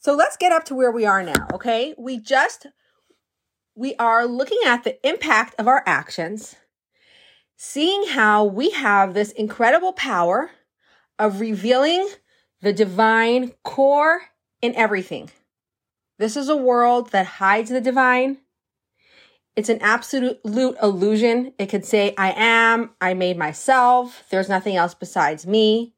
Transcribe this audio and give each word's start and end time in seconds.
So 0.00 0.14
let's 0.14 0.38
get 0.38 0.50
up 0.50 0.64
to 0.64 0.74
where 0.74 0.90
we 0.90 1.04
are 1.04 1.22
now, 1.22 1.46
okay? 1.52 1.94
We 1.98 2.18
just, 2.18 2.66
we 3.74 3.94
are 3.96 4.24
looking 4.24 4.58
at 4.64 4.82
the 4.82 5.06
impact 5.06 5.54
of 5.58 5.68
our 5.68 5.82
actions, 5.84 6.56
seeing 7.54 8.06
how 8.08 8.44
we 8.46 8.70
have 8.70 9.12
this 9.12 9.30
incredible 9.32 9.92
power 9.92 10.52
of 11.18 11.38
revealing 11.38 12.08
the 12.62 12.72
divine 12.72 13.52
core 13.62 14.22
in 14.62 14.74
everything. 14.74 15.30
This 16.18 16.34
is 16.34 16.48
a 16.48 16.56
world 16.56 17.10
that 17.10 17.26
hides 17.26 17.68
the 17.68 17.80
divine. 17.82 18.38
It's 19.54 19.68
an 19.68 19.82
absolute 19.82 20.40
illusion. 20.82 21.52
It 21.58 21.66
could 21.66 21.84
say, 21.84 22.14
I 22.16 22.32
am, 22.34 22.92
I 23.02 23.12
made 23.12 23.36
myself, 23.36 24.24
there's 24.30 24.48
nothing 24.48 24.76
else 24.76 24.94
besides 24.94 25.46
me. 25.46 25.92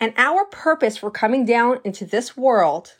And 0.00 0.14
our 0.16 0.46
purpose 0.46 0.96
for 0.96 1.10
coming 1.10 1.44
down 1.44 1.80
into 1.84 2.06
this 2.06 2.34
world 2.34 2.94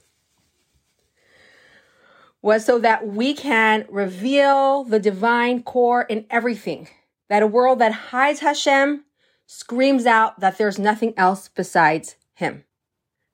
was 2.42 2.64
so 2.64 2.78
that 2.78 3.06
we 3.06 3.34
can 3.34 3.86
reveal 3.90 4.84
the 4.84 4.98
divine 4.98 5.62
core 5.62 6.02
in 6.02 6.26
everything. 6.30 6.88
That 7.28 7.42
a 7.42 7.46
world 7.46 7.78
that 7.78 7.92
hides 7.92 8.40
Hashem 8.40 9.04
screams 9.46 10.06
out 10.06 10.40
that 10.40 10.58
there's 10.58 10.78
nothing 10.78 11.12
else 11.16 11.48
besides 11.48 12.16
Him. 12.34 12.64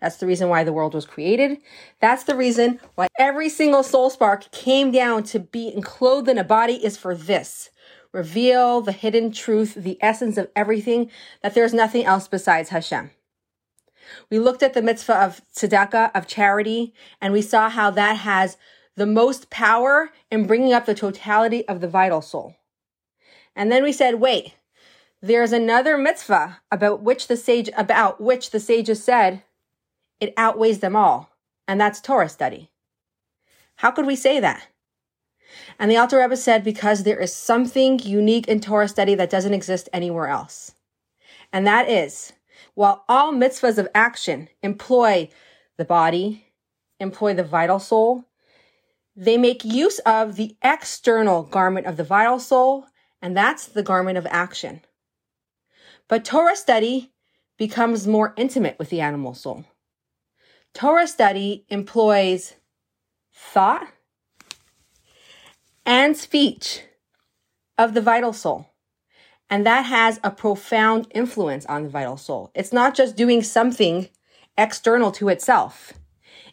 That's 0.00 0.16
the 0.16 0.26
reason 0.26 0.48
why 0.48 0.64
the 0.64 0.72
world 0.72 0.94
was 0.94 1.06
created. 1.06 1.58
That's 2.00 2.24
the 2.24 2.36
reason 2.36 2.80
why 2.94 3.08
every 3.18 3.48
single 3.48 3.82
soul 3.82 4.10
spark 4.10 4.50
came 4.50 4.90
down 4.90 5.22
to 5.24 5.38
be 5.38 5.72
enclosed 5.72 6.28
in 6.28 6.36
a 6.36 6.44
body 6.44 6.84
is 6.84 6.96
for 6.96 7.14
this. 7.14 7.70
Reveal 8.12 8.82
the 8.82 8.92
hidden 8.92 9.32
truth, 9.32 9.74
the 9.74 9.98
essence 10.02 10.36
of 10.36 10.50
everything, 10.54 11.10
that 11.42 11.54
there's 11.54 11.74
nothing 11.74 12.04
else 12.04 12.28
besides 12.28 12.70
Hashem. 12.70 13.10
We 14.30 14.38
looked 14.38 14.62
at 14.62 14.74
the 14.74 14.82
mitzvah 14.82 15.16
of 15.16 15.40
tzedakah, 15.54 16.12
of 16.14 16.26
charity, 16.26 16.94
and 17.20 17.32
we 17.32 17.42
saw 17.42 17.68
how 17.68 17.90
that 17.90 18.18
has 18.18 18.56
the 18.96 19.06
most 19.06 19.50
power 19.50 20.10
in 20.30 20.46
bringing 20.46 20.72
up 20.72 20.86
the 20.86 20.94
totality 20.94 21.66
of 21.68 21.80
the 21.80 21.88
vital 21.88 22.22
soul. 22.22 22.56
And 23.54 23.70
then 23.70 23.82
we 23.82 23.92
said, 23.92 24.16
wait, 24.16 24.54
there's 25.22 25.52
another 25.52 25.96
mitzvah 25.96 26.60
about 26.70 27.02
which 27.02 27.28
the 27.28 27.36
sage, 27.36 27.70
about 27.76 28.20
which 28.20 28.50
the 28.50 28.60
sages 28.60 29.02
said 29.02 29.42
it 30.20 30.32
outweighs 30.36 30.80
them 30.80 30.96
all, 30.96 31.30
and 31.68 31.80
that's 31.80 32.00
Torah 32.00 32.28
study. 32.28 32.70
How 33.76 33.90
could 33.90 34.06
we 34.06 34.16
say 34.16 34.40
that? 34.40 34.68
And 35.78 35.90
the 35.90 35.96
Alter 35.96 36.18
Rebbe 36.18 36.36
said, 36.36 36.64
because 36.64 37.02
there 37.02 37.20
is 37.20 37.34
something 37.34 37.98
unique 37.98 38.48
in 38.48 38.60
Torah 38.60 38.88
study 38.88 39.14
that 39.14 39.30
doesn't 39.30 39.54
exist 39.54 39.88
anywhere 39.92 40.28
else. 40.28 40.72
And 41.52 41.66
that 41.66 41.88
is, 41.88 42.32
while 42.74 43.04
all 43.08 43.32
mitzvahs 43.32 43.78
of 43.78 43.88
action 43.94 44.48
employ 44.62 45.28
the 45.76 45.84
body, 45.84 46.46
employ 46.98 47.34
the 47.34 47.44
vital 47.44 47.78
soul, 47.78 48.24
they 49.16 49.38
make 49.38 49.64
use 49.64 49.98
of 50.00 50.36
the 50.36 50.56
external 50.62 51.42
garment 51.42 51.86
of 51.86 51.96
the 51.96 52.04
vital 52.04 52.38
soul, 52.38 52.86
and 53.22 53.36
that's 53.36 53.66
the 53.66 53.82
garment 53.82 54.18
of 54.18 54.26
action. 54.30 54.82
But 56.06 56.24
Torah 56.24 56.54
study 56.54 57.12
becomes 57.56 58.06
more 58.06 58.34
intimate 58.36 58.78
with 58.78 58.90
the 58.90 59.00
animal 59.00 59.34
soul. 59.34 59.64
Torah 60.74 61.06
study 61.06 61.64
employs 61.68 62.54
thought 63.32 63.88
and 65.86 66.16
speech 66.16 66.82
of 67.78 67.94
the 67.94 68.02
vital 68.02 68.34
soul. 68.34 68.68
And 69.48 69.64
that 69.64 69.82
has 69.82 70.20
a 70.22 70.30
profound 70.30 71.06
influence 71.14 71.64
on 71.66 71.84
the 71.84 71.88
vital 71.88 72.16
soul. 72.16 72.50
It's 72.54 72.72
not 72.72 72.94
just 72.94 73.16
doing 73.16 73.42
something 73.42 74.08
external 74.58 75.12
to 75.12 75.28
itself. 75.28 75.92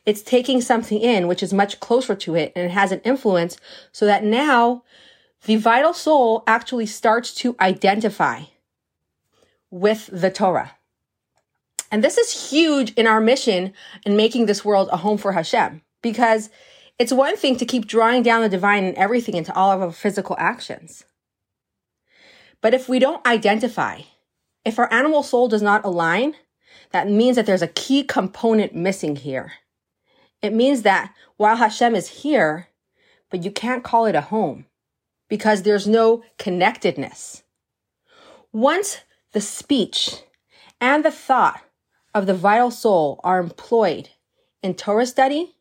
It's 0.05 0.21
taking 0.21 0.61
something 0.61 0.99
in, 0.99 1.27
which 1.27 1.41
is 1.41 1.53
much 1.53 1.79
closer 1.79 2.15
to 2.15 2.35
it 2.35 2.51
and 2.55 2.65
it 2.65 2.71
has 2.71 2.91
an 2.91 2.99
influence 3.01 3.57
so 3.91 4.05
that 4.05 4.23
now 4.23 4.83
the 5.45 5.55
vital 5.55 5.93
soul 5.93 6.43
actually 6.47 6.85
starts 6.85 7.33
to 7.35 7.55
identify 7.59 8.43
with 9.69 10.09
the 10.11 10.29
Torah. 10.29 10.73
And 11.91 12.03
this 12.03 12.17
is 12.17 12.49
huge 12.49 12.91
in 12.93 13.07
our 13.07 13.21
mission 13.21 13.73
in 14.05 14.15
making 14.15 14.45
this 14.45 14.65
world 14.65 14.89
a 14.91 14.97
home 14.97 15.17
for 15.17 15.33
Hashem 15.33 15.81
because 16.01 16.49
it's 16.99 17.13
one 17.13 17.37
thing 17.37 17.57
to 17.57 17.65
keep 17.65 17.87
drawing 17.87 18.23
down 18.23 18.41
the 18.41 18.49
divine 18.49 18.83
and 18.83 18.95
everything 18.95 19.35
into 19.35 19.53
all 19.53 19.71
of 19.71 19.81
our 19.81 19.91
physical 19.91 20.35
actions. 20.39 21.05
But 22.61 22.73
if 22.73 22.87
we 22.87 22.99
don't 22.99 23.25
identify, 23.25 24.01
if 24.63 24.79
our 24.79 24.91
animal 24.93 25.23
soul 25.23 25.47
does 25.47 25.61
not 25.61 25.83
align, 25.83 26.35
that 26.91 27.09
means 27.09 27.35
that 27.35 27.45
there's 27.45 27.61
a 27.61 27.67
key 27.67 28.03
component 28.03 28.73
missing 28.73 29.15
here. 29.15 29.53
It 30.43 30.53
means 30.53 30.81
that 30.81 31.13
while 31.37 31.55
Hashem 31.55 31.95
is 31.95 32.09
here, 32.09 32.67
but 33.31 33.43
you 33.43 33.49
can't 33.49 33.83
call 33.83 34.05
it 34.05 34.13
a 34.13 34.21
home 34.21 34.65
because 35.29 35.63
there's 35.63 35.87
no 35.87 36.21
connectedness. 36.37 37.43
Once 38.51 38.99
the 39.31 39.39
speech 39.39 40.21
and 40.81 41.03
the 41.03 41.11
thought 41.11 41.61
of 42.13 42.25
the 42.25 42.33
vital 42.33 42.69
soul 42.69 43.21
are 43.23 43.39
employed 43.39 44.09
in 44.61 44.75
Torah 44.75 45.05
study, 45.05 45.55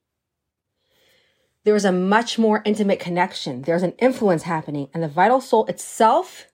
there 1.65 1.77
is 1.77 1.85
a 1.85 1.93
much 1.93 2.37
more 2.37 2.61
intimate 2.65 2.99
connection. 2.99 3.63
There's 3.63 3.85
an 3.85 3.95
influence 4.01 4.43
happening, 4.43 4.89
and 4.93 5.01
the 5.01 5.09
vital 5.09 5.41
soul 5.41 5.65
itself 5.67 6.49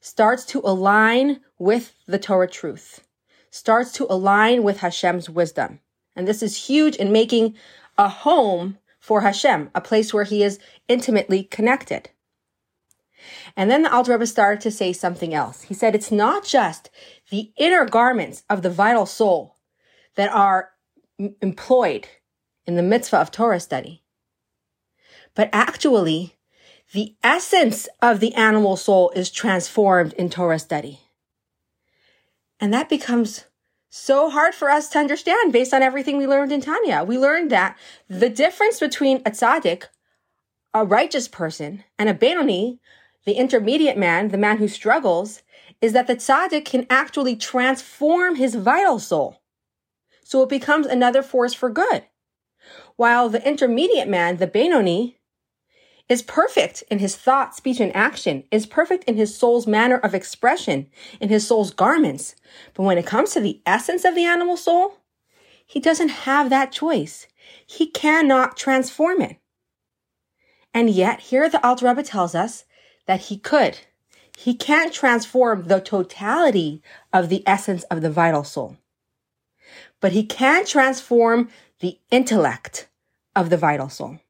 starts 0.00 0.44
to 0.46 0.60
align 0.64 1.40
with 1.58 1.94
the 2.06 2.18
Torah 2.18 2.48
truth, 2.48 3.06
starts 3.50 3.92
to 3.92 4.06
align 4.10 4.64
with 4.64 4.78
Hashem's 4.78 5.30
wisdom. 5.30 5.78
And 6.16 6.26
this 6.26 6.42
is 6.42 6.66
huge 6.66 6.96
in 6.96 7.12
making 7.12 7.54
a 7.98 8.08
home 8.08 8.78
for 8.98 9.20
Hashem, 9.20 9.70
a 9.74 9.80
place 9.80 10.12
where 10.12 10.24
he 10.24 10.42
is 10.42 10.58
intimately 10.88 11.44
connected. 11.44 12.10
And 13.56 13.70
then 13.70 13.82
the 13.82 13.92
Alter 13.92 14.12
Rebbe 14.12 14.26
started 14.26 14.60
to 14.62 14.70
say 14.70 14.92
something 14.92 15.34
else. 15.34 15.62
He 15.62 15.74
said 15.74 15.94
it's 15.94 16.10
not 16.10 16.44
just 16.44 16.90
the 17.30 17.52
inner 17.56 17.84
garments 17.84 18.42
of 18.50 18.62
the 18.62 18.70
vital 18.70 19.06
soul 19.06 19.56
that 20.16 20.30
are 20.32 20.70
m- 21.20 21.36
employed 21.40 22.08
in 22.66 22.76
the 22.76 22.82
mitzvah 22.82 23.18
of 23.18 23.30
Torah 23.30 23.60
study, 23.60 24.02
but 25.34 25.48
actually 25.52 26.36
the 26.92 27.14
essence 27.22 27.88
of 28.00 28.20
the 28.20 28.34
animal 28.34 28.76
soul 28.76 29.10
is 29.10 29.30
transformed 29.30 30.12
in 30.14 30.30
Torah 30.30 30.58
study. 30.58 31.00
And 32.60 32.72
that 32.72 32.88
becomes 32.88 33.44
so 33.88 34.30
hard 34.30 34.54
for 34.54 34.70
us 34.70 34.88
to 34.90 34.98
understand 34.98 35.52
based 35.52 35.72
on 35.72 35.82
everything 35.82 36.16
we 36.16 36.26
learned 36.26 36.52
in 36.52 36.60
Tanya. 36.60 37.04
We 37.04 37.18
learned 37.18 37.50
that 37.50 37.78
the 38.08 38.28
difference 38.28 38.80
between 38.80 39.18
a 39.18 39.30
tzaddik, 39.30 39.84
a 40.74 40.84
righteous 40.84 41.28
person, 41.28 41.84
and 41.98 42.08
a 42.08 42.14
Benoni 42.14 42.80
the 43.26 43.34
intermediate 43.34 43.98
man, 43.98 44.28
the 44.28 44.38
man 44.38 44.58
who 44.58 44.68
struggles, 44.68 45.42
is 45.82 45.92
that 45.92 46.06
the 46.06 46.16
tzaddik 46.16 46.64
can 46.64 46.86
actually 46.88 47.36
transform 47.36 48.36
his 48.36 48.54
vital 48.54 48.98
soul. 48.98 49.42
So 50.24 50.42
it 50.42 50.48
becomes 50.48 50.86
another 50.86 51.22
force 51.22 51.52
for 51.52 51.68
good. 51.68 52.04
While 52.94 53.28
the 53.28 53.46
intermediate 53.46 54.08
man, 54.08 54.38
the 54.38 54.46
Benoni, 54.46 55.18
is 56.08 56.22
perfect 56.22 56.84
in 56.90 56.98
his 56.98 57.16
thought, 57.16 57.54
speech, 57.54 57.80
and 57.80 57.94
action, 57.94 58.44
is 58.50 58.66
perfect 58.66 59.04
in 59.04 59.16
his 59.16 59.36
soul's 59.36 59.66
manner 59.66 59.98
of 59.98 60.14
expression, 60.14 60.86
in 61.20 61.28
his 61.28 61.46
soul's 61.46 61.72
garments. 61.72 62.36
But 62.74 62.84
when 62.84 62.98
it 62.98 63.06
comes 63.06 63.32
to 63.32 63.40
the 63.40 63.60
essence 63.66 64.04
of 64.04 64.14
the 64.14 64.24
animal 64.24 64.56
soul, 64.56 64.98
he 65.66 65.80
doesn't 65.80 66.10
have 66.10 66.48
that 66.50 66.70
choice. 66.70 67.26
He 67.66 67.86
cannot 67.88 68.56
transform 68.56 69.20
it. 69.20 69.36
And 70.72 70.90
yet, 70.90 71.20
here 71.20 71.48
the 71.48 71.64
Alter 71.66 71.88
Rebbe 71.88 72.02
tells 72.02 72.34
us 72.34 72.64
that 73.06 73.22
he 73.22 73.38
could. 73.38 73.78
He 74.36 74.54
can't 74.54 74.92
transform 74.92 75.64
the 75.66 75.80
totality 75.80 76.82
of 77.12 77.30
the 77.30 77.42
essence 77.46 77.82
of 77.84 78.02
the 78.02 78.10
vital 78.10 78.44
soul, 78.44 78.76
but 80.00 80.12
he 80.12 80.24
can 80.24 80.66
transform 80.66 81.48
the 81.80 81.98
intellect 82.10 82.88
of 83.34 83.48
the 83.48 83.56
vital 83.56 83.88
soul. 83.88 84.20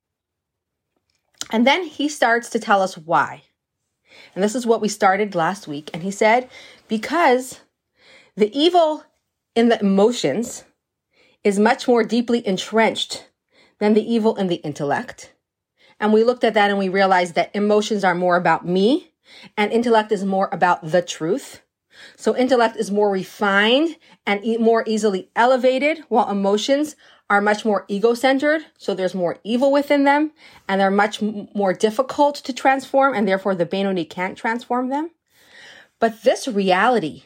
And 1.50 1.66
then 1.66 1.84
he 1.84 2.08
starts 2.08 2.50
to 2.50 2.58
tell 2.58 2.82
us 2.82 2.96
why. 2.96 3.42
And 4.34 4.42
this 4.42 4.54
is 4.54 4.66
what 4.66 4.80
we 4.80 4.88
started 4.88 5.34
last 5.34 5.68
week. 5.68 5.90
And 5.92 6.02
he 6.02 6.10
said, 6.10 6.48
because 6.88 7.60
the 8.36 8.56
evil 8.56 9.04
in 9.54 9.68
the 9.68 9.80
emotions 9.80 10.64
is 11.44 11.58
much 11.58 11.86
more 11.86 12.04
deeply 12.04 12.46
entrenched 12.46 13.28
than 13.78 13.94
the 13.94 14.12
evil 14.12 14.36
in 14.36 14.48
the 14.48 14.56
intellect. 14.56 15.32
And 16.00 16.12
we 16.12 16.24
looked 16.24 16.44
at 16.44 16.54
that 16.54 16.70
and 16.70 16.78
we 16.78 16.88
realized 16.88 17.34
that 17.34 17.54
emotions 17.54 18.04
are 18.04 18.14
more 18.14 18.36
about 18.36 18.66
me 18.66 19.12
and 19.56 19.72
intellect 19.72 20.12
is 20.12 20.24
more 20.24 20.48
about 20.52 20.90
the 20.90 21.02
truth. 21.02 21.62
So 22.16 22.36
intellect 22.36 22.76
is 22.76 22.90
more 22.90 23.10
refined 23.10 23.96
and 24.26 24.44
e- 24.44 24.58
more 24.58 24.84
easily 24.86 25.30
elevated 25.36 26.04
while 26.08 26.30
emotions 26.30 26.96
are 27.28 27.40
much 27.40 27.64
more 27.64 27.84
ego-centered. 27.88 28.66
So 28.78 28.94
there's 28.94 29.14
more 29.14 29.38
evil 29.44 29.72
within 29.72 30.04
them 30.04 30.32
and 30.68 30.80
they're 30.80 30.90
much 30.90 31.22
m- 31.22 31.48
more 31.54 31.72
difficult 31.72 32.36
to 32.36 32.52
transform 32.52 33.14
and 33.14 33.26
therefore 33.26 33.54
the 33.54 33.66
Benoni 33.66 34.04
can't 34.04 34.38
transform 34.38 34.88
them. 34.88 35.10
But 35.98 36.22
this 36.22 36.46
reality 36.46 37.24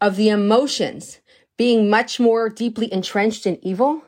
of 0.00 0.16
the 0.16 0.28
emotions 0.28 1.20
being 1.56 1.90
much 1.90 2.18
more 2.20 2.48
deeply 2.48 2.92
entrenched 2.92 3.46
in 3.46 3.64
evil 3.64 4.02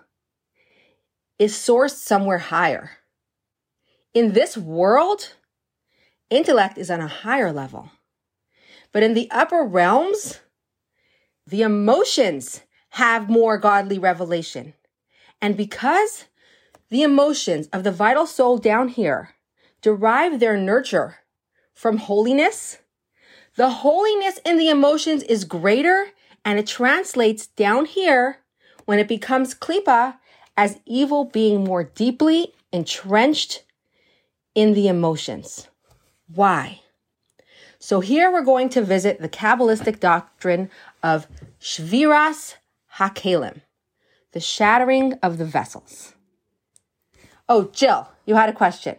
is 1.39 1.55
sourced 1.55 1.97
somewhere 1.97 2.39
higher. 2.39 2.93
In 4.15 4.33
this 4.33 4.57
world, 4.57 5.35
intellect 6.31 6.79
is 6.79 6.91
on 6.91 7.01
a 7.01 7.09
higher 7.09 7.53
level. 7.53 7.91
But 8.93 9.03
in 9.03 9.15
the 9.15 9.29
upper 9.31 9.63
realms, 9.63 10.41
the 11.47 11.63
emotions 11.63 12.63
have 12.91 13.31
more 13.31 13.59
godly 13.59 13.99
revelation. 13.99 14.75
And 15.41 15.57
because 15.57 16.27
the 16.89 17.03
emotions 17.03 17.69
of 17.73 17.85
the 17.85 17.93
vital 17.93 18.27
soul 18.27 18.59
down 18.59 18.89
here 18.89 19.31
derive 19.81 20.41
their 20.41 20.57
nurture 20.57 21.19
from 21.73 21.99
holiness, 21.99 22.79
the 23.57 23.71
holiness 23.71 24.39
in 24.45 24.59
the 24.59 24.69
emotions 24.69 25.23
is 25.25 25.45
greater 25.45 26.09
and 26.45 26.59
it 26.59 26.67
translates 26.67 27.47
down 27.47 27.85
here 27.85 28.39
when 28.87 28.99
it 28.99 29.09
becomes 29.09 29.55
klipa 29.55 30.17
as 30.57 30.81
evil 30.85 31.25
being 31.25 31.65
more 31.65 31.85
deeply 31.85 32.53
entrenched 32.73 33.65
in 34.55 34.75
the 34.75 34.89
emotions. 34.89 35.69
Why? 36.27 36.81
So 37.83 38.01
here 38.01 38.31
we're 38.31 38.45
going 38.45 38.69
to 38.71 38.83
visit 38.83 39.21
the 39.21 39.29
Kabbalistic 39.29 40.01
doctrine 40.01 40.71
of 41.03 41.27
Shviras 41.61 42.57
HaKelim, 42.97 43.63
the 44.33 44.41
shattering 44.41 45.15
of 45.23 45.39
the 45.39 45.47
vessels. 45.47 46.15
Oh, 47.49 47.71
Jill, 47.73 48.07
you 48.27 48.35
had 48.35 48.51
a 48.51 48.53
question. 48.53 48.97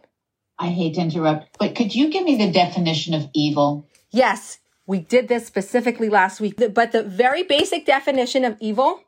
I 0.58 0.70
hate 0.70 0.96
to 0.96 1.02
interrupt, 1.02 1.60
but 1.60 1.76
could 1.76 1.94
you 1.94 2.10
give 2.10 2.24
me 2.24 2.38
the 2.38 2.52
definition 2.52 3.14
of 3.14 3.30
evil? 3.36 3.88
Yes, 4.10 4.58
we 4.88 5.00
did 5.00 5.28
this 5.28 5.46
specifically 5.46 6.10
last 6.10 6.42
week, 6.42 6.60
but 6.74 6.92
the 6.92 7.04
very 7.04 7.44
basic 7.44 7.86
definition 7.86 8.44
of 8.44 8.58
evil 8.60 9.02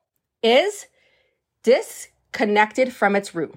is 0.43 0.85
disconnected 1.63 2.93
from 2.93 3.15
its 3.15 3.33
root. 3.33 3.55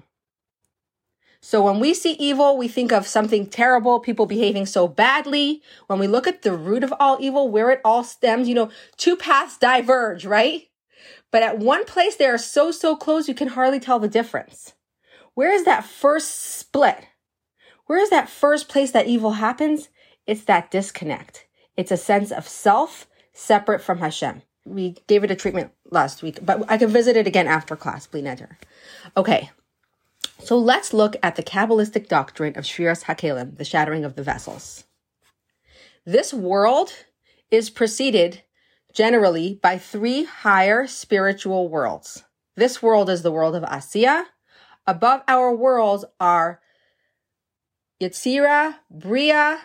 So 1.39 1.61
when 1.61 1.79
we 1.79 1.93
see 1.93 2.13
evil, 2.13 2.57
we 2.57 2.67
think 2.67 2.91
of 2.91 3.07
something 3.07 3.47
terrible, 3.47 3.99
people 3.99 4.25
behaving 4.25 4.65
so 4.65 4.87
badly. 4.87 5.61
When 5.87 5.99
we 5.99 6.07
look 6.07 6.27
at 6.27 6.41
the 6.41 6.53
root 6.53 6.83
of 6.83 6.93
all 6.99 7.17
evil, 7.19 7.49
where 7.49 7.69
it 7.69 7.81
all 7.85 8.03
stems, 8.03 8.49
you 8.49 8.55
know, 8.55 8.71
two 8.97 9.15
paths 9.15 9.57
diverge, 9.57 10.25
right? 10.25 10.63
But 11.31 11.43
at 11.43 11.59
one 11.59 11.85
place, 11.85 12.15
they 12.15 12.25
are 12.25 12.37
so, 12.37 12.71
so 12.71 12.95
close, 12.95 13.27
you 13.27 13.35
can 13.35 13.49
hardly 13.49 13.79
tell 13.79 13.99
the 13.99 14.07
difference. 14.07 14.73
Where 15.33 15.51
is 15.53 15.65
that 15.65 15.85
first 15.85 16.31
split? 16.57 17.05
Where 17.85 17.99
is 17.99 18.09
that 18.09 18.29
first 18.29 18.67
place 18.67 18.91
that 18.91 19.07
evil 19.07 19.33
happens? 19.33 19.89
It's 20.25 20.43
that 20.45 20.71
disconnect. 20.71 21.45
It's 21.77 21.91
a 21.91 21.97
sense 21.97 22.31
of 22.31 22.47
self 22.47 23.07
separate 23.33 23.81
from 23.81 23.99
Hashem. 23.99 24.41
We 24.65 24.97
gave 25.07 25.23
it 25.23 25.31
a 25.31 25.35
treatment 25.35 25.71
last 25.91 26.23
week, 26.23 26.39
but 26.41 26.65
I 26.67 26.77
can 26.77 26.89
visit 26.89 27.15
it 27.15 27.27
again 27.27 27.47
after 27.47 27.75
class, 27.75 28.07
please 28.07 28.25
enter. 28.25 28.57
Okay. 29.15 29.51
So 30.39 30.57
let's 30.57 30.93
look 30.93 31.15
at 31.23 31.35
the 31.35 31.43
Kabbalistic 31.43 32.07
doctrine 32.07 32.57
of 32.57 32.63
Shviras 32.63 33.03
HaKelim, 33.03 33.57
the 33.57 33.65
shattering 33.65 34.05
of 34.05 34.15
the 34.15 34.23
vessels. 34.23 34.85
This 36.05 36.33
world 36.33 36.93
is 37.51 37.69
preceded 37.69 38.43
generally 38.93 39.59
by 39.61 39.77
three 39.77 40.23
higher 40.23 40.87
spiritual 40.87 41.69
worlds. 41.69 42.23
This 42.55 42.81
world 42.81 43.09
is 43.09 43.21
the 43.21 43.31
world 43.31 43.55
of 43.55 43.63
Asiya. 43.63 44.23
Above 44.85 45.21
our 45.27 45.53
worlds 45.55 46.05
are 46.19 46.61
Yetzira, 48.01 48.75
Bria, 48.89 49.59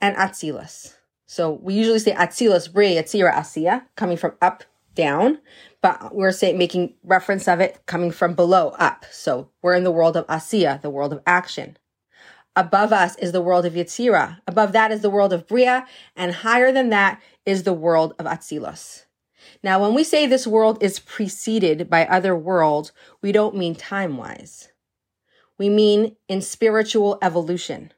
and 0.00 0.16
Atzilus. 0.16 0.94
So 1.26 1.52
we 1.52 1.74
usually 1.74 1.98
say 1.98 2.12
Atzilus, 2.12 2.72
Bria, 2.72 3.02
Yetzira, 3.02 3.32
Asiya, 3.32 3.84
coming 3.96 4.16
from 4.16 4.34
up, 4.40 4.64
down, 4.98 5.38
but 5.80 6.12
we're 6.12 6.32
saying 6.32 6.58
making 6.58 6.92
reference 7.04 7.46
of 7.46 7.60
it 7.60 7.80
coming 7.86 8.10
from 8.10 8.34
below 8.34 8.70
up. 8.70 9.06
So 9.12 9.48
we're 9.62 9.76
in 9.76 9.84
the 9.84 9.92
world 9.92 10.16
of 10.16 10.26
Asiya, 10.26 10.82
the 10.82 10.90
world 10.90 11.12
of 11.12 11.22
action. 11.24 11.78
Above 12.56 12.92
us 12.92 13.16
is 13.18 13.30
the 13.30 13.40
world 13.40 13.64
of 13.64 13.74
Yetzira. 13.74 14.40
Above 14.48 14.72
that 14.72 14.90
is 14.90 15.00
the 15.00 15.08
world 15.08 15.32
of 15.32 15.46
Bria. 15.46 15.86
And 16.16 16.32
higher 16.32 16.72
than 16.72 16.90
that 16.90 17.22
is 17.46 17.62
the 17.62 17.72
world 17.72 18.14
of 18.18 18.26
Atzilus. 18.26 19.04
Now, 19.62 19.80
when 19.80 19.94
we 19.94 20.02
say 20.02 20.26
this 20.26 20.48
world 20.48 20.82
is 20.82 20.98
preceded 20.98 21.88
by 21.88 22.04
other 22.04 22.34
worlds, 22.34 22.90
we 23.22 23.30
don't 23.30 23.54
mean 23.54 23.76
time 23.76 24.16
wise. 24.16 24.72
We 25.58 25.68
mean 25.68 26.16
in 26.28 26.42
spiritual 26.42 27.18
evolution. 27.22 27.92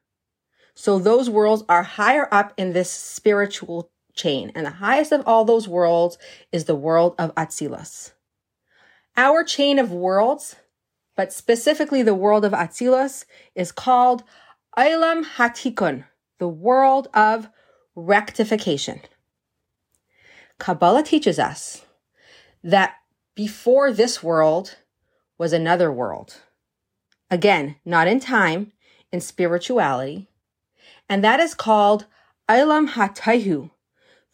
So 0.75 0.99
those 0.99 1.31
worlds 1.31 1.65
are 1.67 1.83
higher 1.83 2.29
up 2.31 2.53
in 2.59 2.75
this 2.75 2.91
spiritual 2.91 3.91
chain. 4.21 4.53
And 4.55 4.67
the 4.67 4.71
highest 4.71 5.13
of 5.13 5.23
all 5.27 5.45
those 5.45 5.69
worlds 5.69 6.19
is 6.53 6.65
the 6.65 6.75
world 6.75 7.15
of 7.19 7.35
Atzilus. 7.35 8.13
Our 9.17 9.45
chain 9.45 9.79
of 9.79 9.93
worlds, 9.93 10.57
but 11.17 11.33
specifically 11.33 12.03
the 12.03 12.15
world 12.15 12.45
of 12.45 12.53
Atzilus, 12.53 13.25
is 13.55 13.73
called 13.73 14.23
Olam 14.77 15.25
Hatikun, 15.25 16.05
the 16.39 16.49
world 16.49 17.09
of 17.13 17.49
rectification. 17.95 19.01
Kabbalah 20.59 21.03
teaches 21.03 21.39
us 21.39 21.85
that 22.63 22.95
before 23.35 23.93
this 23.93 24.23
world 24.23 24.77
was 25.39 25.53
another 25.53 25.91
world. 25.91 26.37
Again, 27.31 27.77
not 27.85 28.07
in 28.07 28.21
time, 28.21 28.73
in 29.13 29.21
spirituality. 29.21 30.29
And 31.09 31.25
that 31.25 31.41
is 31.41 31.55
called 31.55 32.07
Olam 32.49 32.91
Hatahu, 32.91 33.71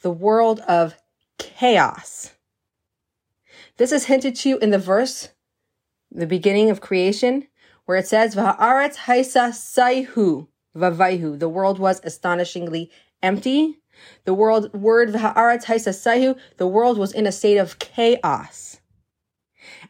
the 0.03 0.11
world 0.11 0.61
of 0.61 0.97
chaos. 1.39 2.33
This 3.77 3.93
is 3.93 4.07
hinted 4.07 4.37
to 4.37 4.59
in 4.59 4.71
the 4.71 4.79
verse, 4.79 5.31
the 6.11 6.27
beginning 6.27 6.71
of 6.71 6.81
creation, 6.81 7.47
where 7.85 7.99
it 7.99 8.07
says, 8.07 8.35
V'ha'aretz 8.35 8.97
haisa 8.97 9.51
saihu 9.51 10.49
vavaihu. 10.77 11.39
The 11.39 11.49
world 11.49 11.79
was 11.79 12.01
astonishingly 12.05 12.91
empty. 13.23 13.81
The 14.25 14.35
world 14.35 14.73
word 14.75 15.11
V'ha'aretz 15.11 15.65
haisa 15.65 15.91
saihu. 15.91 16.39
The 16.57 16.67
world 16.67 16.99
was 16.99 17.13
in 17.13 17.27
a 17.27 17.33
state 17.33 17.59
of 17.59 17.79
chaos. 17.79 18.81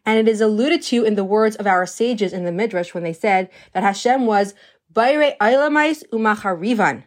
And 0.05 0.19
it 0.19 0.31
is 0.31 0.41
alluded 0.41 0.83
to 0.83 1.05
in 1.05 1.15
the 1.15 1.25
words 1.25 1.57
of 1.57 1.67
our 1.67 1.87
sages 1.87 2.33
in 2.33 2.45
the 2.45 2.53
Midrash 2.53 2.95
when 2.95 3.03
they 3.03 3.13
said 3.13 3.51
that 3.73 3.83
Hashem 3.83 4.27
was 4.27 4.55
Baire 4.93 5.37
Ailamais 5.41 6.05
Umacharivan. 6.13 7.05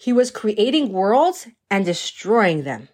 He 0.00 0.14
was 0.14 0.30
creating 0.30 0.92
worlds 0.92 1.46
and 1.70 1.84
destroying 1.84 2.62
them. 2.62 2.88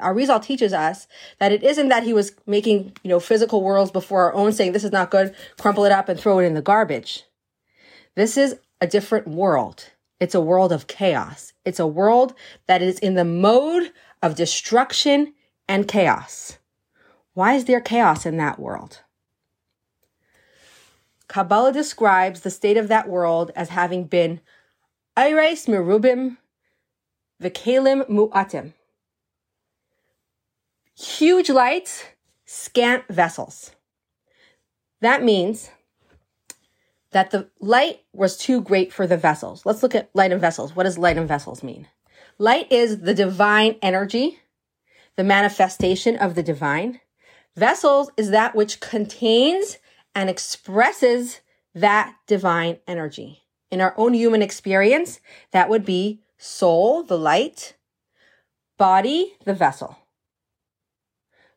Arizal 0.00 0.42
teaches 0.42 0.72
us 0.72 1.06
that 1.38 1.52
it 1.52 1.62
isn't 1.62 1.90
that 1.90 2.04
he 2.04 2.14
was 2.14 2.32
making, 2.46 2.96
you 3.02 3.10
know, 3.10 3.20
physical 3.20 3.62
worlds 3.62 3.90
before 3.90 4.22
our 4.22 4.32
own, 4.32 4.50
saying 4.50 4.72
this 4.72 4.84
is 4.84 4.90
not 4.90 5.10
good, 5.10 5.34
crumple 5.60 5.84
it 5.84 5.92
up 5.92 6.08
and 6.08 6.18
throw 6.18 6.38
it 6.38 6.46
in 6.46 6.54
the 6.54 6.62
garbage. 6.62 7.24
This 8.14 8.38
is 8.38 8.56
a 8.80 8.86
different 8.86 9.28
world. 9.28 9.90
It's 10.18 10.34
a 10.34 10.40
world 10.40 10.72
of 10.72 10.86
chaos. 10.86 11.52
It's 11.66 11.78
a 11.78 11.86
world 11.86 12.34
that 12.68 12.80
is 12.80 12.98
in 13.00 13.16
the 13.16 13.24
mode 13.26 13.92
of 14.22 14.34
destruction 14.34 15.34
and 15.68 15.86
chaos. 15.86 16.56
Why 17.34 17.52
is 17.52 17.66
there 17.66 17.82
chaos 17.82 18.24
in 18.24 18.38
that 18.38 18.58
world? 18.58 19.02
Kabbalah 21.28 21.74
describes 21.74 22.40
the 22.40 22.50
state 22.50 22.78
of 22.78 22.88
that 22.88 23.10
world 23.10 23.50
as 23.54 23.68
having 23.68 24.04
been 24.04 24.40
Iris 25.16 25.66
merubim 25.66 26.38
v'kalim 27.40 28.08
mu'atim 28.08 28.72
huge 30.96 31.50
lights, 31.50 32.04
scant 32.46 33.04
vessels. 33.08 33.72
That 35.00 35.22
means 35.22 35.70
that 37.12 37.30
the 37.30 37.48
light 37.60 38.00
was 38.12 38.36
too 38.36 38.60
great 38.60 38.92
for 38.92 39.06
the 39.06 39.16
vessels. 39.16 39.64
Let's 39.64 39.82
look 39.82 39.94
at 39.94 40.10
light 40.14 40.32
and 40.32 40.40
vessels. 40.40 40.74
What 40.74 40.84
does 40.84 40.98
light 40.98 41.16
and 41.16 41.28
vessels 41.28 41.62
mean? 41.62 41.88
Light 42.38 42.70
is 42.72 43.00
the 43.00 43.14
divine 43.14 43.76
energy, 43.82 44.40
the 45.16 45.24
manifestation 45.24 46.16
of 46.16 46.34
the 46.34 46.42
divine. 46.42 47.00
Vessels 47.56 48.10
is 48.16 48.30
that 48.30 48.56
which 48.56 48.80
contains 48.80 49.78
and 50.14 50.28
expresses 50.28 51.40
that 51.74 52.16
divine 52.26 52.78
energy. 52.88 53.43
In 53.74 53.80
our 53.80 53.92
own 53.96 54.14
human 54.14 54.40
experience, 54.40 55.18
that 55.50 55.68
would 55.68 55.84
be 55.84 56.20
soul, 56.38 57.02
the 57.02 57.18
light, 57.18 57.74
body, 58.78 59.34
the 59.44 59.52
vessel. 59.52 59.98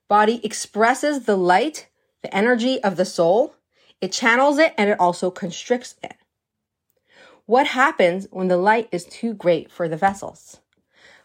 Body 0.07 0.41
expresses 0.43 1.25
the 1.25 1.37
light, 1.37 1.89
the 2.23 2.35
energy 2.35 2.81
of 2.83 2.95
the 2.95 3.05
soul. 3.05 3.53
It 4.01 4.11
channels 4.11 4.57
it 4.57 4.73
and 4.79 4.89
it 4.89 4.99
also 4.99 5.29
constricts 5.29 5.93
it. 6.01 6.15
What 7.45 7.67
happens 7.67 8.25
when 8.31 8.47
the 8.47 8.57
light 8.57 8.89
is 8.91 9.05
too 9.05 9.35
great 9.35 9.71
for 9.71 9.87
the 9.87 9.95
vessels? 9.95 10.59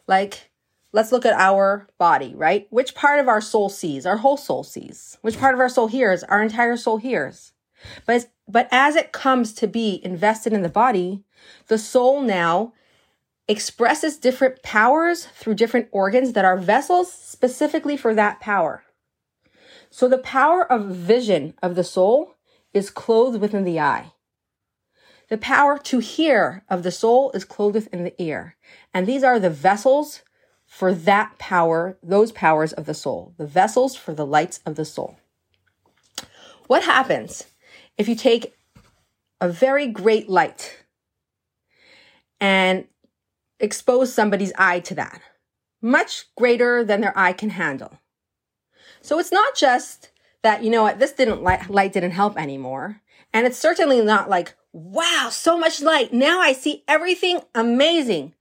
Like, 0.06 0.50
let's 0.92 1.10
look 1.10 1.24
at 1.24 1.40
our 1.40 1.88
body, 1.96 2.34
right? 2.36 2.66
Which 2.68 2.94
part 2.94 3.18
of 3.18 3.28
our 3.28 3.40
soul 3.40 3.70
sees? 3.70 4.04
Our 4.04 4.18
whole 4.18 4.36
soul 4.36 4.62
sees. 4.62 5.16
Which 5.22 5.38
part 5.38 5.54
of 5.54 5.60
our 5.60 5.70
soul 5.70 5.86
hears? 5.86 6.22
Our 6.22 6.42
entire 6.42 6.76
soul 6.76 6.98
hears. 6.98 7.54
But, 8.04 8.28
but 8.48 8.68
as 8.70 8.96
it 8.96 9.12
comes 9.12 9.52
to 9.54 9.66
be 9.66 10.00
invested 10.04 10.52
in 10.52 10.62
the 10.62 10.68
body, 10.68 11.22
the 11.68 11.78
soul 11.78 12.20
now 12.22 12.72
expresses 13.48 14.16
different 14.16 14.62
powers 14.62 15.26
through 15.34 15.54
different 15.54 15.88
organs 15.90 16.32
that 16.32 16.44
are 16.44 16.56
vessels 16.56 17.12
specifically 17.12 17.96
for 17.96 18.14
that 18.14 18.40
power. 18.40 18.84
So 19.90 20.08
the 20.08 20.18
power 20.18 20.70
of 20.70 20.86
vision 20.86 21.54
of 21.62 21.74
the 21.74 21.84
soul 21.84 22.34
is 22.72 22.90
clothed 22.90 23.40
within 23.40 23.64
the 23.64 23.80
eye. 23.80 24.12
The 25.28 25.38
power 25.38 25.78
to 25.78 25.98
hear 25.98 26.64
of 26.68 26.82
the 26.82 26.90
soul 26.90 27.30
is 27.32 27.44
clothed 27.44 27.74
within 27.74 28.04
the 28.04 28.22
ear. 28.22 28.56
And 28.92 29.06
these 29.06 29.22
are 29.22 29.38
the 29.38 29.50
vessels 29.50 30.22
for 30.66 30.94
that 30.94 31.38
power, 31.38 31.98
those 32.02 32.32
powers 32.32 32.72
of 32.72 32.86
the 32.86 32.94
soul, 32.94 33.34
the 33.36 33.46
vessels 33.46 33.94
for 33.94 34.14
the 34.14 34.26
lights 34.26 34.60
of 34.64 34.76
the 34.76 34.84
soul. 34.84 35.18
What 36.66 36.84
happens 36.84 37.44
if 37.96 38.08
you 38.08 38.14
take 38.14 38.54
a 39.40 39.48
very 39.48 39.86
great 39.86 40.28
light 40.28 40.84
and 42.40 42.86
expose 43.60 44.12
somebody's 44.12 44.52
eye 44.58 44.80
to 44.80 44.94
that? 44.94 45.20
Much 45.80 46.26
greater 46.36 46.84
than 46.84 47.00
their 47.00 47.16
eye 47.18 47.32
can 47.32 47.50
handle. 47.50 47.98
So 49.00 49.18
it's 49.18 49.32
not 49.32 49.56
just 49.56 50.10
that, 50.42 50.62
you 50.62 50.70
know 50.70 50.82
what, 50.82 50.98
this 50.98 51.12
didn't 51.12 51.42
light, 51.42 51.68
light 51.68 51.92
didn't 51.92 52.12
help 52.12 52.38
anymore. 52.38 53.00
And 53.32 53.46
it's 53.46 53.58
certainly 53.58 54.00
not 54.00 54.28
like, 54.30 54.54
wow, 54.72 55.28
so 55.30 55.58
much 55.58 55.80
light. 55.80 56.12
Now 56.12 56.40
I 56.40 56.52
see 56.52 56.84
everything 56.86 57.40
amazing. 57.54 58.34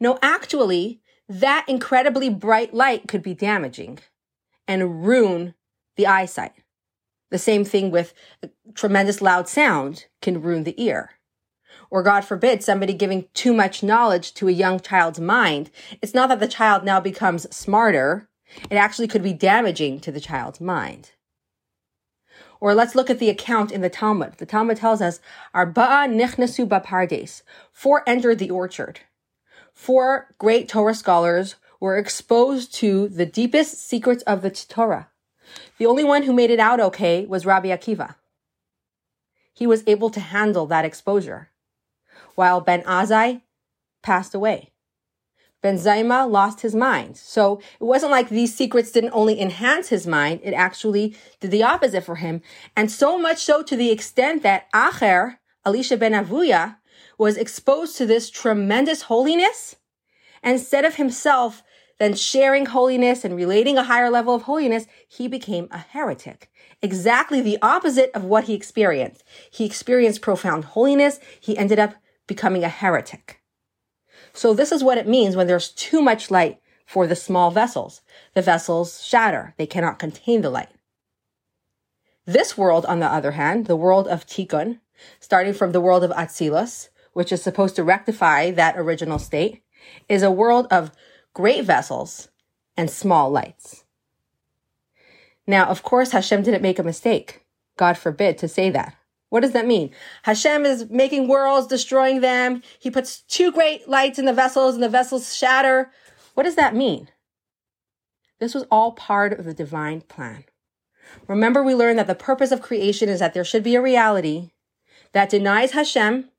No, 0.00 0.18
actually, 0.22 1.00
that 1.28 1.66
incredibly 1.68 2.30
bright 2.30 2.72
light 2.72 3.06
could 3.08 3.22
be 3.22 3.34
damaging 3.34 3.98
and 4.66 5.06
ruin 5.06 5.54
the 5.96 6.06
eyesight. 6.06 6.52
The 7.30 7.38
same 7.38 7.64
thing 7.64 7.90
with 7.90 8.14
uh, 8.42 8.48
tremendous 8.74 9.20
loud 9.20 9.48
sound 9.48 10.06
can 10.22 10.42
ruin 10.42 10.64
the 10.64 10.80
ear. 10.82 11.10
Or 11.90 12.02
God 12.02 12.24
forbid, 12.24 12.62
somebody 12.62 12.92
giving 12.92 13.26
too 13.34 13.54
much 13.54 13.82
knowledge 13.82 14.34
to 14.34 14.48
a 14.48 14.52
young 14.52 14.80
child's 14.80 15.20
mind. 15.20 15.70
It's 16.02 16.14
not 16.14 16.28
that 16.28 16.40
the 16.40 16.48
child 16.48 16.84
now 16.84 17.00
becomes 17.00 17.54
smarter. 17.54 18.28
It 18.70 18.76
actually 18.76 19.08
could 19.08 19.22
be 19.22 19.32
damaging 19.32 20.00
to 20.00 20.12
the 20.12 20.20
child's 20.20 20.60
mind. 20.60 21.12
Or 22.60 22.74
let's 22.74 22.94
look 22.94 23.08
at 23.08 23.20
the 23.20 23.30
account 23.30 23.70
in 23.70 23.82
the 23.82 23.90
Talmud. 23.90 24.34
The 24.38 24.46
Talmud 24.46 24.78
tells 24.78 25.00
us, 25.00 25.20
Arba'a 25.54 26.08
nichnasu 26.08 26.66
bapardes. 26.66 27.42
Four 27.72 28.02
entered 28.06 28.38
the 28.38 28.50
orchard. 28.50 29.00
Four 29.72 30.34
great 30.38 30.68
Torah 30.68 30.94
scholars 30.94 31.54
were 31.78 31.96
exposed 31.96 32.74
to 32.74 33.08
the 33.08 33.26
deepest 33.26 33.78
secrets 33.78 34.24
of 34.24 34.42
the 34.42 34.50
Torah. 34.50 35.08
The 35.78 35.86
only 35.86 36.04
one 36.04 36.24
who 36.24 36.32
made 36.32 36.50
it 36.50 36.60
out 36.60 36.80
okay 36.80 37.26
was 37.26 37.46
Rabbi 37.46 37.68
Akiva. 37.68 38.16
He 39.52 39.66
was 39.66 39.82
able 39.86 40.10
to 40.10 40.20
handle 40.20 40.66
that 40.66 40.84
exposure, 40.84 41.50
while 42.34 42.60
Ben 42.60 42.82
Azai 42.82 43.42
passed 44.02 44.34
away. 44.34 44.70
Ben 45.60 45.76
Zaima 45.76 46.30
lost 46.30 46.60
his 46.60 46.74
mind. 46.74 47.16
So 47.16 47.60
it 47.80 47.84
wasn't 47.84 48.12
like 48.12 48.28
these 48.28 48.54
secrets 48.54 48.92
didn't 48.92 49.12
only 49.12 49.40
enhance 49.40 49.88
his 49.88 50.06
mind, 50.06 50.40
it 50.44 50.52
actually 50.54 51.16
did 51.40 51.50
the 51.50 51.64
opposite 51.64 52.04
for 52.04 52.16
him. 52.16 52.42
And 52.76 52.90
so 52.90 53.18
much 53.18 53.38
so 53.38 53.64
to 53.64 53.76
the 53.76 53.90
extent 53.90 54.44
that 54.44 54.70
Acher, 54.72 55.38
Elisha 55.66 55.96
ben 55.96 56.12
Avuya, 56.12 56.76
was 57.18 57.36
exposed 57.36 57.96
to 57.96 58.06
this 58.06 58.30
tremendous 58.30 59.02
holiness. 59.02 59.74
instead 60.42 60.84
of 60.84 60.96
himself 60.96 61.62
then 61.98 62.14
sharing 62.14 62.66
holiness 62.66 63.24
and 63.24 63.34
relating 63.34 63.76
a 63.76 63.84
higher 63.84 64.10
level 64.10 64.34
of 64.34 64.42
holiness, 64.42 64.86
he 65.08 65.28
became 65.28 65.68
a 65.70 65.78
heretic. 65.78 66.50
Exactly 66.80 67.40
the 67.40 67.58
opposite 67.60 68.10
of 68.14 68.24
what 68.24 68.44
he 68.44 68.54
experienced. 68.54 69.24
He 69.50 69.64
experienced 69.64 70.22
profound 70.22 70.64
holiness. 70.64 71.18
He 71.40 71.58
ended 71.58 71.78
up 71.78 71.94
becoming 72.26 72.62
a 72.62 72.68
heretic. 72.68 73.42
So 74.32 74.54
this 74.54 74.70
is 74.70 74.84
what 74.84 74.98
it 74.98 75.08
means 75.08 75.34
when 75.34 75.48
there's 75.48 75.70
too 75.70 76.00
much 76.00 76.30
light 76.30 76.60
for 76.86 77.06
the 77.06 77.16
small 77.16 77.50
vessels. 77.50 78.00
The 78.34 78.42
vessels 78.42 79.04
shatter. 79.04 79.54
They 79.58 79.66
cannot 79.66 79.98
contain 79.98 80.42
the 80.42 80.50
light. 80.50 80.68
This 82.24 82.56
world, 82.56 82.86
on 82.86 83.00
the 83.00 83.06
other 83.06 83.32
hand, 83.32 83.66
the 83.66 83.76
world 83.76 84.06
of 84.06 84.26
Tikkun, 84.26 84.80
starting 85.18 85.54
from 85.54 85.72
the 85.72 85.80
world 85.80 86.04
of 86.04 86.10
Atzilus, 86.12 86.90
which 87.14 87.32
is 87.32 87.42
supposed 87.42 87.74
to 87.76 87.82
rectify 87.82 88.50
that 88.52 88.78
original 88.78 89.18
state, 89.18 89.62
is 90.08 90.22
a 90.22 90.30
world 90.30 90.66
of 90.70 90.92
great 91.38 91.64
vessels 91.64 92.30
and 92.76 92.90
small 92.90 93.30
lights. 93.30 93.84
Now, 95.46 95.66
of 95.66 95.84
course, 95.84 96.10
Hashem 96.10 96.42
didn't 96.42 96.62
make 96.62 96.80
a 96.80 96.82
mistake. 96.82 97.46
God 97.76 97.96
forbid 97.96 98.38
to 98.38 98.48
say 98.48 98.70
that. 98.70 98.96
What 99.28 99.42
does 99.42 99.52
that 99.52 99.64
mean? 99.64 99.92
Hashem 100.24 100.66
is 100.66 100.90
making 100.90 101.28
worlds, 101.28 101.68
destroying 101.68 102.22
them. 102.22 102.60
He 102.80 102.90
puts 102.90 103.20
two 103.22 103.52
great 103.52 103.88
lights 103.88 104.18
in 104.18 104.24
the 104.24 104.32
vessels 104.32 104.74
and 104.74 104.82
the 104.82 104.88
vessels 104.88 105.36
shatter. 105.36 105.92
What 106.34 106.42
does 106.42 106.56
that 106.56 106.74
mean? 106.74 107.08
This 108.40 108.52
was 108.52 108.66
all 108.68 108.90
part 108.90 109.32
of 109.38 109.44
the 109.44 109.54
divine 109.54 110.00
plan. 110.00 110.42
Remember, 111.28 111.62
we 111.62 111.76
learned 111.76 112.00
that 112.00 112.08
the 112.08 112.16
purpose 112.16 112.50
of 112.50 112.62
creation 112.62 113.08
is 113.08 113.20
that 113.20 113.32
there 113.32 113.44
should 113.44 113.62
be 113.62 113.76
a 113.76 113.80
reality 113.80 114.50
that 115.12 115.30
denies 115.30 115.70
Hashem, 115.70 116.30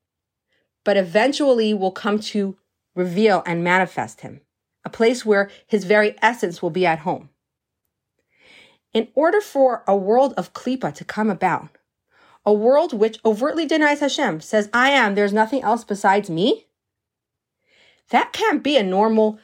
but 0.84 0.98
eventually 0.98 1.72
will 1.72 1.90
come 1.90 2.20
to 2.20 2.58
reveal 2.94 3.42
and 3.46 3.64
manifest 3.64 4.20
him, 4.20 4.42
a 4.84 4.90
place 4.90 5.24
where 5.24 5.50
his 5.66 5.84
very 5.84 6.16
essence 6.22 6.62
will 6.62 6.70
be 6.70 6.86
at 6.86 7.00
home. 7.00 7.30
In 8.92 9.08
order 9.14 9.40
for 9.40 9.84
a 9.86 9.96
world 9.96 10.34
of 10.36 10.52
klipa 10.52 10.92
to 10.94 11.04
come 11.04 11.30
about, 11.30 11.68
a 12.44 12.52
world 12.52 12.92
which 12.92 13.20
overtly 13.24 13.66
denies 13.66 14.00
Hashem, 14.00 14.40
says, 14.40 14.68
I 14.72 14.90
am, 14.90 15.14
there's 15.14 15.32
nothing 15.32 15.62
else 15.62 15.84
besides 15.84 16.30
me. 16.30 16.66
That 18.08 18.32
can't 18.32 18.62
be 18.62 18.76
a 18.76 18.82
normal 18.82 19.38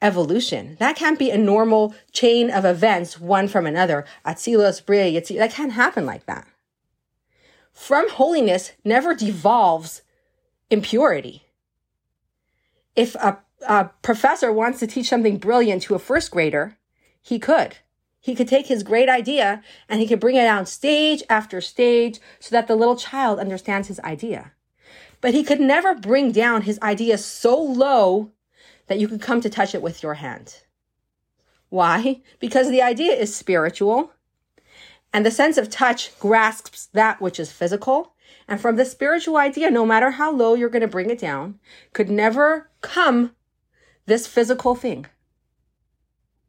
evolution. 0.00 0.76
That 0.80 0.96
can't 0.96 1.18
be 1.18 1.30
a 1.30 1.38
normal 1.38 1.94
chain 2.12 2.50
of 2.50 2.64
events, 2.64 3.20
one 3.20 3.48
from 3.48 3.66
another. 3.66 4.04
Atzilus, 4.24 4.84
Bria, 4.84 5.20
Yitzir. 5.20 5.38
That 5.38 5.52
can't 5.52 5.72
happen 5.72 6.06
like 6.06 6.26
that. 6.26 6.46
From 7.72 8.10
holiness 8.10 8.72
never 8.84 9.14
devolves 9.14 10.02
impurity. 10.70 11.44
If 12.96 13.14
a, 13.16 13.38
a 13.66 13.90
professor 14.02 14.52
wants 14.52 14.78
to 14.80 14.86
teach 14.86 15.08
something 15.08 15.38
brilliant 15.38 15.82
to 15.82 15.94
a 15.94 15.98
first 15.98 16.30
grader, 16.30 16.76
he 17.20 17.38
could. 17.38 17.78
He 18.20 18.34
could 18.34 18.48
take 18.48 18.66
his 18.66 18.82
great 18.82 19.08
idea 19.08 19.62
and 19.88 20.00
he 20.00 20.06
could 20.06 20.20
bring 20.20 20.36
it 20.36 20.44
down 20.44 20.66
stage 20.66 21.22
after 21.30 21.60
stage 21.60 22.20
so 22.40 22.50
that 22.52 22.66
the 22.66 22.76
little 22.76 22.96
child 22.96 23.38
understands 23.38 23.88
his 23.88 24.00
idea. 24.00 24.52
But 25.20 25.34
he 25.34 25.42
could 25.42 25.60
never 25.60 25.94
bring 25.94 26.32
down 26.32 26.62
his 26.62 26.78
idea 26.80 27.18
so 27.18 27.60
low 27.60 28.32
that 28.86 28.98
you 28.98 29.08
could 29.08 29.22
come 29.22 29.40
to 29.40 29.50
touch 29.50 29.74
it 29.74 29.82
with 29.82 30.02
your 30.02 30.14
hand. 30.14 30.62
Why? 31.68 32.22
Because 32.38 32.70
the 32.70 32.82
idea 32.82 33.12
is 33.12 33.34
spiritual 33.34 34.12
and 35.12 35.24
the 35.24 35.30
sense 35.30 35.56
of 35.56 35.70
touch 35.70 36.18
grasps 36.18 36.86
that 36.92 37.20
which 37.20 37.40
is 37.40 37.52
physical. 37.52 38.14
And 38.46 38.60
from 38.60 38.76
the 38.76 38.84
spiritual 38.84 39.36
idea, 39.36 39.70
no 39.70 39.84
matter 39.84 40.12
how 40.12 40.32
low 40.32 40.54
you're 40.54 40.68
going 40.68 40.82
to 40.82 40.88
bring 40.88 41.10
it 41.10 41.18
down, 41.18 41.58
could 41.92 42.10
never 42.10 42.70
come 42.80 43.34
this 44.08 44.26
physical 44.26 44.74
thing 44.74 45.06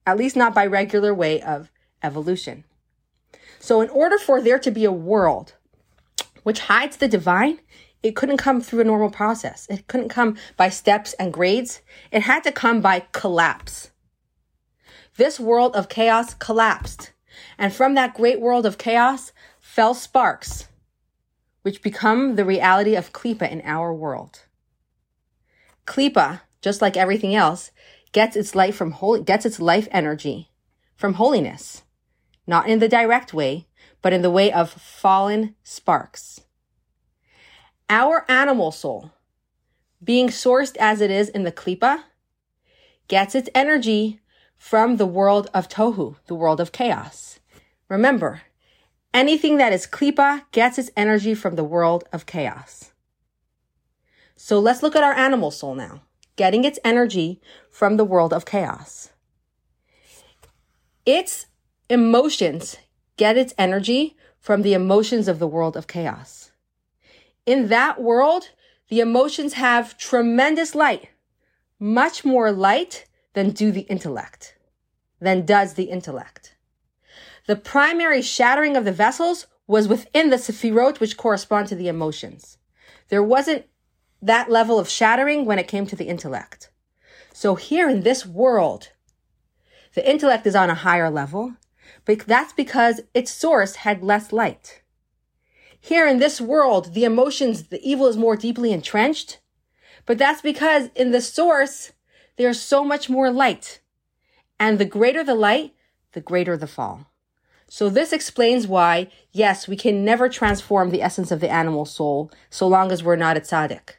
at 0.10 0.18
least 0.18 0.36
not 0.36 0.56
by 0.56 0.66
regular 0.66 1.14
way 1.14 1.40
of 1.40 1.72
evolution. 2.02 2.64
So 3.60 3.80
in 3.82 3.90
order 3.90 4.18
for 4.18 4.42
there 4.42 4.58
to 4.58 4.72
be 4.72 4.86
a 4.86 4.92
world 4.92 5.54
which 6.42 6.62
hides 6.62 6.98
the 6.98 7.08
divine, 7.08 7.60
it 8.02 8.16
couldn't 8.16 8.38
come 8.38 8.60
through 8.60 8.80
a 8.80 8.86
normal 8.86 9.12
process. 9.12 9.68
It 9.70 9.88
couldn't 9.88 10.10
come 10.10 10.38
by 10.58 10.70
steps 10.70 11.14
and 11.14 11.32
grades. 11.32 11.82
It 12.12 12.24
had 12.24 12.44
to 12.46 12.52
come 12.52 12.82
by 12.82 13.06
collapse. 13.12 13.92
This 15.18 15.40
world 15.40 15.76
of 15.76 15.90
chaos 15.90 16.34
collapsed. 16.34 17.12
And 17.58 17.72
from 17.72 17.94
that 17.94 18.16
great 18.16 18.42
world 18.42 18.66
of 18.66 18.78
chaos 18.78 19.32
fell 19.60 19.94
sparks, 19.94 20.70
which 21.62 21.84
become 21.84 22.36
the 22.36 22.46
reality 22.46 22.96
of 22.96 23.14
Klippa 23.14 23.52
in 23.52 23.62
our 23.64 23.94
world. 23.94 24.46
Klippa, 25.86 26.42
just 26.62 26.82
like 26.82 26.98
everything 26.98 27.36
else, 27.36 27.72
gets 28.12 28.36
its 28.36 28.56
life 28.56 28.76
from 28.76 28.92
holy, 28.92 29.22
gets 29.22 29.46
its 29.46 29.60
life 29.60 29.88
energy 29.92 30.52
from 30.96 31.14
holiness, 31.14 31.84
not 32.48 32.68
in 32.68 32.80
the 32.80 32.90
direct 32.90 33.34
way, 33.34 33.68
but 34.02 34.14
in 34.14 34.22
the 34.22 34.32
way 34.32 34.52
of 34.52 34.72
fallen 34.72 35.56
sparks. 35.64 36.42
Our 37.90 38.26
animal 38.30 38.72
soul, 38.72 39.14
being 40.04 40.28
sourced 40.28 40.76
as 40.78 41.02
it 41.02 41.12
is 41.12 41.30
in 41.30 41.44
the 41.44 41.52
klipa, 41.52 42.04
gets 43.08 43.36
its 43.36 43.50
energy 43.56 44.20
from 44.58 44.98
the 44.98 45.06
world 45.06 45.50
of 45.54 45.70
tohu, 45.70 46.18
the 46.28 46.36
world 46.36 46.60
of 46.60 46.72
chaos. 46.72 47.40
Remember, 47.88 48.42
anything 49.14 49.58
that 49.58 49.74
is 49.74 49.88
klipa 49.88 50.44
gets 50.52 50.78
its 50.78 50.92
energy 50.96 51.34
from 51.34 51.56
the 51.56 51.64
world 51.64 52.04
of 52.12 52.26
chaos. 52.26 52.92
So 54.36 54.60
let's 54.60 54.84
look 54.84 54.96
at 54.96 55.04
our 55.04 55.14
animal 55.14 55.52
soul 55.52 55.76
now 55.76 56.02
getting 56.40 56.64
its 56.64 56.80
energy 56.86 57.42
from 57.70 57.98
the 57.98 58.06
world 58.06 58.32
of 58.32 58.46
chaos. 58.46 59.12
Its 61.06 61.48
emotions 61.90 62.78
get 63.18 63.36
its 63.36 63.54
energy 63.58 64.16
from 64.40 64.62
the 64.62 64.74
emotions 64.74 65.28
of 65.28 65.38
the 65.40 65.52
world 65.56 65.76
of 65.76 65.86
chaos. 65.86 66.54
In 67.46 67.68
that 67.68 68.02
world, 68.02 68.52
the 68.88 69.02
emotions 69.02 69.52
have 69.66 69.98
tremendous 69.98 70.74
light, 70.74 71.10
much 71.78 72.24
more 72.24 72.54
light 72.54 73.06
than 73.34 73.50
do 73.52 73.70
the 73.70 73.88
intellect, 73.96 74.56
than 75.20 75.46
does 75.46 75.74
the 75.74 75.90
intellect. 75.98 76.56
the 77.48 77.56
primary 77.58 78.22
shattering 78.22 78.78
of 78.78 78.86
the 78.86 79.00
vessels 79.06 79.48
was 79.68 79.90
within 79.90 80.30
the 80.30 80.38
Sefirot, 80.38 81.02
which 81.02 81.18
correspond 81.18 81.68
to 81.68 81.76
the 81.76 81.90
emotions. 81.90 82.60
There 83.10 83.24
wasn't 83.24 83.66
that 84.22 84.50
level 84.50 84.80
of 84.80 84.90
shattering 84.90 85.46
when 85.46 85.60
it 85.60 85.68
came 85.68 85.86
to 85.88 85.96
the 85.96 86.08
intellect. 86.08 86.70
So 87.34 87.56
here 87.56 87.90
in 87.90 88.02
this 88.02 88.26
world, 88.26 88.90
the 89.96 90.10
intellect 90.10 90.46
is 90.46 90.56
on 90.56 90.70
a 90.70 90.76
higher 90.76 91.10
level, 91.10 91.54
but 92.06 92.20
that's 92.20 92.54
because 92.54 93.02
its 93.14 93.32
source 93.32 93.78
had 93.78 94.04
less 94.04 94.32
light. 94.32 94.82
Here 95.80 96.06
in 96.08 96.20
this 96.20 96.42
world, 96.42 96.94
the 96.94 97.06
emotions, 97.06 97.68
the 97.68 97.82
evil 97.82 98.08
is 98.08 98.18
more 98.18 98.36
deeply 98.36 98.74
entrenched, 98.74 99.40
but 100.06 100.18
that's 100.18 100.42
because 100.42 100.90
in 100.96 101.12
the 101.12 101.22
source, 101.22 101.94
there's 102.36 102.60
so 102.60 102.84
much 102.84 103.10
more 103.10 103.32
light. 103.32 103.80
And 104.60 104.78
the 104.78 104.86
greater 104.86 105.24
the 105.24 105.36
light, 105.36 105.74
the 106.12 106.22
greater 106.22 106.58
the 106.58 106.68
fall. 106.68 107.08
So 107.70 107.88
this 107.88 108.12
explains 108.12 108.66
why, 108.66 109.10
yes, 109.32 109.68
we 109.68 109.78
can 109.78 110.04
never 110.04 110.28
transform 110.28 110.90
the 110.90 111.02
essence 111.02 111.32
of 111.32 111.40
the 111.40 111.50
animal 111.50 111.86
soul 111.86 112.32
so 112.50 112.68
long 112.68 112.92
as 112.92 113.04
we're 113.04 113.16
not 113.16 113.38
a 113.38 113.42
tzaddik. 113.42 113.99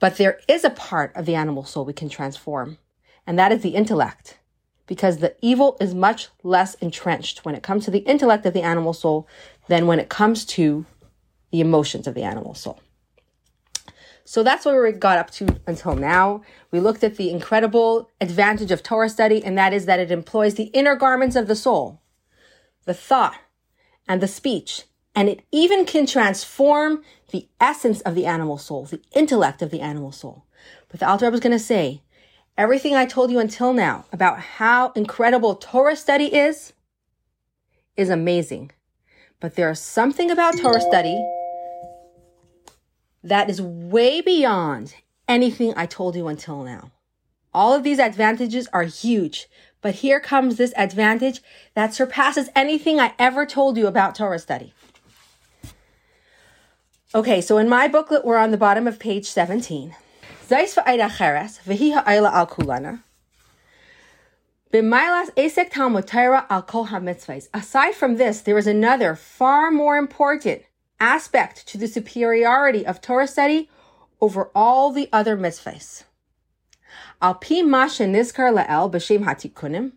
But 0.00 0.16
there 0.16 0.40
is 0.48 0.64
a 0.64 0.70
part 0.70 1.14
of 1.14 1.26
the 1.26 1.36
animal 1.36 1.64
soul 1.64 1.84
we 1.84 1.92
can 1.92 2.08
transform, 2.08 2.78
and 3.26 3.38
that 3.38 3.52
is 3.52 3.62
the 3.62 3.76
intellect. 3.76 4.38
Because 4.86 5.18
the 5.18 5.36
evil 5.40 5.76
is 5.80 5.94
much 5.94 6.28
less 6.42 6.74
entrenched 6.74 7.44
when 7.44 7.54
it 7.54 7.62
comes 7.62 7.84
to 7.84 7.92
the 7.92 8.00
intellect 8.00 8.44
of 8.44 8.54
the 8.54 8.62
animal 8.62 8.92
soul 8.92 9.28
than 9.68 9.86
when 9.86 10.00
it 10.00 10.08
comes 10.08 10.44
to 10.46 10.84
the 11.52 11.60
emotions 11.60 12.08
of 12.08 12.14
the 12.14 12.24
animal 12.24 12.54
soul. 12.54 12.80
So 14.24 14.42
that's 14.42 14.64
where 14.64 14.82
we 14.82 14.90
got 14.90 15.18
up 15.18 15.30
to 15.32 15.60
until 15.66 15.94
now. 15.94 16.42
We 16.72 16.80
looked 16.80 17.04
at 17.04 17.16
the 17.16 17.30
incredible 17.30 18.10
advantage 18.20 18.72
of 18.72 18.82
Torah 18.82 19.08
study, 19.08 19.44
and 19.44 19.56
that 19.56 19.72
is 19.72 19.86
that 19.86 20.00
it 20.00 20.10
employs 20.10 20.54
the 20.54 20.64
inner 20.64 20.96
garments 20.96 21.36
of 21.36 21.46
the 21.46 21.56
soul 21.56 22.00
the 22.90 22.94
thought, 22.94 23.38
and 24.08 24.20
the 24.20 24.28
speech. 24.28 24.84
And 25.14 25.28
it 25.28 25.42
even 25.52 25.84
can 25.84 26.06
transform 26.06 27.02
the 27.30 27.48
essence 27.60 28.00
of 28.02 28.14
the 28.14 28.26
animal 28.26 28.58
soul, 28.58 28.84
the 28.84 29.00
intellect 29.14 29.62
of 29.62 29.70
the 29.70 29.80
animal 29.80 30.12
soul. 30.12 30.44
But 30.88 31.00
the 31.00 31.08
Alter 31.08 31.26
Rebbe 31.26 31.34
is 31.34 31.40
going 31.40 31.52
to 31.52 31.58
say, 31.58 32.02
everything 32.56 32.94
I 32.94 33.06
told 33.06 33.30
you 33.30 33.38
until 33.38 33.72
now 33.72 34.04
about 34.12 34.40
how 34.40 34.92
incredible 34.92 35.54
Torah 35.54 35.96
study 35.96 36.34
is, 36.34 36.72
is 37.96 38.10
amazing. 38.10 38.72
But 39.40 39.54
there 39.54 39.70
is 39.70 39.80
something 39.80 40.30
about 40.30 40.58
Torah 40.58 40.80
study 40.80 41.18
that 43.22 43.48
is 43.48 43.60
way 43.60 44.20
beyond 44.20 44.94
anything 45.28 45.72
I 45.76 45.86
told 45.86 46.16
you 46.16 46.28
until 46.28 46.62
now. 46.62 46.90
All 47.52 47.74
of 47.74 47.82
these 47.82 47.98
advantages 47.98 48.68
are 48.72 48.84
huge, 48.84 49.48
but 49.80 49.96
here 49.96 50.20
comes 50.20 50.56
this 50.56 50.72
advantage 50.76 51.42
that 51.74 51.94
surpasses 51.94 52.48
anything 52.54 53.00
I 53.00 53.14
ever 53.18 53.46
told 53.46 53.76
you 53.76 53.86
about 53.86 54.14
Torah 54.14 54.38
study. 54.38 54.72
Okay, 57.12 57.40
so 57.40 57.58
in 57.58 57.68
my 57.68 57.88
booklet, 57.88 58.24
we're 58.24 58.36
on 58.36 58.52
the 58.52 58.56
bottom 58.56 58.86
of 58.86 59.00
page 59.00 59.26
17. 59.26 59.96
Aside 60.48 60.68
from 67.94 68.16
this, 68.16 68.40
there 68.42 68.58
is 68.58 68.66
another 68.68 69.16
far 69.16 69.72
more 69.72 69.96
important 69.96 70.62
aspect 71.00 71.66
to 71.66 71.76
the 71.76 71.88
superiority 71.88 72.86
of 72.86 73.00
Torah 73.00 73.26
study 73.26 73.68
over 74.20 74.52
all 74.54 74.92
the 74.92 75.08
other 75.12 75.36
mitzvahs. 75.36 76.04
Hatikunim, 79.24 79.92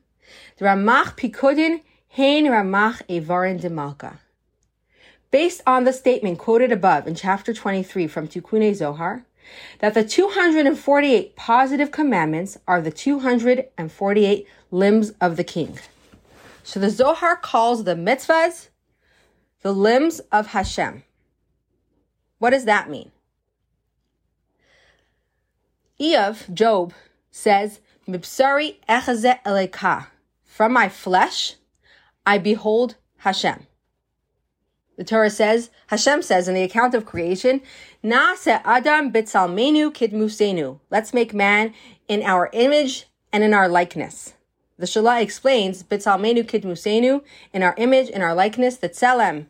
Ramach 0.60 1.15
pikudin 1.15 1.82
hein 2.08 2.46
Ramach 2.46 3.03
evarin 3.08 3.62
demalka. 3.62 4.17
Based 5.33 5.63
on 5.65 5.83
the 5.83 5.93
statement 5.93 6.37
quoted 6.37 6.71
above 6.71 7.07
in 7.07 7.15
chapter 7.15 7.55
23 7.55 8.05
from 8.05 8.27
Tikkunei 8.27 8.75
Zohar, 8.75 9.25
that 9.79 9.96
the 9.96 10.03
248 10.03 11.35
positive 11.35 11.89
commandments 11.89 12.59
are 12.67 12.79
the 12.79 12.91
248 12.91 14.48
limbs 14.69 15.09
of 15.19 15.35
the 15.35 15.43
king. 15.43 15.79
So 16.61 16.79
the 16.79 16.91
Zohar 16.91 17.35
calls 17.35 17.83
the 17.83 17.96
mitzvahs 17.96 18.67
the 19.63 19.74
limbs 19.74 20.19
of 20.31 20.46
Hashem. 20.46 21.01
What 22.37 22.51
does 22.51 22.65
that 22.65 22.91
mean? 22.91 23.11
Eov, 26.00 26.53
Job, 26.53 26.93
says, 27.31 27.79
Mibsari 28.07 28.75
echaze 28.87 29.41
eleka. 29.43 30.05
From 30.43 30.74
my 30.74 30.89
flesh, 30.89 31.55
I 32.24 32.37
behold 32.37 32.98
Hashem. 33.17 33.65
The 34.98 35.03
Torah 35.03 35.29
says, 35.29 35.70
Hashem 35.88 36.22
says 36.22 36.48
in 36.48 36.53
the 36.53 36.64
account 36.64 36.94
of 36.94 37.06
creation, 37.06 37.62
Na'ase 38.03 38.62
Adam 38.64 39.12
bitzalmenu 39.12 39.92
kidmusenu. 39.92 40.79
Let's 40.92 41.14
make 41.14 41.34
man 41.34 41.74
in 42.08 42.22
our 42.24 42.50
image 42.53 43.08
and 43.32 43.44
in 43.44 43.53
our 43.53 43.68
likeness. 43.68 44.34
The 44.77 44.86
Shalah 44.86 45.22
explains, 45.22 45.84
bitzalmenu 45.84 46.44
kidmusenu, 46.44 47.24
in 47.53 47.64
our 47.64 47.74
image, 47.77 48.10
in 48.10 48.22
our 48.22 48.36
likeness, 48.36 48.77
the 48.77 48.90
tselem 48.90 49.48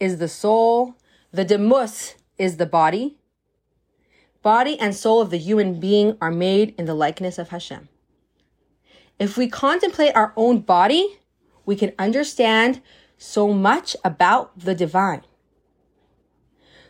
is 0.00 0.18
the 0.18 0.28
soul, 0.28 0.94
the 1.32 1.44
demus 1.44 2.14
is 2.38 2.56
the 2.56 2.66
body, 2.66 3.18
Body 4.44 4.78
and 4.78 4.94
soul 4.94 5.22
of 5.22 5.30
the 5.30 5.38
human 5.38 5.80
being 5.80 6.18
are 6.20 6.30
made 6.30 6.74
in 6.76 6.84
the 6.84 6.92
likeness 6.92 7.38
of 7.38 7.48
Hashem. 7.48 7.88
If 9.18 9.38
we 9.38 9.48
contemplate 9.48 10.14
our 10.14 10.34
own 10.36 10.60
body, 10.60 11.18
we 11.64 11.76
can 11.76 11.94
understand 11.98 12.82
so 13.24 13.52
much 13.52 13.96
about 14.04 14.58
the 14.58 14.74
divine. 14.74 15.22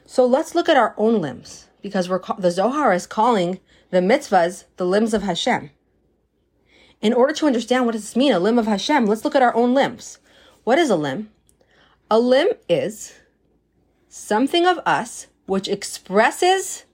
So 0.04 0.26
let's 0.26 0.54
look 0.54 0.68
at 0.68 0.76
our 0.76 0.94
own 0.98 1.20
limbs 1.20 1.68
because 1.80 2.08
we're 2.08 2.20
the 2.38 2.50
Zohar 2.50 2.92
is 2.92 3.06
calling 3.06 3.60
the 3.90 4.00
mitzvahs 4.00 4.64
the 4.76 4.84
limbs 4.84 5.14
of 5.14 5.22
Hashem. 5.22 5.70
In 7.00 7.12
order 7.12 7.32
to 7.34 7.46
understand 7.46 7.86
what 7.86 7.92
does 7.92 8.02
this 8.02 8.16
mean, 8.16 8.32
a 8.32 8.40
limb 8.40 8.58
of 8.58 8.66
Hashem, 8.66 9.06
let's 9.06 9.24
look 9.24 9.36
at 9.36 9.42
our 9.42 9.54
own 9.54 9.74
limbs. 9.74 10.18
What 10.64 10.78
is 10.78 10.90
a 10.90 10.96
limb? 10.96 11.30
A 12.10 12.18
limb 12.18 12.48
is 12.68 13.14
something 14.08 14.66
of 14.66 14.78
us 14.84 15.28
which 15.46 15.68
expresses 15.68 16.84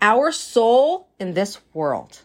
our 0.00 0.32
soul 0.32 1.08
in 1.18 1.34
this 1.34 1.60
world. 1.74 2.22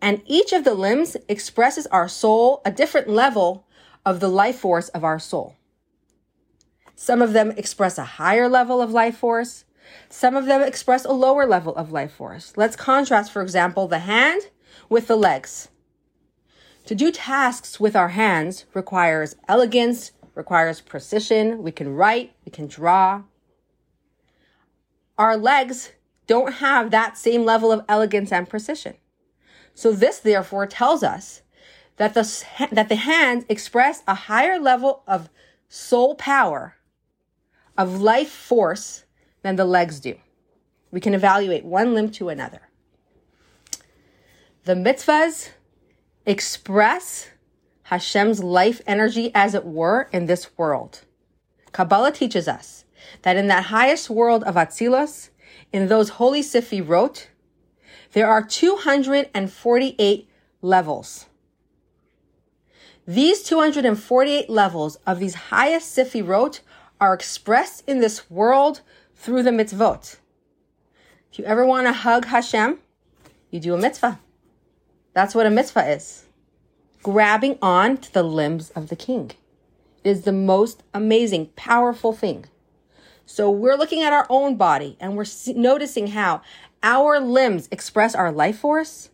And 0.00 0.22
each 0.26 0.52
of 0.52 0.64
the 0.64 0.74
limbs 0.74 1.16
expresses 1.28 1.86
our 1.88 2.08
soul, 2.08 2.62
a 2.64 2.70
different 2.70 3.08
level 3.08 3.66
of 4.10 4.20
the 4.20 4.28
life 4.28 4.58
force 4.58 4.88
of 4.90 5.04
our 5.04 5.18
soul. 5.18 5.56
Some 6.94 7.22
of 7.22 7.32
them 7.32 7.52
express 7.52 7.96
a 7.96 8.04
higher 8.04 8.48
level 8.48 8.82
of 8.82 8.92
life 8.92 9.16
force. 9.16 9.64
Some 10.10 10.36
of 10.36 10.44
them 10.44 10.60
express 10.60 11.04
a 11.04 11.12
lower 11.12 11.46
level 11.46 11.74
of 11.74 11.92
life 11.92 12.12
force. 12.12 12.52
Let's 12.56 12.76
contrast, 12.76 13.32
for 13.32 13.40
example, 13.40 13.88
the 13.88 14.00
hand 14.00 14.42
with 14.90 15.06
the 15.06 15.16
legs. 15.16 15.68
To 16.86 16.94
do 16.94 17.10
tasks 17.10 17.80
with 17.80 17.96
our 17.96 18.08
hands 18.08 18.66
requires 18.74 19.36
elegance, 19.48 20.12
requires 20.34 20.80
precision. 20.80 21.62
We 21.62 21.72
can 21.72 21.94
write, 21.94 22.34
we 22.44 22.50
can 22.50 22.66
draw. 22.66 23.22
Our 25.16 25.36
legs 25.36 25.92
don't 26.26 26.54
have 26.54 26.90
that 26.90 27.16
same 27.16 27.44
level 27.44 27.72
of 27.72 27.84
elegance 27.88 28.32
and 28.32 28.48
precision. 28.48 28.94
So 29.74 29.92
this 29.92 30.18
therefore 30.18 30.66
tells 30.66 31.02
us 31.02 31.42
that 32.00 32.14
the, 32.14 32.44
that 32.72 32.88
the 32.88 32.96
hands 32.96 33.44
express 33.50 34.02
a 34.08 34.14
higher 34.14 34.58
level 34.58 35.02
of 35.06 35.28
soul 35.68 36.14
power, 36.14 36.76
of 37.76 38.00
life 38.00 38.30
force 38.30 39.04
than 39.42 39.56
the 39.56 39.66
legs 39.66 40.00
do. 40.00 40.14
We 40.90 41.00
can 41.00 41.12
evaluate 41.12 41.62
one 41.62 41.92
limb 41.92 42.10
to 42.12 42.30
another. 42.30 42.70
The 44.64 44.72
mitzvahs 44.72 45.50
express 46.24 47.28
Hashem's 47.82 48.42
life 48.42 48.80
energy, 48.86 49.30
as 49.34 49.54
it 49.54 49.66
were, 49.66 50.08
in 50.10 50.24
this 50.24 50.56
world. 50.56 51.02
Kabbalah 51.72 52.12
teaches 52.12 52.48
us 52.48 52.86
that 53.22 53.36
in 53.36 53.48
that 53.48 53.64
highest 53.64 54.08
world 54.08 54.42
of 54.44 54.54
Atzilus, 54.54 55.28
in 55.70 55.88
those 55.88 56.08
holy 56.10 56.40
Sefirot, 56.40 57.26
there 58.12 58.26
are 58.26 58.42
248 58.42 60.28
levels. 60.62 61.26
These 63.10 63.42
248 63.42 64.48
levels 64.48 64.94
of 65.04 65.18
these 65.18 65.34
highest 65.34 65.98
Sefirot 65.98 66.60
are 67.00 67.12
expressed 67.12 67.82
in 67.88 67.98
this 67.98 68.30
world 68.30 68.82
through 69.16 69.42
the 69.42 69.50
mitzvot. 69.50 70.18
If 71.32 71.40
you 71.40 71.44
ever 71.44 71.66
want 71.66 71.88
to 71.88 71.92
hug 71.92 72.26
Hashem, 72.26 72.78
you 73.50 73.58
do 73.58 73.74
a 73.74 73.78
mitzvah. 73.78 74.20
That's 75.12 75.34
what 75.34 75.44
a 75.44 75.50
mitzvah 75.50 75.90
is. 75.90 76.26
Grabbing 77.02 77.58
on 77.60 77.96
to 77.96 78.14
the 78.14 78.22
limbs 78.22 78.70
of 78.76 78.90
the 78.90 78.94
king. 78.94 79.32
It 80.04 80.10
is 80.10 80.22
the 80.22 80.30
most 80.32 80.84
amazing, 80.94 81.46
powerful 81.56 82.12
thing. 82.12 82.44
So 83.26 83.50
we're 83.50 83.76
looking 83.76 84.02
at 84.02 84.12
our 84.12 84.26
own 84.30 84.54
body 84.54 84.96
and 85.00 85.16
we're 85.16 85.26
noticing 85.56 86.06
how 86.06 86.42
our 86.84 87.18
limbs 87.18 87.68
express 87.72 88.14
our 88.14 88.30
life 88.30 88.60
force. 88.60 89.10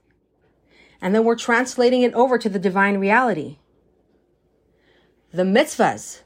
And 1.00 1.14
then 1.14 1.24
we're 1.24 1.34
translating 1.34 2.02
it 2.02 2.12
over 2.12 2.36
to 2.36 2.50
the 2.50 2.58
divine 2.58 2.98
reality. 2.98 3.56
The 5.36 5.42
mitzvahs, 5.42 6.20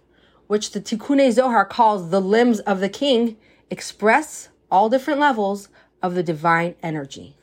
which 0.46 0.70
the 0.70 0.81
Tikkun 0.81 1.33
Zohar 1.33 1.64
calls 1.64 2.11
the 2.11 2.20
limbs 2.20 2.61
of 2.61 2.79
the 2.79 2.88
king, 2.88 3.37
express 3.68 4.51
all 4.70 4.88
different 4.88 5.18
levels 5.18 5.68
of 6.01 6.14
the 6.14 6.23
divine 6.23 6.77
energy. 6.81 7.35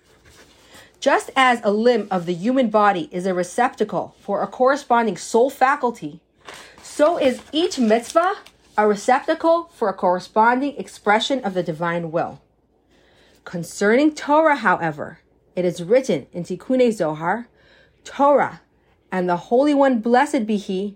Just 1.01 1.29
as 1.35 1.59
a 1.65 1.71
limb 1.71 2.07
of 2.09 2.25
the 2.25 2.33
human 2.33 2.69
body 2.69 3.09
is 3.11 3.25
a 3.25 3.33
receptacle 3.33 4.15
for 4.21 4.41
a 4.41 4.47
corresponding 4.47 5.17
soul 5.17 5.49
faculty, 5.49 6.21
so 6.81 7.17
is 7.17 7.41
each 7.51 7.77
mitzvah 7.77 8.35
a 8.77 8.87
receptacle 8.87 9.69
for 9.73 9.89
a 9.89 9.93
corresponding 9.93 10.73
expression 10.77 11.43
of 11.43 11.53
the 11.53 11.63
divine 11.63 12.13
will. 12.13 12.39
Concerning 13.43 14.15
Torah, 14.15 14.55
however, 14.55 15.19
it 15.53 15.65
is 15.65 15.83
written 15.83 16.27
in 16.31 16.45
Tikkun 16.45 16.93
Zohar, 16.93 17.49
Torah 18.05 18.61
and 19.11 19.27
the 19.27 19.35
Holy 19.35 19.73
One, 19.73 19.99
blessed 19.99 20.45
be 20.45 20.55
He, 20.55 20.95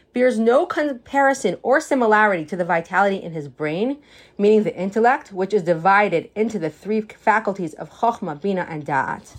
bears 0.13 0.37
no 0.37 0.65
comparison 0.65 1.57
or 1.63 1.79
similarity 1.79 2.45
to 2.45 2.55
the 2.55 2.65
vitality 2.65 3.17
in 3.17 3.33
his 3.33 3.47
brain, 3.47 3.97
meaning 4.37 4.63
the 4.63 4.75
intellect, 4.75 5.31
which 5.31 5.53
is 5.53 5.63
divided 5.63 6.29
into 6.35 6.59
the 6.59 6.69
three 6.69 7.01
faculties 7.01 7.73
of 7.73 7.89
Chokhmah, 7.89 8.41
Bina, 8.41 8.65
and 8.69 8.85
Da'at. 8.85 9.35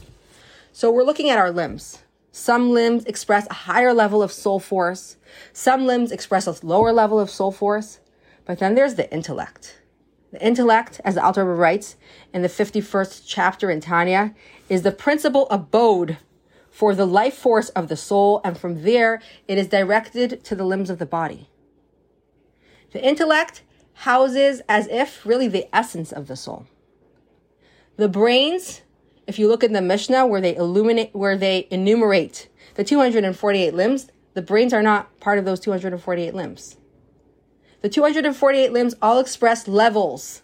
So 0.73 0.91
we're 0.91 1.05
looking 1.05 1.29
at 1.29 1.39
our 1.39 1.51
limbs. 1.51 1.99
Some 2.31 2.71
limbs 2.71 3.05
express 3.05 3.47
a 3.51 3.55
higher 3.55 3.93
level 3.93 4.23
of 4.23 4.33
soul 4.33 4.59
force. 4.59 5.17
Some 5.53 5.87
limbs 5.87 6.11
express 6.11 6.47
a 6.47 6.67
lower 6.67 6.93
level 6.93 7.21
of 7.21 7.29
soul 7.29 7.53
force. 7.53 8.01
But 8.47 8.59
then 8.59 8.75
there's 8.75 8.95
the 8.95 9.13
intellect. 9.13 9.79
The 10.33 10.45
intellect, 10.45 10.99
as 11.05 11.15
the 11.15 11.23
Alter 11.23 11.45
writes 11.45 11.97
in 12.33 12.41
the 12.41 12.49
51st 12.49 13.25
chapter 13.27 13.71
in 13.71 13.81
Tanya, 13.81 14.35
is 14.71 14.81
the 14.81 14.91
principal 14.91 15.47
abode 15.51 16.17
for 16.73 16.95
the 16.95 17.07
life 17.07 17.35
force 17.35 17.69
of 17.71 17.89
the 17.89 17.97
soul, 17.97 18.41
and 18.43 18.59
from 18.59 18.83
there 18.83 19.21
it 19.47 19.59
is 19.59 19.69
directed 19.69 20.43
to 20.43 20.57
the 20.57 20.65
limbs 20.65 20.89
of 20.91 20.99
the 20.99 21.07
body. 21.07 21.51
The 22.93 23.05
intellect 23.07 23.63
houses 23.93 24.63
as 24.69 24.89
if 24.89 25.25
really 25.25 25.49
the 25.49 25.69
essence 25.75 26.11
of 26.11 26.27
the 26.27 26.35
soul. 26.35 26.67
The 27.99 28.09
brains, 28.09 28.81
if 29.27 29.39
you 29.39 29.49
look 29.49 29.63
in 29.63 29.75
the 29.75 29.83
Mishnah 29.83 30.27
where 30.27 30.41
they 30.41 30.57
illuminate, 30.57 31.15
where 31.15 31.37
they 31.37 31.69
enumerate 31.71 32.49
the 32.75 32.85
248 32.85 33.75
limbs, 33.75 34.11
the 34.33 34.43
brains 34.43 34.73
are 34.73 34.83
not 34.83 35.21
part 35.21 35.39
of 35.39 35.45
those 35.45 35.61
248 35.61 36.35
limbs. 36.35 36.79
The 37.83 37.91
248 37.91 38.73
limbs 38.73 38.95
all 39.03 39.19
express 39.19 39.69
levels 39.69 40.43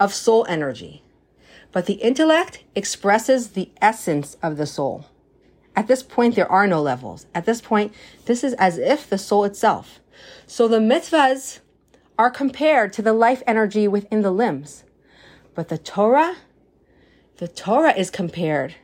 of 0.00 0.12
soul 0.12 0.44
energy. 0.48 1.04
But 1.74 1.86
the 1.86 1.94
intellect 1.94 2.62
expresses 2.76 3.48
the 3.48 3.68
essence 3.82 4.36
of 4.40 4.56
the 4.56 4.64
soul. 4.64 5.06
At 5.74 5.88
this 5.88 6.04
point, 6.04 6.36
there 6.36 6.50
are 6.50 6.68
no 6.68 6.80
levels. 6.80 7.26
At 7.34 7.46
this 7.46 7.60
point, 7.60 7.92
this 8.26 8.44
is 8.44 8.54
as 8.54 8.78
if 8.78 9.10
the 9.10 9.18
soul 9.18 9.42
itself. 9.42 9.98
So 10.46 10.68
the 10.68 10.78
mitzvahs 10.78 11.58
are 12.16 12.30
compared 12.30 12.92
to 12.92 13.02
the 13.02 13.12
life 13.12 13.42
energy 13.44 13.88
within 13.88 14.22
the 14.22 14.30
limbs. 14.30 14.84
But 15.56 15.68
the 15.68 15.76
Torah, 15.76 16.36
the 17.38 17.48
Torah 17.48 17.98
is 17.98 18.08
compared 18.08 18.76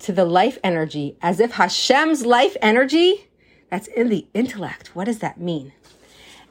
to 0.00 0.10
the 0.10 0.24
life 0.24 0.58
energy 0.64 1.16
as 1.22 1.38
if 1.38 1.52
Hashem's 1.52 2.26
life 2.26 2.56
energy, 2.60 3.28
that's 3.70 3.86
in 3.86 4.08
the 4.08 4.26
intellect. 4.34 4.96
What 4.96 5.04
does 5.04 5.20
that 5.20 5.38
mean? 5.38 5.72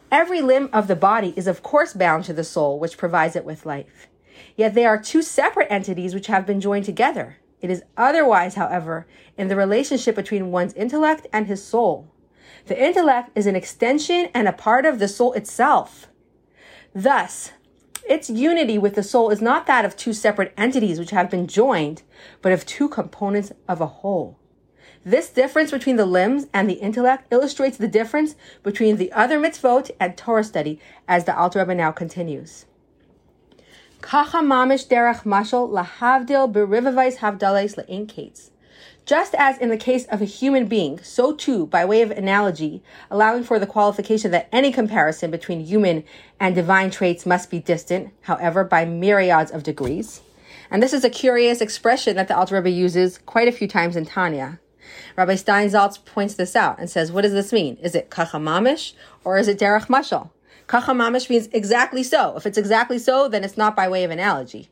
Every 0.09 0.41
limb 0.41 0.69
of 0.71 0.87
the 0.87 0.95
body 0.95 1.33
is 1.35 1.47
of 1.47 1.63
course 1.63 1.91
bound 1.91 2.23
to 2.25 2.33
the 2.33 2.45
soul, 2.45 2.79
which 2.79 2.97
provides 2.97 3.35
it 3.35 3.43
with 3.43 3.65
life. 3.65 4.07
Yet 4.55 4.73
they 4.73 4.85
are 4.85 5.01
two 5.01 5.21
separate 5.21 5.71
entities 5.71 6.13
which 6.13 6.27
have 6.27 6.45
been 6.45 6.61
joined 6.61 6.85
together. 6.85 7.37
It 7.61 7.69
is 7.69 7.83
otherwise, 7.95 8.55
however, 8.55 9.07
in 9.37 9.47
the 9.47 9.55
relationship 9.55 10.15
between 10.15 10.51
one's 10.51 10.73
intellect 10.73 11.27
and 11.31 11.47
his 11.47 11.63
soul. 11.63 12.11
The 12.65 12.81
intellect 12.81 13.31
is 13.35 13.45
an 13.45 13.55
extension 13.55 14.29
and 14.33 14.47
a 14.47 14.53
part 14.53 14.85
of 14.85 14.99
the 14.99 15.07
soul 15.07 15.33
itself. 15.33 16.07
Thus, 16.93 17.51
its 18.07 18.29
unity 18.29 18.77
with 18.77 18.95
the 18.95 19.03
soul 19.03 19.29
is 19.29 19.41
not 19.41 19.65
that 19.67 19.85
of 19.85 19.95
two 19.95 20.13
separate 20.13 20.53
entities 20.57 20.99
which 20.99 21.11
have 21.11 21.29
been 21.29 21.47
joined, 21.47 22.03
but 22.41 22.51
of 22.51 22.65
two 22.65 22.89
components 22.89 23.53
of 23.67 23.79
a 23.79 23.87
whole. 23.87 24.37
This 25.05 25.29
difference 25.29 25.71
between 25.71 25.95
the 25.97 26.05
limbs 26.05 26.47
and 26.53 26.69
the 26.69 26.75
intellect 26.75 27.27
illustrates 27.31 27.77
the 27.77 27.87
difference 27.87 28.35
between 28.61 28.97
the 28.97 29.11
other 29.11 29.39
mitzvot 29.39 29.91
and 29.99 30.15
Torah 30.15 30.43
study, 30.43 30.79
as 31.07 31.25
the 31.25 31.37
Alter 31.37 31.59
Rebbe 31.59 31.75
now 31.75 31.91
continues. 31.91 32.65
Kacha 34.03 34.39
mamish 34.39 34.85
derech 34.89 35.23
mashal 35.23 35.69
lahavdil 35.69 36.51
berivavais 36.51 37.19
havdales 37.19 37.75
leinkates. 37.77 38.49
Just 39.05 39.33
as 39.33 39.57
in 39.57 39.69
the 39.69 39.77
case 39.77 40.05
of 40.07 40.21
a 40.21 40.25
human 40.25 40.65
being, 40.67 41.01
so 41.01 41.33
too, 41.33 41.67
by 41.67 41.85
way 41.85 42.01
of 42.01 42.11
analogy, 42.11 42.83
allowing 43.09 43.45
for 43.45 43.59
the 43.59 43.65
qualification 43.65 44.31
that 44.31 44.49
any 44.51 44.73
comparison 44.73 45.31
between 45.31 45.61
human 45.61 46.03
and 46.37 46.53
divine 46.53 46.91
traits 46.91 47.25
must 47.25 47.49
be 47.49 47.59
distant, 47.59 48.13
however, 48.23 48.65
by 48.65 48.83
myriads 48.83 49.51
of 49.51 49.63
degrees. 49.63 50.21
And 50.69 50.83
this 50.83 50.91
is 50.91 51.05
a 51.05 51.09
curious 51.09 51.61
expression 51.61 52.17
that 52.17 52.27
the 52.27 52.35
Alter 52.35 52.55
Rebbe 52.55 52.71
uses 52.71 53.19
quite 53.19 53.47
a 53.47 53.53
few 53.53 53.69
times 53.69 53.95
in 53.95 54.05
Tanya. 54.05 54.59
Rabbi 55.15 55.35
Steinsaltz 55.35 56.03
points 56.03 56.33
this 56.33 56.57
out 56.57 56.77
and 56.77 56.89
says, 56.89 57.09
what 57.09 57.21
does 57.21 57.31
this 57.31 57.53
mean? 57.53 57.77
Is 57.77 57.95
it 57.95 58.09
kachamamish 58.09 58.95
or 59.23 59.37
is 59.37 59.47
it 59.47 59.59
derech 59.59 59.87
mashal? 59.87 60.29
Kachamamish 60.67 61.29
means 61.29 61.47
exactly 61.51 62.03
so. 62.03 62.35
If 62.37 62.45
it's 62.45 62.57
exactly 62.57 62.99
so, 62.99 63.27
then 63.27 63.43
it's 63.43 63.57
not 63.57 63.75
by 63.75 63.87
way 63.87 64.03
of 64.03 64.11
analogy. 64.11 64.69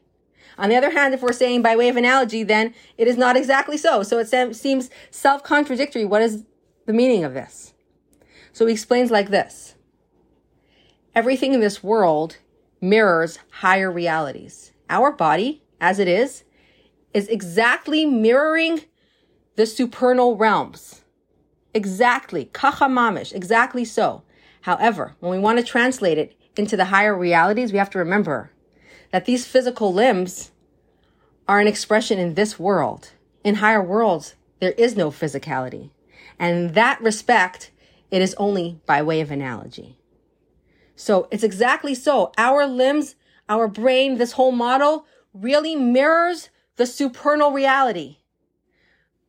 On 0.58 0.69
the 0.69 0.75
other 0.75 0.91
hand, 0.91 1.13
if 1.13 1.21
we're 1.21 1.34
saying 1.34 1.62
by 1.62 1.75
way 1.75 1.89
of 1.89 1.97
analogy, 1.97 2.43
then 2.43 2.73
it 2.97 3.08
is 3.08 3.17
not 3.17 3.38
exactly 3.38 3.77
so. 3.77 4.04
So 4.04 4.19
it 4.19 4.56
seems 4.56 4.89
self-contradictory. 5.10 6.06
What 6.06 6.21
is 6.21 6.43
the 6.86 6.93
meaning 6.93 7.23
of 7.23 7.34
this? 7.34 7.73
So 8.54 8.65
he 8.65 8.73
explains 8.73 9.12
like 9.12 9.30
this. 9.30 9.75
Everything 11.15 11.54
in 11.54 11.62
this 11.62 11.84
world 11.84 12.38
mirrors 12.80 13.39
higher 13.51 13.91
realities. 13.91 14.71
Our 14.89 15.12
body, 15.12 15.63
as 15.80 15.99
it 15.99 16.08
is, 16.08 16.43
is 17.13 17.27
exactly 17.27 18.06
mirroring 18.06 18.82
the 19.56 19.65
supernal 19.65 20.38
realms. 20.38 21.01
Exactly. 21.73 22.45
Kachamamish. 22.54 23.34
Exactly 23.34 23.86
so. 23.86 24.23
However, 24.62 25.15
when 25.19 25.32
we 25.32 25.39
want 25.39 25.60
to 25.60 25.63
translate 25.63 26.17
it 26.17 26.36
into 26.56 26.78
the 26.78 26.86
higher 26.86 27.17
realities, 27.17 27.71
we 27.71 27.78
have 27.78 27.89
to 27.91 28.00
remember 28.00 28.52
that 29.12 29.26
these 29.26 29.45
physical 29.45 29.93
limbs 29.93 30.52
are 31.47 31.60
an 31.60 31.67
expression 31.67 32.19
in 32.19 32.36
this 32.36 32.60
world. 32.60 33.12
In 33.43 33.56
higher 33.56 33.84
worlds, 33.84 34.36
there 34.60 34.71
is 34.71 34.95
no 34.95 35.10
physicality. 35.10 35.89
And 36.39 36.58
in 36.58 36.74
that 36.74 37.02
respect, 37.02 37.71
it 38.10 38.21
is 38.21 38.36
only 38.36 38.80
by 38.86 39.02
way 39.02 39.21
of 39.21 39.32
analogy. 39.32 39.97
So 40.95 41.28
it's 41.32 41.43
exactly 41.43 41.95
so. 41.95 42.32
Our 42.38 42.65
limbs, 42.67 43.15
our 43.50 43.67
brain, 43.67 44.17
this 44.17 44.34
whole 44.34 44.52
model 44.52 45.06
really 45.34 45.76
mirrors 45.76 46.50
the 46.76 46.86
supernal 46.86 47.52
reality. 47.52 48.17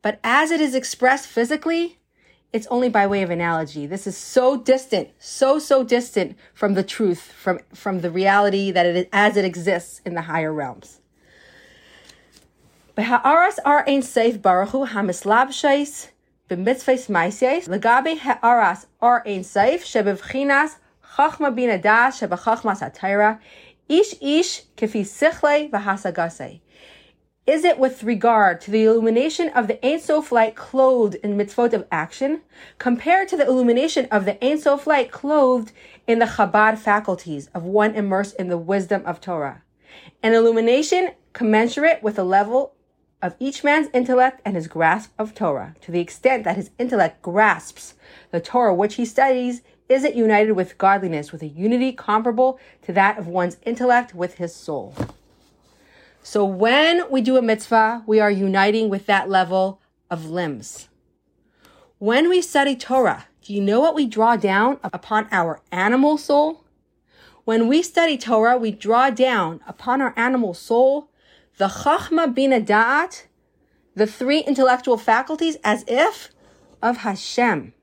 But 0.01 0.19
as 0.23 0.51
it 0.51 0.61
is 0.61 0.75
expressed 0.75 1.27
physically, 1.27 1.99
it's 2.53 2.67
only 2.67 2.87
by 2.87 3.07
way 3.07 3.23
of 3.23 3.31
analogy. 3.31 3.87
This 3.87 4.05
is 4.05 4.15
so 4.15 4.57
distant, 4.57 5.09
so, 5.17 5.57
so 5.57 5.83
distant 5.83 6.37
from 6.53 6.75
the 6.75 6.83
truth, 6.83 7.19
from, 7.19 7.59
from 7.73 8.01
the 8.01 8.11
reality 8.11 8.69
that 8.69 8.85
it 8.85 8.95
is, 8.95 9.05
as 9.11 9.35
it 9.35 9.43
exists 9.43 10.01
in 10.05 10.13
the 10.13 10.21
higher 10.21 10.53
realms. 10.53 11.01
Beha'aras 12.95 13.57
ar 13.65 13.83
ein 13.87 14.03
seif 14.03 14.37
baruchu 14.37 14.87
hamislab 14.87 15.49
b'mitzvahs 16.49 17.09
maisyes 17.09 17.67
legabe 17.67 18.19
ha'aras 18.19 18.85
ar 19.01 19.23
ein 19.25 19.41
seif 19.41 19.81
shebevchinas 19.81 20.75
chachma 21.15 21.53
bin 21.55 21.71
adas 21.71 22.19
shebechachmas 22.19 22.81
atayra 22.87 23.39
ish 23.89 24.13
ish 24.21 24.61
kefi 24.77 25.01
sichle 25.01 25.71
v'hasagase. 25.71 26.59
Is 27.45 27.65
it 27.65 27.77
with 27.77 28.05
regard 28.05 28.61
to 28.61 28.71
the 28.71 28.85
illumination 28.85 29.49
of 29.49 29.67
the 29.67 29.85
Ein 29.85 29.99
Sof 29.99 30.31
light 30.31 30.55
clothed 30.55 31.15
in 31.15 31.35
mitzvot 31.37 31.73
of 31.73 31.85
action 31.91 32.41
compared 32.77 33.27
to 33.27 33.35
the 33.35 33.45
illumination 33.45 34.07
of 34.09 34.23
the 34.23 34.41
Ein 34.41 34.57
Sof 34.57 34.87
light 34.87 35.11
clothed 35.11 35.73
in 36.07 36.19
the 36.19 36.25
Chabad 36.25 36.77
faculties 36.77 37.49
of 37.53 37.63
one 37.63 37.95
immersed 37.95 38.37
in 38.37 38.47
the 38.47 38.57
wisdom 38.57 39.03
of 39.05 39.19
Torah? 39.19 39.61
An 40.21 40.33
illumination 40.33 41.11
commensurate 41.33 42.01
with 42.01 42.15
the 42.15 42.23
level 42.23 42.75
of 43.21 43.35
each 43.39 43.61
man's 43.61 43.89
intellect 43.93 44.39
and 44.45 44.55
his 44.55 44.69
grasp 44.69 45.11
of 45.19 45.35
Torah. 45.35 45.75
To 45.81 45.91
the 45.91 45.99
extent 45.99 46.45
that 46.45 46.55
his 46.55 46.69
intellect 46.79 47.21
grasps 47.21 47.95
the 48.31 48.39
Torah 48.39 48.73
which 48.73 48.95
he 48.95 49.03
studies, 49.03 49.63
is 49.89 50.05
it 50.05 50.15
united 50.15 50.53
with 50.53 50.77
godliness, 50.77 51.33
with 51.33 51.41
a 51.41 51.47
unity 51.47 51.91
comparable 51.91 52.57
to 52.83 52.93
that 52.93 53.17
of 53.17 53.27
one's 53.27 53.57
intellect 53.65 54.15
with 54.15 54.35
his 54.35 54.55
soul. 54.55 54.95
So 56.23 56.45
when 56.45 57.11
we 57.11 57.21
do 57.21 57.35
a 57.35 57.41
mitzvah, 57.41 58.03
we 58.07 58.21
are 58.21 58.31
uniting 58.31 58.89
with 58.89 59.05
that 59.07 59.29
level 59.29 59.81
of 60.09 60.29
limbs. 60.29 60.87
When 61.97 62.29
we 62.29 62.41
study 62.41 62.77
Torah, 62.77 63.27
do 63.41 63.53
you 63.53 63.61
know 63.61 63.81
what 63.81 63.93
we 63.93 64.07
draw 64.07 64.37
down 64.37 64.79
upon 64.83 65.27
our 65.31 65.61
animal 65.69 66.17
soul? 66.17 66.63
When 67.43 67.67
we 67.67 67.83
study 67.83 68.17
Torah, 68.17 68.57
we 68.57 68.71
draw 68.71 69.09
down 69.09 69.59
upon 69.67 70.01
our 70.01 70.13
animal 70.17 70.53
soul 70.53 71.09
the 71.57 71.67
Chachma 71.67 72.33
Bina 72.33 72.61
Da'at, 72.61 73.25
the 73.93 74.07
three 74.07 74.39
intellectual 74.39 74.97
faculties, 74.97 75.57
as 75.63 75.83
if 75.89 76.29
of 76.81 76.97
Hashem. 76.97 77.73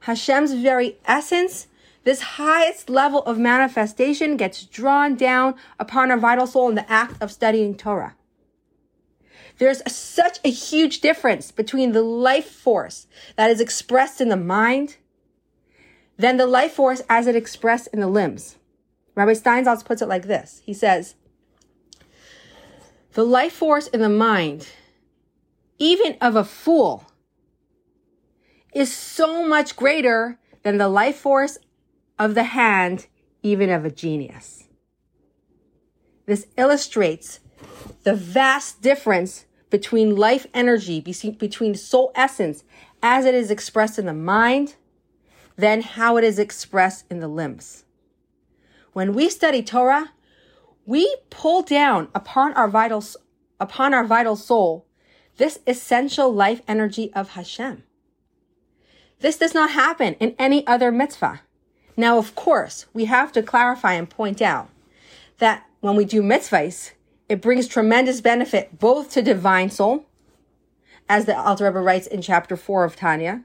Hashem's 0.00 0.52
very 0.52 0.98
essence, 1.06 1.68
this 2.04 2.20
highest 2.20 2.88
level 2.88 3.22
of 3.22 3.38
manifestation 3.38 4.36
gets 4.36 4.64
drawn 4.64 5.16
down 5.16 5.54
upon 5.80 6.10
our 6.10 6.18
vital 6.18 6.46
soul 6.46 6.68
in 6.68 6.74
the 6.74 6.90
act 6.90 7.20
of 7.22 7.32
studying 7.32 7.74
Torah. 7.74 8.14
There's 9.58 9.82
such 9.90 10.38
a 10.44 10.50
huge 10.50 11.00
difference 11.00 11.50
between 11.50 11.92
the 11.92 12.02
life 12.02 12.50
force 12.50 13.06
that 13.36 13.50
is 13.50 13.60
expressed 13.60 14.20
in 14.20 14.28
the 14.28 14.36
mind 14.36 14.96
than 16.16 16.36
the 16.36 16.46
life 16.46 16.72
force 16.72 17.02
as 17.08 17.26
it 17.26 17.36
expressed 17.36 17.88
in 17.92 18.00
the 18.00 18.08
limbs. 18.08 18.56
Rabbi 19.14 19.32
Steinsaltz 19.32 19.84
puts 19.84 20.02
it 20.02 20.08
like 20.08 20.24
this. 20.24 20.60
He 20.64 20.74
says, 20.74 21.14
the 23.12 23.24
life 23.24 23.52
force 23.52 23.86
in 23.86 24.00
the 24.00 24.08
mind, 24.08 24.68
even 25.78 26.16
of 26.20 26.34
a 26.34 26.44
fool, 26.44 27.04
is 28.74 28.92
so 28.92 29.46
much 29.46 29.76
greater 29.76 30.38
than 30.64 30.78
the 30.78 30.88
life 30.88 31.16
force 31.16 31.58
of 32.18 32.34
the 32.34 32.44
hand, 32.44 33.06
even 33.42 33.70
of 33.70 33.84
a 33.84 33.90
genius. 33.90 34.68
This 36.26 36.46
illustrates 36.56 37.40
the 38.04 38.14
vast 38.14 38.80
difference 38.80 39.46
between 39.70 40.16
life 40.16 40.46
energy, 40.54 41.00
between 41.00 41.74
soul 41.74 42.12
essence, 42.14 42.64
as 43.02 43.24
it 43.24 43.34
is 43.34 43.50
expressed 43.50 43.98
in 43.98 44.06
the 44.06 44.14
mind, 44.14 44.76
than 45.56 45.82
how 45.82 46.16
it 46.16 46.24
is 46.24 46.38
expressed 46.38 47.04
in 47.10 47.20
the 47.20 47.28
limbs. 47.28 47.84
When 48.92 49.12
we 49.12 49.28
study 49.28 49.62
Torah, 49.62 50.12
we 50.86 51.16
pull 51.30 51.62
down 51.62 52.08
upon 52.14 52.52
our 52.54 52.68
vital, 52.68 53.04
upon 53.58 53.92
our 53.92 54.04
vital 54.04 54.36
soul 54.36 54.86
this 55.36 55.58
essential 55.66 56.32
life 56.32 56.62
energy 56.68 57.12
of 57.12 57.30
Hashem. 57.30 57.82
This 59.20 59.38
does 59.38 59.54
not 59.54 59.70
happen 59.70 60.14
in 60.14 60.34
any 60.38 60.66
other 60.66 60.92
mitzvah. 60.92 61.42
Now, 61.96 62.18
of 62.18 62.34
course, 62.34 62.86
we 62.92 63.04
have 63.04 63.32
to 63.32 63.42
clarify 63.42 63.94
and 63.94 64.10
point 64.10 64.42
out 64.42 64.68
that 65.38 65.66
when 65.80 65.96
we 65.96 66.04
do 66.04 66.22
mitzvahs, 66.22 66.92
it 67.28 67.40
brings 67.40 67.68
tremendous 67.68 68.20
benefit 68.20 68.78
both 68.78 69.10
to 69.12 69.22
divine 69.22 69.70
soul, 69.70 70.06
as 71.08 71.26
the 71.26 71.38
Alter 71.38 71.66
Rebbe 71.66 71.80
writes 71.80 72.06
in 72.06 72.22
chapter 72.22 72.56
four 72.56 72.84
of 72.84 72.96
Tanya, 72.96 73.42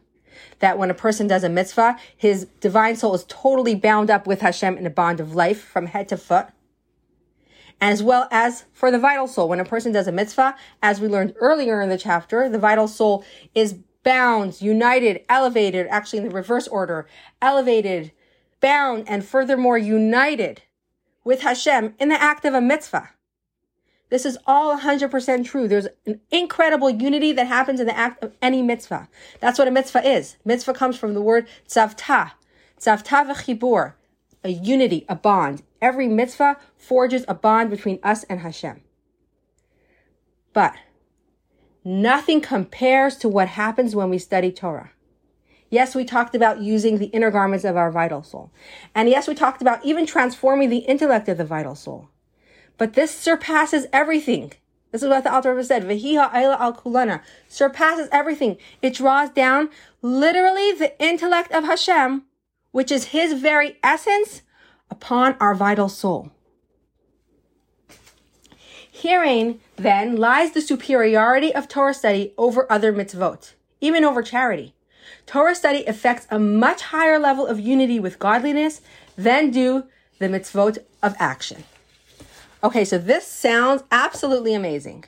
that 0.60 0.78
when 0.78 0.90
a 0.90 0.94
person 0.96 1.28
does 1.28 1.44
a 1.44 1.50
mitzvah, 1.50 1.98
his 2.16 2.46
divine 2.60 2.96
soul 2.96 3.14
is 3.14 3.26
totally 3.28 3.76
bound 3.76 4.10
up 4.10 4.26
with 4.26 4.42
Hashem 4.42 4.78
in 4.78 4.86
a 4.86 4.90
bond 4.90 5.20
of 5.20 5.36
life 5.36 5.62
from 5.62 5.88
head 5.88 6.08
to 6.10 6.18
foot. 6.18 6.48
As 7.82 8.04
well 8.04 8.28
as 8.32 8.66
for 8.74 8.92
the 8.92 9.00
vital 9.00 9.28
soul, 9.28 9.48
when 9.48 9.60
a 9.60 9.66
person 9.66 9.92
does 9.92 10.08
a 10.08 10.12
mitzvah, 10.12 10.56
as 10.82 11.00
we 11.00 11.08
learned 11.08 11.36
earlier 11.40 11.82
in 11.82 11.90
the 11.90 11.98
chapter, 11.98 12.50
the 12.50 12.60
vital 12.60 12.88
soul 12.88 13.24
is 13.54 13.76
bound, 14.04 14.62
united, 14.62 15.22
elevated, 15.30 15.88
actually 15.90 16.20
in 16.20 16.26
the 16.26 16.36
reverse 16.36 16.68
order, 16.68 17.08
elevated, 17.42 18.12
bound, 18.60 19.06
and 19.08 19.26
furthermore 19.26 19.78
united 19.78 20.64
with 21.24 21.42
Hashem 21.42 21.96
in 22.00 22.10
the 22.10 22.22
act 22.22 22.46
of 22.46 22.54
a 22.54 22.62
mitzvah. 22.62 23.10
This 24.10 24.26
is 24.26 24.38
all 24.48 24.80
100% 24.80 25.46
true. 25.46 25.68
There's 25.68 25.88
an 26.06 26.20
incredible 26.32 26.90
unity 26.90 27.32
that 27.34 27.48
happens 27.48 27.80
in 27.80 27.86
the 27.86 27.98
act 27.98 28.24
of 28.24 28.36
any 28.42 28.62
mitzvah. 28.62 29.08
That's 29.40 29.60
what 29.60 29.68
a 29.68 29.72
mitzvah 29.72 30.08
is. 30.08 30.38
Mitzvah 30.44 30.74
comes 30.74 30.98
from 30.98 31.14
the 31.14 31.22
word 31.22 31.48
tzavta. 31.68 32.32
Tzavta 32.80 33.28
v'chibur. 33.28 33.94
A 34.44 34.50
unity, 34.50 35.06
a 35.08 35.16
bond. 35.16 35.64
Every 35.82 36.08
mitzvah 36.08 36.58
forges 36.78 37.24
a 37.28 37.36
bond 37.36 37.70
between 37.70 38.00
us 38.02 38.24
and 38.24 38.40
Hashem. 38.40 38.82
But 40.54 40.74
nothing 41.84 42.42
compares 42.42 43.18
to 43.18 43.30
what 43.30 43.50
happens 43.50 43.96
when 43.96 44.10
we 44.10 44.18
study 44.18 44.52
Torah. 44.52 44.92
Yes, 45.70 45.94
we 45.94 46.04
talked 46.04 46.36
about 46.36 46.62
using 46.62 46.98
the 46.98 47.08
inner 47.08 47.30
garments 47.30 47.66
of 47.66 47.78
our 47.78 47.92
vital 47.92 48.24
soul. 48.24 48.52
And 48.96 49.08
yes, 49.08 49.28
we 49.28 49.36
talked 49.36 49.62
about 49.62 49.86
even 49.86 50.06
transforming 50.06 50.70
the 50.70 50.80
intellect 50.80 51.30
of 51.30 51.38
the 51.38 51.46
vital 51.46 51.76
soul. 51.76 52.10
But 52.78 52.94
this 52.94 53.16
surpasses 53.16 53.86
everything. 53.94 54.54
This 54.92 55.04
is 55.04 55.10
what 55.10 55.24
the 55.24 55.32
Alter 55.32 55.54
Rebbe 55.54 55.64
said. 55.64 55.84
Vehiha 55.84 56.34
al 56.34 56.74
kulana 56.74 57.22
surpasses 57.48 58.10
everything. 58.12 58.58
It 58.82 58.96
draws 58.96 59.30
down 59.30 59.70
literally 60.02 60.72
the 60.72 61.00
intellect 61.02 61.52
of 61.52 61.66
Hashem, 61.66 62.24
which 62.72 62.92
is 62.92 63.06
His 63.06 63.34
very 63.34 63.78
essence, 63.84 64.42
upon 64.90 65.36
our 65.40 65.54
vital 65.54 65.90
soul. 65.90 66.32
Herein, 68.92 69.60
then, 69.76 70.18
lies 70.18 70.52
the 70.52 70.62
superiority 70.62 71.54
of 71.54 71.68
Torah 71.68 71.94
study 71.94 72.34
over 72.38 72.70
other 72.72 72.92
mitzvot, 72.92 73.54
even 73.80 74.04
over 74.04 74.24
charity. 74.24 74.74
Torah 75.30 75.54
study 75.54 75.86
affects 75.86 76.26
a 76.32 76.40
much 76.40 76.82
higher 76.82 77.20
level 77.20 77.46
of 77.46 77.60
unity 77.60 78.00
with 78.00 78.18
godliness 78.18 78.82
than 79.16 79.52
do 79.52 79.84
the 80.18 80.26
mitzvot 80.26 80.80
of 81.04 81.16
action. 81.20 81.66
Okay, 82.64 82.84
so 82.84 82.98
this 82.98 83.28
sounds 83.28 83.84
absolutely 83.92 84.56
amazing. 84.56 85.06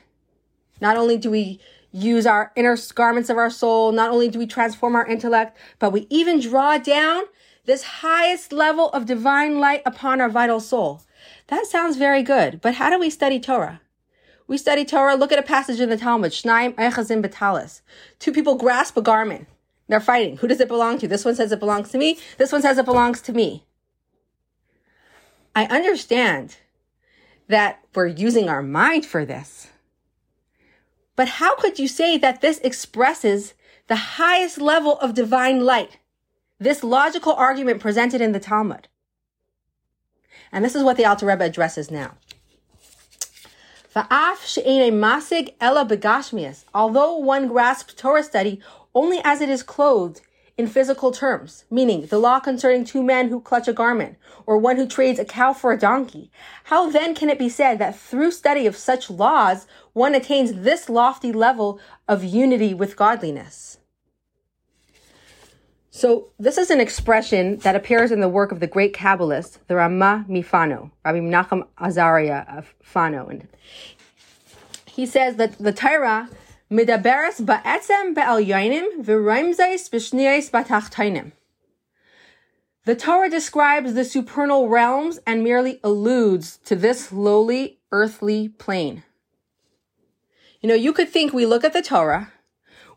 Not 0.80 0.96
only 0.96 1.16
do 1.16 1.28
we 1.28 1.58
use 1.90 2.24
our 2.24 2.52
inner 2.54 2.76
garments 2.94 3.30
of 3.30 3.36
our 3.36 3.50
soul, 3.50 3.90
not 3.90 4.12
only 4.12 4.28
do 4.28 4.38
we 4.38 4.46
transform 4.46 4.94
our 4.94 5.04
intellect, 5.04 5.58
but 5.80 5.90
we 5.90 6.06
even 6.08 6.38
draw 6.38 6.78
down 6.78 7.24
this 7.64 7.82
highest 7.82 8.52
level 8.52 8.90
of 8.90 9.06
divine 9.06 9.58
light 9.58 9.82
upon 9.84 10.20
our 10.20 10.28
vital 10.28 10.60
soul. 10.60 11.02
That 11.48 11.66
sounds 11.66 11.96
very 11.96 12.22
good, 12.22 12.60
but 12.60 12.74
how 12.74 12.90
do 12.90 12.98
we 13.00 13.10
study 13.10 13.40
Torah? 13.40 13.80
We 14.46 14.56
study 14.56 14.84
Torah, 14.84 15.16
look 15.16 15.32
at 15.32 15.40
a 15.40 15.42
passage 15.42 15.80
in 15.80 15.90
the 15.90 15.96
Talmud, 15.96 16.30
Shnaim 16.30 16.74
Echazim 16.74 17.24
Betalis. 17.24 17.80
Two 18.20 18.30
people 18.30 18.54
grasp 18.54 18.96
a 18.96 19.02
garment. 19.02 19.48
They're 19.92 20.00
fighting. 20.00 20.38
Who 20.38 20.48
does 20.48 20.58
it 20.58 20.68
belong 20.68 20.96
to? 21.00 21.06
This 21.06 21.22
one 21.22 21.34
says 21.34 21.52
it 21.52 21.60
belongs 21.60 21.90
to 21.90 21.98
me. 21.98 22.18
This 22.38 22.50
one 22.50 22.62
says 22.62 22.78
it 22.78 22.86
belongs 22.86 23.20
to 23.20 23.30
me. 23.34 23.66
I 25.54 25.66
understand 25.66 26.56
that 27.48 27.84
we're 27.94 28.06
using 28.06 28.48
our 28.48 28.62
mind 28.62 29.04
for 29.04 29.26
this. 29.26 29.68
But 31.14 31.28
how 31.28 31.56
could 31.56 31.78
you 31.78 31.88
say 31.88 32.16
that 32.16 32.40
this 32.40 32.58
expresses 32.60 33.52
the 33.88 34.16
highest 34.16 34.62
level 34.62 34.98
of 35.00 35.12
divine 35.12 35.62
light? 35.62 35.98
This 36.58 36.82
logical 36.82 37.34
argument 37.34 37.82
presented 37.82 38.22
in 38.22 38.32
the 38.32 38.40
Talmud. 38.40 38.88
And 40.50 40.64
this 40.64 40.74
is 40.74 40.82
what 40.82 40.96
the 40.96 41.04
Alter 41.04 41.26
Rebbe 41.26 41.44
addresses 41.44 41.90
now. 41.90 42.12
Although 46.74 47.18
one 47.18 47.48
grasps 47.48 47.92
Torah 47.92 48.22
study 48.22 48.58
only 48.94 49.20
as 49.24 49.40
it 49.40 49.48
is 49.48 49.62
clothed 49.62 50.20
in 50.58 50.66
physical 50.66 51.12
terms, 51.12 51.64
meaning 51.70 52.06
the 52.06 52.18
law 52.18 52.38
concerning 52.38 52.84
two 52.84 53.02
men 53.02 53.28
who 53.28 53.40
clutch 53.40 53.68
a 53.68 53.72
garment, 53.72 54.16
or 54.46 54.58
one 54.58 54.76
who 54.76 54.86
trades 54.86 55.18
a 55.18 55.24
cow 55.24 55.52
for 55.52 55.72
a 55.72 55.78
donkey. 55.78 56.30
How 56.64 56.90
then 56.90 57.14
can 57.14 57.30
it 57.30 57.38
be 57.38 57.48
said 57.48 57.78
that 57.78 57.98
through 57.98 58.32
study 58.32 58.66
of 58.66 58.76
such 58.76 59.08
laws, 59.08 59.66
one 59.92 60.14
attains 60.14 60.52
this 60.52 60.88
lofty 60.88 61.32
level 61.32 61.80
of 62.06 62.22
unity 62.22 62.74
with 62.74 62.96
godliness? 62.96 63.78
So 65.94 66.28
this 66.38 66.56
is 66.56 66.70
an 66.70 66.80
expression 66.80 67.58
that 67.58 67.76
appears 67.76 68.10
in 68.12 68.20
the 68.20 68.28
work 68.28 68.50
of 68.50 68.60
the 68.60 68.66
great 68.66 68.94
Kabbalist, 68.94 69.58
the 69.68 69.76
Ramah 69.76 70.24
Mifano, 70.28 70.90
Rabbi 71.04 71.18
Menachem 71.18 71.66
Azaria 71.78 72.48
of 72.56 72.74
Fano. 72.82 73.28
And 73.28 73.46
he 74.86 75.04
says 75.04 75.36
that 75.36 75.58
the 75.58 75.72
Torah 75.72 76.30
Ba'etzem 76.72 78.14
be'al 78.14 78.38
v'raimzais 78.40 79.90
b'shniyais 79.90 80.50
b'tachtainim. 80.50 81.32
The 82.84 82.96
Torah 82.96 83.28
describes 83.28 83.94
the 83.94 84.04
supernal 84.04 84.68
realms 84.68 85.20
and 85.26 85.44
merely 85.44 85.78
alludes 85.84 86.56
to 86.64 86.74
this 86.74 87.12
lowly 87.12 87.78
earthly 87.92 88.48
plane. 88.48 89.04
You 90.60 90.68
know, 90.68 90.74
you 90.74 90.92
could 90.92 91.08
think 91.08 91.32
we 91.32 91.46
look 91.46 91.62
at 91.62 91.74
the 91.74 91.82
Torah, 91.82 92.32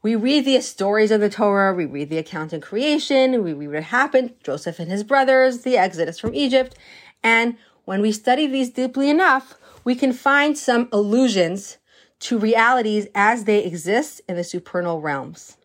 we 0.02 0.16
read 0.16 0.46
the 0.46 0.62
stories 0.62 1.12
of 1.12 1.20
the 1.20 1.30
Torah, 1.30 1.74
we 1.74 1.86
read 1.86 2.10
the 2.10 2.18
account 2.18 2.54
in 2.54 2.62
creation, 2.62 3.44
we 3.44 3.54
read 3.54 3.74
what 3.74 3.84
happened, 3.84 4.36
Joseph 4.44 4.80
and 4.80 4.90
his 4.90 5.04
brothers, 5.04 5.64
the 5.64 5.78
exodus 5.78 6.20
from 6.20 6.34
Egypt, 6.34 6.76
and 7.24 7.58
when 7.86 8.02
we 8.02 8.12
study 8.12 8.48
these 8.48 8.70
deeply 8.70 9.10
enough, 9.10 9.56
we 9.84 9.96
can 9.96 10.14
find 10.14 10.58
some 10.58 10.90
allusions 10.92 11.78
to 12.20 12.38
realities 12.38 13.08
as 13.14 13.44
they 13.44 13.64
exist 13.64 14.22
in 14.28 14.36
the 14.36 14.44
supernal 14.44 15.02
realms. 15.02 15.58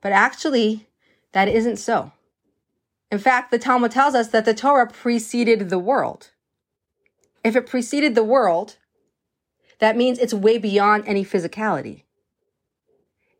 But 0.00 0.12
actually, 0.12 0.88
that 1.32 1.48
isn't 1.48 1.76
so. 1.76 2.12
In 3.10 3.18
fact, 3.18 3.50
the 3.50 3.58
Talmud 3.58 3.90
tells 3.90 4.14
us 4.14 4.28
that 4.28 4.44
the 4.44 4.54
Torah 4.54 4.88
preceded 4.88 5.68
the 5.68 5.78
world. 5.78 6.30
If 7.44 7.56
it 7.56 7.66
preceded 7.66 8.14
the 8.14 8.24
world, 8.24 8.76
that 9.80 9.96
means 9.96 10.18
it's 10.18 10.32
way 10.32 10.58
beyond 10.58 11.04
any 11.06 11.24
physicality. 11.24 12.04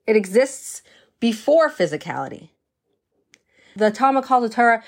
It 0.06 0.16
exists 0.16 0.82
before 1.20 1.70
physicality. 1.70 2.50
The 3.76 3.90
Talmud 3.90 4.24
calls 4.24 4.48
the 4.48 4.54
Torah 4.54 4.82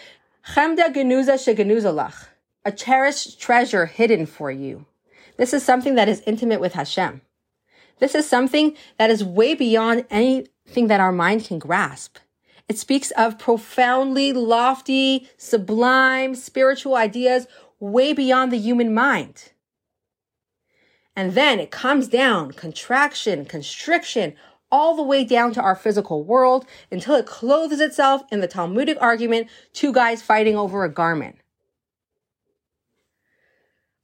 Chemda 0.48 0.92
genuza 0.92 1.34
shegenuzalach, 1.34 2.26
a 2.64 2.72
cherished 2.72 3.40
treasure 3.40 3.86
hidden 3.86 4.26
for 4.26 4.50
you. 4.50 4.84
This 5.36 5.52
is 5.52 5.64
something 5.64 5.94
that 5.96 6.08
is 6.08 6.22
intimate 6.26 6.60
with 6.60 6.74
Hashem. 6.74 7.22
This 7.98 8.14
is 8.14 8.28
something 8.28 8.76
that 8.98 9.10
is 9.10 9.24
way 9.24 9.54
beyond 9.54 10.04
anything 10.10 10.88
that 10.88 11.00
our 11.00 11.12
mind 11.12 11.44
can 11.44 11.58
grasp. 11.58 12.18
It 12.68 12.78
speaks 12.78 13.10
of 13.12 13.38
profoundly 13.38 14.32
lofty, 14.32 15.28
sublime 15.36 16.34
spiritual 16.34 16.94
ideas 16.94 17.46
way 17.78 18.12
beyond 18.12 18.52
the 18.52 18.58
human 18.58 18.94
mind. 18.94 19.52
And 21.16 21.34
then 21.34 21.60
it 21.60 21.70
comes 21.70 22.08
down, 22.08 22.52
contraction, 22.52 23.44
constriction, 23.44 24.34
all 24.72 24.96
the 24.96 25.02
way 25.02 25.24
down 25.24 25.52
to 25.52 25.62
our 25.62 25.76
physical 25.76 26.24
world 26.24 26.66
until 26.90 27.14
it 27.14 27.26
clothes 27.26 27.80
itself 27.80 28.22
in 28.32 28.40
the 28.40 28.48
Talmudic 28.48 28.98
argument, 29.00 29.48
two 29.72 29.92
guys 29.92 30.22
fighting 30.22 30.56
over 30.56 30.82
a 30.82 30.92
garment. 30.92 31.36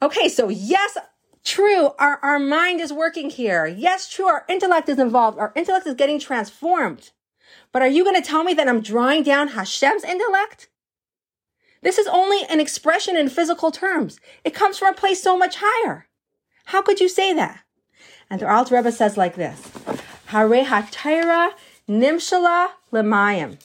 Okay, 0.01 0.29
so 0.29 0.49
yes, 0.49 0.97
true, 1.44 1.90
our, 1.98 2.18
our 2.22 2.38
mind 2.38 2.81
is 2.81 2.92
working 2.92 3.31
here. 3.31 3.66
Yes, 3.66 4.09
true, 4.09 4.26
our 4.26 4.44
intellect 4.48 4.88
is 4.88 4.98
involved. 4.98 5.38
Our 5.38 5.53
intellect 5.55 5.87
is 5.87 5.94
getting 5.94 6.18
transformed. 6.18 7.11
But 7.72 7.83
are 7.83 7.88
you 7.88 8.05
going 8.05 8.20
to 8.20 8.26
tell 8.26 8.44
me 8.44 8.55
that 8.55 8.68
I'm 8.68 8.81
drawing 8.81 9.22
down 9.22 9.48
Hashem's 9.48 10.05
intellect? 10.05 10.68
This 11.83 11.98
is 11.98 12.07
only 12.09 12.44
an 12.48 12.61
expression 12.61 13.16
in 13.16 13.29
physical 13.29 13.70
terms. 13.70 14.20
It 14.44 14.55
comes 14.55 14.79
from 14.79 14.92
a 14.92 14.96
place 14.96 15.22
so 15.22 15.37
much 15.37 15.57
higher. 15.59 16.07
How 16.66 16.83
could 16.83 17.00
you 17.00 17.09
say 17.09 17.33
that? 17.35 17.61
And 18.29 18.40
the 18.40 18.50
Alter 18.50 18.76
Rebbe 18.76 18.92
says 18.92 19.16
like 19.16 19.35
this: 19.35 19.61
Hare 20.26 20.64
hatayra 20.64 21.53
nimshala 21.88 22.68
lemayim. 22.92 23.59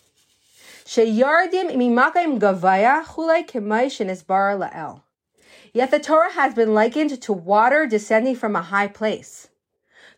Sheyardim 0.85 1.71
imimakayim 1.71 2.39
gavaya 2.39 3.03
chulei 3.03 3.45
kemay 3.47 3.87
shenisbar 3.87 4.57
lael. 4.57 5.04
Yet 5.75 5.91
the 5.91 5.99
Torah 5.99 6.31
has 6.31 6.53
been 6.53 6.73
likened 6.73 7.21
to 7.21 7.33
water 7.33 7.85
descending 7.85 8.37
from 8.37 8.55
a 8.55 8.61
high 8.61 8.87
place. 8.87 9.49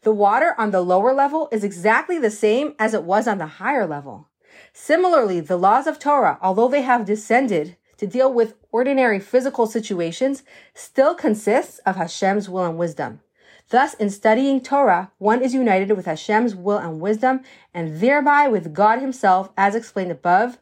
The 0.04 0.13
water 0.13 0.54
on 0.56 0.70
the 0.70 0.82
lower 0.82 1.15
level 1.15 1.50
is 1.52 1.63
exactly 1.63 2.20
the 2.20 2.30
same 2.30 2.76
as 2.78 2.93
it 2.93 3.02
was 3.02 3.28
on 3.28 3.39
the 3.39 3.48
higher 3.48 3.88
level. 3.88 4.28
Similarly, 4.72 5.39
the 5.39 5.58
laws 5.58 5.88
of 5.88 5.98
Torah, 5.98 6.38
although 6.43 6.67
they 6.67 6.84
have 6.84 7.06
descended 7.06 7.76
to 7.98 8.06
deal 8.06 8.32
with 8.32 8.54
ordinary 8.72 9.20
physical 9.20 9.65
situations, 9.65 10.43
still 10.76 11.15
consists 11.15 11.80
of 11.80 11.96
Hashem's 11.96 12.48
will 12.48 12.65
and 12.65 12.78
wisdom. 12.78 13.22
Thus, 13.70 13.96
in 13.96 14.12
studying 14.12 14.62
Torah, 14.62 15.12
one 15.17 15.41
is 15.41 15.56
united 15.56 15.89
with 15.98 16.06
Hashem's 16.06 16.54
will 16.54 16.78
and 16.78 17.02
wisdom, 17.02 17.41
and 17.74 18.00
thereby 18.00 18.48
with 18.48 18.76
God 18.76 19.00
Himself, 19.00 19.50
as 19.58 19.74
explained 19.74 20.12
above 20.12 20.60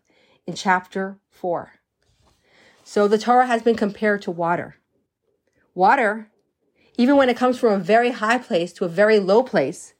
in 0.47 0.53
chapter 0.53 1.17
4. 1.31 1.73
So 2.85 3.09
the 3.09 3.17
Torah 3.17 3.47
has 3.47 3.61
been 3.61 3.75
compared 3.75 4.21
to 4.21 4.31
water. 4.31 4.77
Water 5.75 6.31
even 6.97 7.17
when 7.17 7.29
it 7.29 7.37
comes 7.37 7.59
from 7.59 7.73
a 7.73 7.83
very 7.83 8.11
high 8.11 8.37
place 8.37 8.71
to 8.73 8.85
a 8.85 8.89
very 8.89 9.19
low 9.19 9.43
place, 9.43 9.93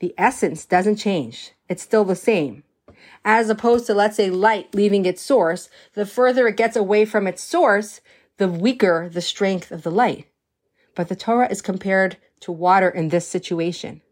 the 0.00 0.14
essence 0.18 0.64
doesn't 0.66 0.96
change. 0.96 1.52
It's 1.68 1.82
still 1.82 2.04
the 2.04 2.16
same. 2.16 2.64
As 3.24 3.48
opposed 3.48 3.86
to, 3.86 3.94
let's 3.94 4.16
say, 4.16 4.30
light 4.30 4.74
leaving 4.74 5.04
its 5.04 5.22
source, 5.22 5.68
the 5.94 6.06
further 6.06 6.48
it 6.48 6.56
gets 6.56 6.76
away 6.76 7.04
from 7.04 7.26
its 7.26 7.42
source, 7.42 8.00
the 8.38 8.48
weaker 8.48 9.08
the 9.08 9.20
strength 9.20 9.70
of 9.70 9.82
the 9.82 9.90
light. 9.90 10.26
But 10.94 11.08
the 11.08 11.16
Torah 11.16 11.50
is 11.50 11.62
compared 11.62 12.16
to 12.40 12.52
water 12.52 12.88
in 12.88 13.08
this 13.08 13.28
situation. 13.28 14.02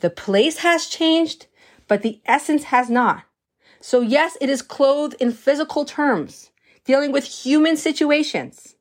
The 0.00 0.10
place 0.10 0.58
has 0.58 0.86
changed, 0.86 1.46
but 1.86 2.02
the 2.02 2.20
essence 2.26 2.64
has 2.64 2.90
not. 2.90 3.24
So 3.80 4.00
yes, 4.00 4.36
it 4.40 4.48
is 4.48 4.62
clothed 4.62 5.14
in 5.20 5.32
physical 5.32 5.84
terms, 5.84 6.50
dealing 6.84 7.12
with 7.12 7.24
human 7.24 7.76
situations. 7.76 8.76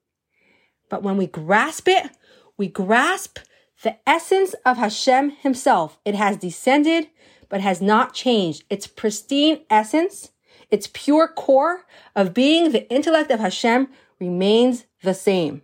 But 0.91 1.03
when 1.03 1.15
we 1.15 1.25
grasp 1.25 1.87
it, 1.87 2.11
we 2.57 2.67
grasp 2.67 3.39
the 3.81 3.95
essence 4.05 4.53
of 4.65 4.75
Hashem 4.75 5.31
himself. 5.31 5.97
It 6.03 6.15
has 6.15 6.35
descended, 6.35 7.07
but 7.47 7.61
has 7.61 7.81
not 7.81 8.13
changed. 8.13 8.65
Its 8.69 8.87
pristine 8.87 9.61
essence, 9.69 10.33
its 10.69 10.89
pure 10.91 11.29
core 11.29 11.85
of 12.13 12.33
being 12.33 12.71
the 12.71 12.91
intellect 12.91 13.31
of 13.31 13.39
Hashem 13.39 13.87
remains 14.19 14.85
the 15.01 15.13
same. 15.13 15.61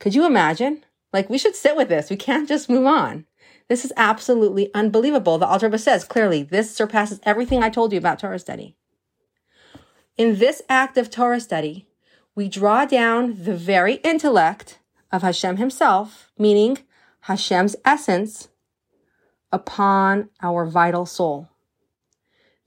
Could 0.00 0.16
you 0.16 0.26
imagine? 0.26 0.84
Like, 1.12 1.30
we 1.30 1.38
should 1.38 1.54
sit 1.54 1.76
with 1.76 1.88
this. 1.88 2.10
We 2.10 2.16
can't 2.16 2.48
just 2.48 2.68
move 2.68 2.84
on. 2.84 3.26
This 3.68 3.84
is 3.84 3.92
absolutely 3.96 4.74
unbelievable. 4.74 5.38
The 5.38 5.46
Alter 5.46 5.66
Rebbe 5.66 5.78
says 5.78 6.02
clearly, 6.02 6.42
this 6.42 6.74
surpasses 6.74 7.20
everything 7.22 7.62
I 7.62 7.70
told 7.70 7.92
you 7.92 7.98
about 7.98 8.18
Torah 8.18 8.40
study. 8.40 8.74
In 10.16 10.40
this 10.40 10.62
act 10.68 10.98
of 10.98 11.10
Torah 11.10 11.40
study, 11.40 11.86
we 12.36 12.48
draw 12.48 12.84
down 12.84 13.42
the 13.44 13.56
very 13.56 13.94
intellect 14.04 14.78
of 15.10 15.22
Hashem 15.22 15.56
himself, 15.56 16.30
meaning 16.38 16.78
Hashem's 17.20 17.74
essence, 17.84 18.48
upon 19.50 20.28
our 20.42 20.66
vital 20.66 21.06
soul. 21.06 21.48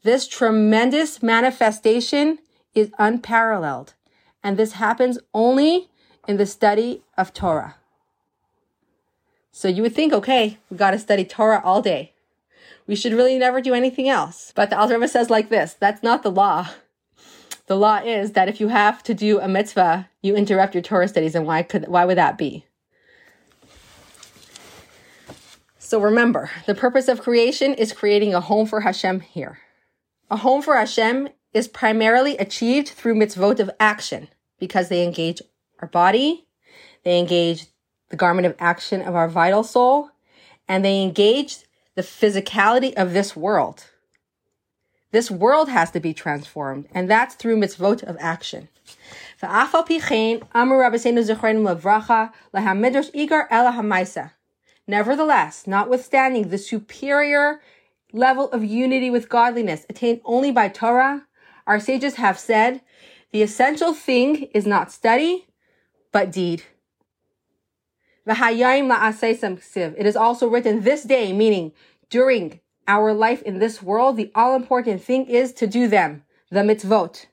This 0.02 0.28
tremendous 0.28 1.22
manifestation 1.22 2.40
is 2.74 2.90
unparalleled, 2.98 3.94
and 4.44 4.58
this 4.58 4.74
happens 4.74 5.20
only 5.34 5.90
in 6.28 6.38
the 6.38 6.46
study 6.46 7.04
of 7.16 7.32
Torah. 7.32 7.76
So 9.52 9.68
you 9.68 9.84
would 9.84 9.94
think, 9.94 10.14
okay, 10.14 10.58
we 10.70 10.78
got 10.78 10.92
to 10.92 11.00
study 11.00 11.26
Torah 11.26 11.62
all 11.64 11.82
day. 11.82 12.14
We 12.88 12.96
should 12.96 13.14
really 13.14 13.38
never 13.38 13.62
do 13.62 13.74
anything 13.76 14.10
else. 14.10 14.52
But 14.56 14.72
the 14.72 14.80
Alter 14.80 15.06
says 15.08 15.30
like 15.30 15.50
this, 15.50 15.74
that's 15.74 16.02
not 16.02 16.24
the 16.24 16.32
law. 16.32 16.70
The 17.70 17.78
law 17.78 17.98
is 18.04 18.32
that 18.32 18.50
if 18.50 18.60
you 18.60 18.70
have 18.70 19.04
to 19.04 19.14
do 19.14 19.40
a 19.40 19.48
mitzvah, 19.48 20.10
you 20.24 20.36
interrupt 20.36 20.74
your 20.74 20.82
Torah 20.82 21.08
studies, 21.08 21.36
and 21.36 21.46
why 21.46 21.62
could 21.62 21.88
why 21.88 22.04
would 22.04 22.18
that 22.18 22.36
be? 22.36 22.66
So 25.78 26.02
remember, 26.02 26.50
the 26.66 26.74
purpose 26.74 27.08
of 27.08 27.22
creation 27.22 27.76
is 27.76 27.94
creating 27.94 28.34
a 28.34 28.42
home 28.42 28.66
for 28.66 28.82
Hashem 28.82 29.20
here. 29.20 29.60
A 30.32 30.38
home 30.38 30.64
for 30.64 30.76
Hashem 30.76 31.30
is 31.54 31.68
primarily 31.68 32.36
achieved 32.38 32.88
through 32.88 33.14
mitzvot 33.14 33.60
of 33.60 33.70
action 33.80 34.30
because 34.60 34.90
they 34.90 35.04
engage 35.04 35.40
our 35.80 35.88
body, 35.88 36.48
they 37.04 37.20
engage 37.20 37.68
the 38.10 38.18
garment 38.18 38.48
of 38.48 38.56
action 38.58 39.00
of 39.00 39.14
our 39.14 39.30
vital 39.30 39.64
soul, 39.64 40.10
and 40.68 40.84
they 40.84 41.04
engage 41.04 41.58
the 41.94 42.02
physicality 42.02 42.96
of 42.96 43.14
this 43.14 43.36
world. 43.36 43.86
This 45.12 45.32
world 45.32 45.70
has 45.70 45.90
to 45.92 46.00
be 46.00 46.14
transformed, 46.14 46.88
and 46.94 47.10
that's 47.10 47.34
through 47.36 47.58
mitzvot 47.58 48.04
of 48.04 48.16
action. 48.20 48.70
Nevertheless, 54.88 55.68
notwithstanding 55.68 56.50
the 56.50 56.58
superior 56.58 57.62
level 58.12 58.52
of 58.52 58.64
unity 58.64 59.10
with 59.10 59.30
godliness 59.30 59.86
attained 59.90 60.22
only 60.26 60.52
by 60.52 60.68
Torah, 60.68 61.26
our 61.66 61.80
sages 61.80 62.16
have 62.16 62.38
said, 62.40 62.82
the 63.32 63.42
essential 63.44 63.94
thing 63.94 64.44
is 64.54 64.66
not 64.66 64.92
study, 64.92 65.48
but 66.12 66.32
deed. 66.32 66.64
It 69.98 70.06
is 70.06 70.16
also 70.16 70.48
written 70.48 70.82
this 70.82 71.04
day, 71.04 71.34
meaning 71.34 71.72
during 72.10 72.60
our 72.90 73.14
life 73.14 73.42
in 73.44 73.60
this 73.60 73.84
world, 73.84 74.18
the 74.18 74.32
all 74.34 74.56
important 74.56 75.02
thing 75.02 75.28
is 75.28 75.54
to 75.54 75.68
do 75.68 75.88
them, 75.88 76.24
the 76.50 76.62
mitzvot. 76.62 77.28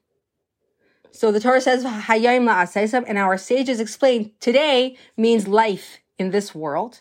So 1.13 1.33
the 1.33 1.41
Torah 1.41 1.63
says, 1.63 1.83
Hayayim 1.83 2.45
la'asaisam, 2.47 3.05
and 3.09 3.17
our 3.17 3.39
sages 3.39 3.81
explain 3.81 4.33
today 4.39 4.99
means 5.17 5.49
life 5.49 5.99
in 6.19 6.31
this 6.31 6.55
world. 6.55 7.01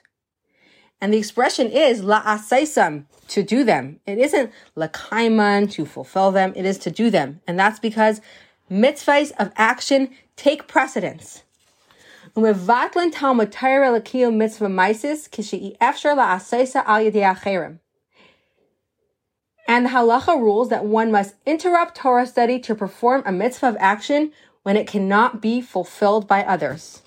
And 1.02 1.14
the 1.14 1.18
expression 1.18 1.70
is 1.70 2.02
la'asaisam, 2.02 3.06
to 3.28 3.44
do 3.44 3.66
them. 3.66 4.00
It 4.06 4.20
isn't 4.20 4.54
lakaiman, 4.78 5.70
to 5.74 5.86
fulfill 5.86 6.32
them. 6.32 6.54
It 6.56 6.66
is 6.66 6.78
to 6.80 6.92
do 6.92 7.10
them. 7.10 7.42
And 7.46 7.60
that's 7.60 7.80
because 7.80 8.22
mitzvahs 8.72 9.34
of 9.38 9.52
action 9.58 10.12
take 10.38 10.70
precedence. 10.70 11.44
Umevatlan 12.38 13.12
talmud 13.12 13.52
Torah 13.52 13.92
mitzvah 13.92 14.70
efshar 14.70 16.16
la'asaisa 16.16 16.84
al. 16.86 17.80
And 19.68 19.86
the 19.86 19.90
halacha 19.90 20.40
rules 20.40 20.70
that 20.70 20.86
one 20.86 21.12
must 21.12 21.36
interrupt 21.46 21.96
Torah 21.96 22.28
study 22.28 22.60
to 22.60 22.76
perform 22.76 23.24
a 23.26 23.32
mitzvah 23.32 23.70
of 23.70 23.78
action 23.80 24.32
when 24.64 24.78
it 24.78 24.88
cannot 24.88 25.42
be 25.42 25.62
fulfilled 25.62 26.28
by 26.28 26.44
others. 26.44 27.02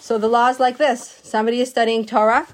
So 0.00 0.18
the 0.18 0.28
law 0.28 0.48
is 0.48 0.60
like 0.60 0.78
this. 0.78 1.20
Somebody 1.22 1.60
is 1.60 1.70
studying 1.70 2.04
Torah, 2.04 2.46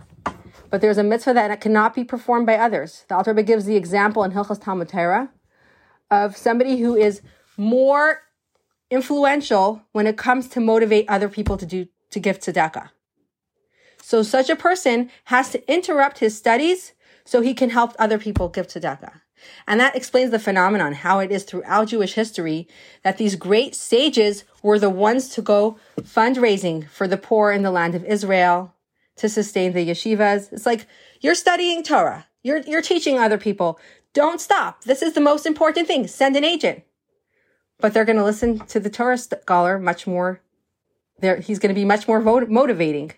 but 0.71 0.81
there's 0.81 0.99
a 0.99 1.03
mitzvah 1.03 1.35
that 1.35 1.61
cannot 1.61 1.95
be 1.95 2.05
performed 2.05 2.47
by 2.47 2.57
others. 2.57 3.05
The 3.09 3.17
Alter 3.17 3.35
gives 3.35 3.65
the 3.65 3.77
example 3.77 4.23
in 4.25 4.33
Hilchas 4.33 4.63
Talmud 4.63 4.89
Torah 4.89 5.31
of 6.11 6.37
somebody 6.37 6.79
who 6.79 6.95
is 6.95 7.23
more 7.57 8.23
influential 8.91 9.83
when 9.93 10.07
it 10.07 10.17
comes 10.17 10.49
to 10.49 10.61
motivate 10.61 11.09
other 11.09 11.29
people 11.29 11.57
to 11.57 11.67
do 11.67 11.87
to 12.11 12.21
give 12.21 12.39
tzedakah. 12.39 12.91
So 14.01 14.23
such 14.23 14.51
a 14.51 14.57
person 14.57 15.11
has 15.25 15.51
to 15.51 15.73
interrupt 15.73 16.19
his 16.19 16.37
studies 16.37 16.93
so 17.25 17.41
he 17.41 17.55
can 17.55 17.71
help 17.71 17.93
other 17.99 18.19
people 18.19 18.49
give 18.49 18.69
tzedakah. 18.69 19.21
And 19.67 19.81
that 19.81 19.97
explains 19.97 20.31
the 20.31 20.39
phenomenon, 20.39 20.95
how 20.95 21.19
it 21.19 21.31
is 21.31 21.45
throughout 21.45 21.89
Jewish 21.89 22.15
history 22.15 22.69
that 23.03 23.19
these 23.19 23.37
great 23.37 23.75
sages 23.75 24.45
were 24.63 24.79
the 24.79 24.91
ones 24.91 25.29
to 25.31 25.43
go 25.43 25.79
fundraising 26.01 26.89
for 26.89 27.07
the 27.07 27.17
poor 27.17 27.53
in 27.53 27.63
the 27.63 27.71
land 27.71 27.95
of 27.95 28.05
Israel 28.05 28.75
to 29.17 29.29
sustain 29.29 29.73
the 29.73 29.89
yeshivas. 29.89 30.53
It's 30.53 30.67
like 30.67 30.87
you're 31.21 31.35
studying 31.35 31.83
Torah. 31.83 32.27
You're, 32.43 32.59
you're 32.59 32.83
teaching 32.83 33.19
other 33.19 33.39
people. 33.39 33.79
Don't 34.13 34.41
stop. 34.41 34.85
This 34.85 35.03
is 35.03 35.15
the 35.15 35.21
most 35.21 35.47
important 35.47 35.87
thing. 35.87 36.07
Send 36.07 36.37
an 36.37 36.45
agent. 36.45 36.83
But 37.79 37.93
they're 37.93 38.05
going 38.05 38.19
to 38.19 38.25
listen 38.25 38.61
to 38.67 38.81
the 38.81 38.91
Torah 38.91 39.19
scholar 39.19 39.79
much 39.79 40.07
more. 40.07 40.41
There, 41.19 41.41
he's 41.41 41.59
going 41.59 41.75
to 41.75 41.79
be 41.79 41.85
much 41.85 42.07
more 42.07 42.21
motivating. 42.21 43.13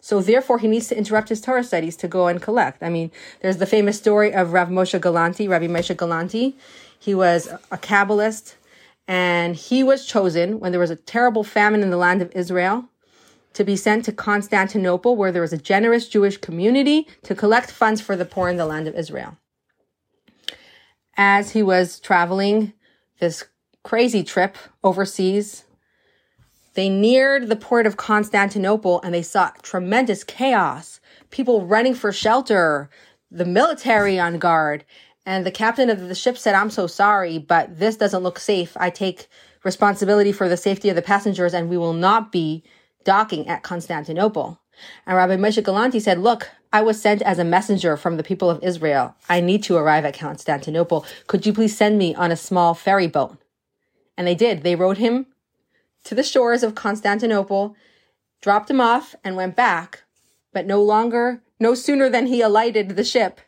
So 0.00 0.20
therefore, 0.20 0.58
he 0.58 0.68
needs 0.68 0.88
to 0.88 0.96
interrupt 0.96 1.28
his 1.28 1.40
Torah 1.40 1.64
studies 1.64 1.96
to 1.96 2.08
go 2.08 2.26
and 2.26 2.40
collect. 2.40 2.82
I 2.82 2.88
mean, 2.88 3.10
there's 3.40 3.58
the 3.58 3.66
famous 3.66 3.98
story 3.98 4.32
of 4.32 4.52
Rav 4.52 4.68
Moshe 4.68 4.98
Galanti, 4.98 5.48
Rabbi 5.48 5.66
Moshe 5.66 5.94
Galanti. 5.94 6.54
He 6.98 7.14
was 7.14 7.48
a 7.70 7.78
Kabbalist, 7.78 8.54
and 9.06 9.56
he 9.56 9.82
was 9.82 10.06
chosen 10.06 10.60
when 10.60 10.72
there 10.72 10.80
was 10.80 10.90
a 10.90 10.96
terrible 10.96 11.44
famine 11.44 11.82
in 11.82 11.90
the 11.90 11.96
land 11.96 12.22
of 12.22 12.32
Israel 12.34 12.86
to 13.52 13.64
be 13.64 13.76
sent 13.76 14.04
to 14.04 14.12
Constantinople, 14.12 15.16
where 15.16 15.32
there 15.32 15.42
was 15.42 15.52
a 15.52 15.58
generous 15.58 16.08
Jewish 16.08 16.36
community 16.36 17.08
to 17.24 17.34
collect 17.34 17.70
funds 17.70 18.00
for 18.00 18.16
the 18.16 18.24
poor 18.24 18.48
in 18.48 18.56
the 18.56 18.66
land 18.66 18.86
of 18.86 18.94
Israel. 18.94 19.36
As 21.16 21.50
he 21.50 21.62
was 21.62 21.98
traveling 21.98 22.72
this 23.18 23.44
crazy 23.82 24.22
trip 24.22 24.56
overseas 24.84 25.64
they 26.74 26.88
neared 26.88 27.48
the 27.48 27.56
port 27.56 27.86
of 27.86 27.96
Constantinople 27.96 29.00
and 29.02 29.12
they 29.12 29.22
saw 29.22 29.50
tremendous 29.62 30.24
chaos, 30.24 31.00
people 31.30 31.66
running 31.66 31.94
for 31.94 32.12
shelter, 32.12 32.88
the 33.30 33.44
military 33.44 34.18
on 34.18 34.38
guard. 34.38 34.84
And 35.26 35.44
the 35.44 35.50
captain 35.50 35.90
of 35.90 36.08
the 36.08 36.14
ship 36.14 36.38
said, 36.38 36.54
I'm 36.54 36.70
so 36.70 36.86
sorry, 36.86 37.38
but 37.38 37.78
this 37.78 37.96
doesn't 37.96 38.22
look 38.22 38.38
safe. 38.38 38.76
I 38.76 38.90
take 38.90 39.28
responsibility 39.64 40.32
for 40.32 40.48
the 40.48 40.56
safety 40.56 40.88
of 40.88 40.96
the 40.96 41.02
passengers 41.02 41.54
and 41.54 41.68
we 41.68 41.76
will 41.76 41.92
not 41.92 42.32
be 42.32 42.62
docking 43.04 43.48
at 43.48 43.62
Constantinople. 43.62 44.58
And 45.06 45.16
Rabbi 45.16 45.36
Moshe 45.36 45.62
Galanti 45.62 46.00
said, 46.00 46.18
look, 46.18 46.48
I 46.72 46.80
was 46.82 47.00
sent 47.00 47.20
as 47.22 47.38
a 47.38 47.44
messenger 47.44 47.96
from 47.96 48.16
the 48.16 48.22
people 48.22 48.48
of 48.48 48.62
Israel. 48.62 49.14
I 49.28 49.40
need 49.40 49.62
to 49.64 49.76
arrive 49.76 50.04
at 50.04 50.18
Constantinople. 50.18 51.04
Could 51.26 51.44
you 51.44 51.52
please 51.52 51.76
send 51.76 51.98
me 51.98 52.14
on 52.14 52.30
a 52.30 52.36
small 52.36 52.74
ferry 52.74 53.08
boat? 53.08 53.36
And 54.16 54.26
they 54.26 54.34
did. 54.34 54.62
They 54.62 54.76
rowed 54.76 54.98
him 54.98 55.26
to 56.04 56.14
the 56.14 56.22
shores 56.22 56.62
of 56.62 56.74
Constantinople, 56.74 57.76
dropped 58.40 58.70
him 58.70 58.80
off, 58.80 59.14
and 59.22 59.36
went 59.36 59.56
back. 59.56 60.04
But 60.52 60.66
no 60.66 60.82
longer, 60.82 61.42
no 61.58 61.74
sooner 61.74 62.08
than 62.08 62.26
he 62.26 62.40
alighted 62.40 62.90
the 62.90 63.04
ship, 63.04 63.40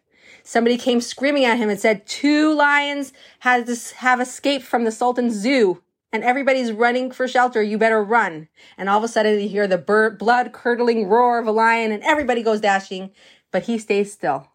somebody 0.45 0.77
came 0.77 1.01
screaming 1.01 1.45
at 1.45 1.59
him 1.59 1.69
and 1.69 1.81
said, 1.81 2.07
Two 2.07 2.53
lions 2.53 3.13
has, 3.41 3.93
have 3.93 4.21
escaped 4.21 4.65
from 4.65 4.85
the 4.85 4.93
Sultan's 4.93 5.35
zoo, 5.35 5.83
and 6.13 6.23
everybody's 6.23 6.73
running 6.73 7.11
for 7.11 7.27
shelter. 7.27 7.63
You 7.63 7.79
better 7.79 8.03
run. 8.03 8.49
And 8.77 8.89
all 8.89 8.99
of 8.99 9.05
a 9.05 9.09
sudden, 9.09 9.41
you 9.41 9.49
hear 9.49 9.67
the 9.67 9.79
blood 10.19 10.53
curdling 10.53 11.09
roar 11.09 11.39
of 11.39 11.47
a 11.47 11.53
lion, 11.53 11.91
and 11.91 12.03
everybody 12.03 12.43
goes 12.43 12.61
dashing, 12.61 13.11
but 13.51 13.65
he 13.65 13.79
stays 13.79 14.13
still. 14.13 14.49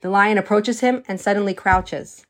The 0.00 0.10
lion 0.10 0.36
approaches 0.36 0.80
him 0.80 1.04
and 1.06 1.20
suddenly 1.20 1.54
crouches. 1.54 2.26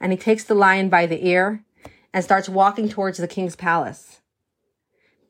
And 0.00 0.12
he 0.12 0.18
takes 0.18 0.44
the 0.44 0.54
lion 0.54 0.88
by 0.88 1.06
the 1.06 1.24
ear 1.26 1.64
and 2.12 2.24
starts 2.24 2.48
walking 2.48 2.88
towards 2.88 3.18
the 3.18 3.28
king's 3.28 3.56
palace. 3.56 4.20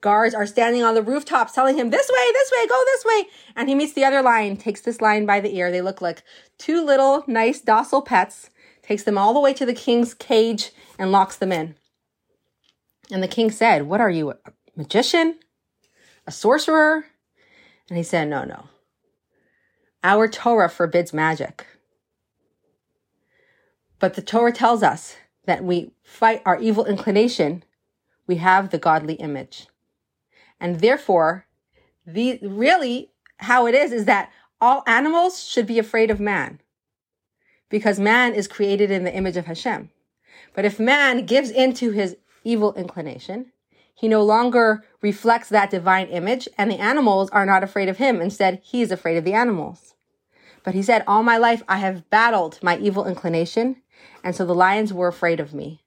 Guards 0.01 0.35
are 0.35 0.47
standing 0.47 0.83
on 0.83 0.95
the 0.95 1.03
rooftops 1.03 1.53
telling 1.53 1.77
him, 1.77 1.91
this 1.91 2.09
way, 2.09 2.33
this 2.33 2.51
way, 2.51 2.67
go 2.67 2.83
this 2.87 3.05
way. 3.05 3.25
And 3.55 3.69
he 3.69 3.75
meets 3.75 3.93
the 3.93 4.05
other 4.05 4.23
lion, 4.23 4.57
takes 4.57 4.81
this 4.81 5.01
lion 5.01 5.27
by 5.27 5.41
the 5.41 5.55
ear. 5.55 5.71
They 5.71 5.83
look 5.83 6.01
like 6.01 6.23
two 6.59 6.83
little, 6.83 7.23
nice, 7.27 7.61
docile 7.61 8.01
pets, 8.01 8.49
takes 8.83 9.03
them 9.03 9.19
all 9.19 9.35
the 9.35 9.41
way 9.41 9.53
to 9.53 9.67
the 9.67 9.75
king's 9.75 10.15
cage 10.15 10.71
and 10.99 11.13
locks 11.13 11.37
them 11.37 11.53
in. 11.53 11.75
And 13.11 13.23
the 13.23 13.29
king 13.29 13.51
said, 13.51 13.83
What 13.83 14.01
are 14.01 14.11
you, 14.11 14.31
a 14.31 14.37
magician? 14.75 15.39
A 16.27 16.33
sorcerer? 16.33 17.05
And 17.89 17.99
he 17.99 18.05
said, 18.05 18.29
No, 18.29 18.45
no. 18.45 18.69
Our 20.03 20.29
Torah 20.29 20.71
forbids 20.71 21.13
magic. 21.13 21.67
But 23.99 24.15
the 24.15 24.23
Torah 24.23 24.53
tells 24.53 24.83
us 24.83 25.17
that 25.51 25.65
we 25.65 25.91
fight 26.05 26.41
our 26.47 26.61
evil 26.61 26.85
inclination, 26.85 27.65
we 28.29 28.37
have 28.37 28.71
the 28.71 28.79
godly 28.79 29.15
image. 29.15 29.67
And 30.61 30.79
therefore, 30.79 31.45
the 32.07 32.39
really 32.41 33.11
how 33.39 33.67
it 33.67 33.75
is 33.75 33.91
is 33.91 34.05
that 34.05 34.31
all 34.61 34.85
animals 34.87 35.43
should 35.43 35.67
be 35.67 35.81
afraid 35.81 36.09
of 36.09 36.21
man 36.21 36.61
because 37.69 37.99
man 37.99 38.33
is 38.33 38.47
created 38.47 38.93
in 38.93 39.03
the 39.03 39.13
image 39.13 39.37
of 39.37 39.47
Hashem. 39.47 39.91
But 40.55 40.65
if 40.65 40.79
man 40.79 41.27
gives 41.27 41.51
into 41.51 41.91
his 41.91 42.17
evil 42.45 42.73
inclination, 42.75 43.47
he 43.93 44.07
no 44.07 44.23
longer 44.23 44.85
reflects 45.03 45.49
that 45.49 45.71
divine 45.71 46.07
image 46.07 46.49
and 46.57 46.71
the 46.71 46.79
animals 46.79 47.29
are 47.31 47.45
not 47.45 47.65
afraid 47.65 47.89
of 47.89 47.99
him. 47.99 48.21
Instead, 48.21 48.61
he 48.63 48.83
is 48.83 48.93
afraid 48.93 49.17
of 49.17 49.25
the 49.25 49.35
animals. 49.35 49.95
But 50.63 50.75
he 50.75 50.83
said, 50.83 51.03
all 51.09 51.25
my 51.25 51.39
life 51.39 51.65
I 51.69 51.79
have 51.79 52.09
battled 52.09 52.61
my 52.63 52.79
evil 52.79 53.05
inclination 53.05 53.83
and 54.23 54.35
so 54.35 54.45
the 54.45 54.55
lions 54.55 54.93
were 54.93 55.09
afraid 55.09 55.41
of 55.41 55.55
me. 55.55 55.83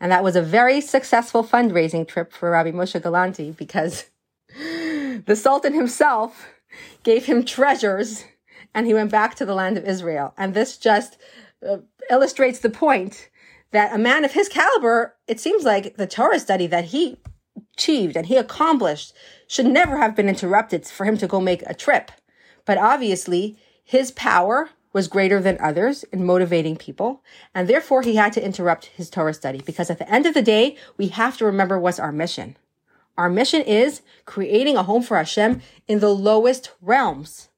And 0.00 0.10
that 0.10 0.24
was 0.24 0.36
a 0.36 0.42
very 0.42 0.80
successful 0.80 1.44
fundraising 1.44 2.08
trip 2.08 2.32
for 2.32 2.50
Rabbi 2.50 2.70
Moshe 2.70 3.00
Galanti 3.00 3.54
because 3.56 4.06
the 4.56 5.36
Sultan 5.36 5.74
himself 5.74 6.48
gave 7.02 7.26
him 7.26 7.44
treasures 7.44 8.24
and 8.74 8.86
he 8.86 8.94
went 8.94 9.10
back 9.10 9.34
to 9.36 9.44
the 9.44 9.54
land 9.54 9.76
of 9.76 9.84
Israel. 9.84 10.32
And 10.38 10.54
this 10.54 10.78
just 10.78 11.18
uh, 11.68 11.78
illustrates 12.10 12.60
the 12.60 12.70
point 12.70 13.28
that 13.72 13.94
a 13.94 13.98
man 13.98 14.24
of 14.24 14.32
his 14.32 14.48
caliber, 14.48 15.16
it 15.26 15.38
seems 15.38 15.64
like 15.64 15.96
the 15.96 16.06
Torah 16.06 16.40
study 16.40 16.66
that 16.68 16.86
he 16.86 17.18
achieved 17.74 18.16
and 18.16 18.26
he 18.26 18.36
accomplished 18.36 19.12
should 19.46 19.66
never 19.66 19.98
have 19.98 20.16
been 20.16 20.28
interrupted 20.28 20.86
for 20.86 21.04
him 21.04 21.16
to 21.18 21.26
go 21.26 21.40
make 21.40 21.62
a 21.66 21.74
trip. 21.74 22.10
But 22.64 22.78
obviously, 22.78 23.58
his 23.84 24.10
power 24.12 24.70
was 24.92 25.08
greater 25.08 25.40
than 25.40 25.58
others 25.60 26.02
in 26.04 26.24
motivating 26.24 26.76
people, 26.76 27.22
and 27.54 27.68
therefore 27.68 28.02
he 28.02 28.16
had 28.16 28.32
to 28.32 28.44
interrupt 28.44 28.86
his 28.86 29.08
Torah 29.08 29.34
study 29.34 29.62
because 29.64 29.90
at 29.90 29.98
the 29.98 30.10
end 30.10 30.26
of 30.26 30.34
the 30.34 30.42
day, 30.42 30.76
we 30.96 31.08
have 31.08 31.36
to 31.38 31.44
remember 31.44 31.78
what's 31.78 32.00
our 32.00 32.12
mission. 32.12 32.56
Our 33.16 33.28
mission 33.28 33.62
is 33.62 34.02
creating 34.24 34.76
a 34.76 34.82
home 34.82 35.02
for 35.02 35.16
Hashem 35.16 35.60
in 35.86 36.00
the 36.00 36.14
lowest 36.14 36.72
realms. 36.80 37.48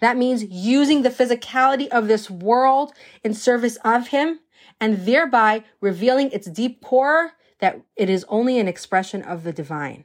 That 0.00 0.16
means 0.16 0.44
using 0.44 1.02
the 1.02 1.10
physicality 1.10 1.88
of 1.88 2.08
this 2.08 2.30
world 2.30 2.92
in 3.24 3.34
service 3.34 3.76
of 3.84 4.08
Him 4.08 4.40
and 4.80 5.06
thereby 5.06 5.64
revealing 5.80 6.30
its 6.30 6.48
deep 6.48 6.82
core 6.82 7.32
that 7.60 7.80
it 7.96 8.08
is 8.08 8.24
only 8.28 8.58
an 8.58 8.68
expression 8.68 9.22
of 9.22 9.42
the 9.42 9.52
divine. 9.52 10.04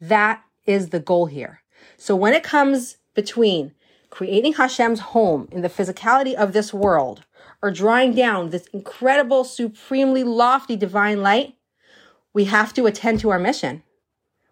That 0.00 0.42
is 0.66 0.88
the 0.88 1.00
goal 1.00 1.26
here. 1.26 1.62
So 1.96 2.16
when 2.16 2.32
it 2.32 2.42
comes 2.42 2.98
between 3.14 3.74
creating 4.12 4.52
Hashem's 4.52 5.00
home 5.00 5.48
in 5.50 5.62
the 5.62 5.70
physicality 5.70 6.34
of 6.34 6.52
this 6.52 6.74
world, 6.74 7.24
or 7.62 7.70
drawing 7.70 8.14
down 8.14 8.50
this 8.50 8.66
incredible, 8.66 9.42
supremely 9.42 10.22
lofty 10.22 10.76
divine 10.76 11.22
light, 11.22 11.54
we 12.34 12.44
have 12.44 12.74
to 12.74 12.84
attend 12.84 13.20
to 13.20 13.30
our 13.30 13.38
mission. 13.38 13.82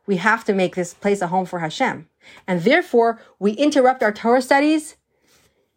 We 0.07 0.17
have 0.17 0.47
to 0.47 0.55
make 0.55 0.77
this 0.77 0.95
place 0.95 1.21
a 1.21 1.27
home 1.27 1.45
for 1.45 1.59
Hashem. 1.59 2.09
And 2.47 2.63
therefore, 2.63 3.21
we 3.39 3.53
interrupt 3.53 4.03
our 4.03 4.13
Torah 4.13 4.41
studies 4.41 4.97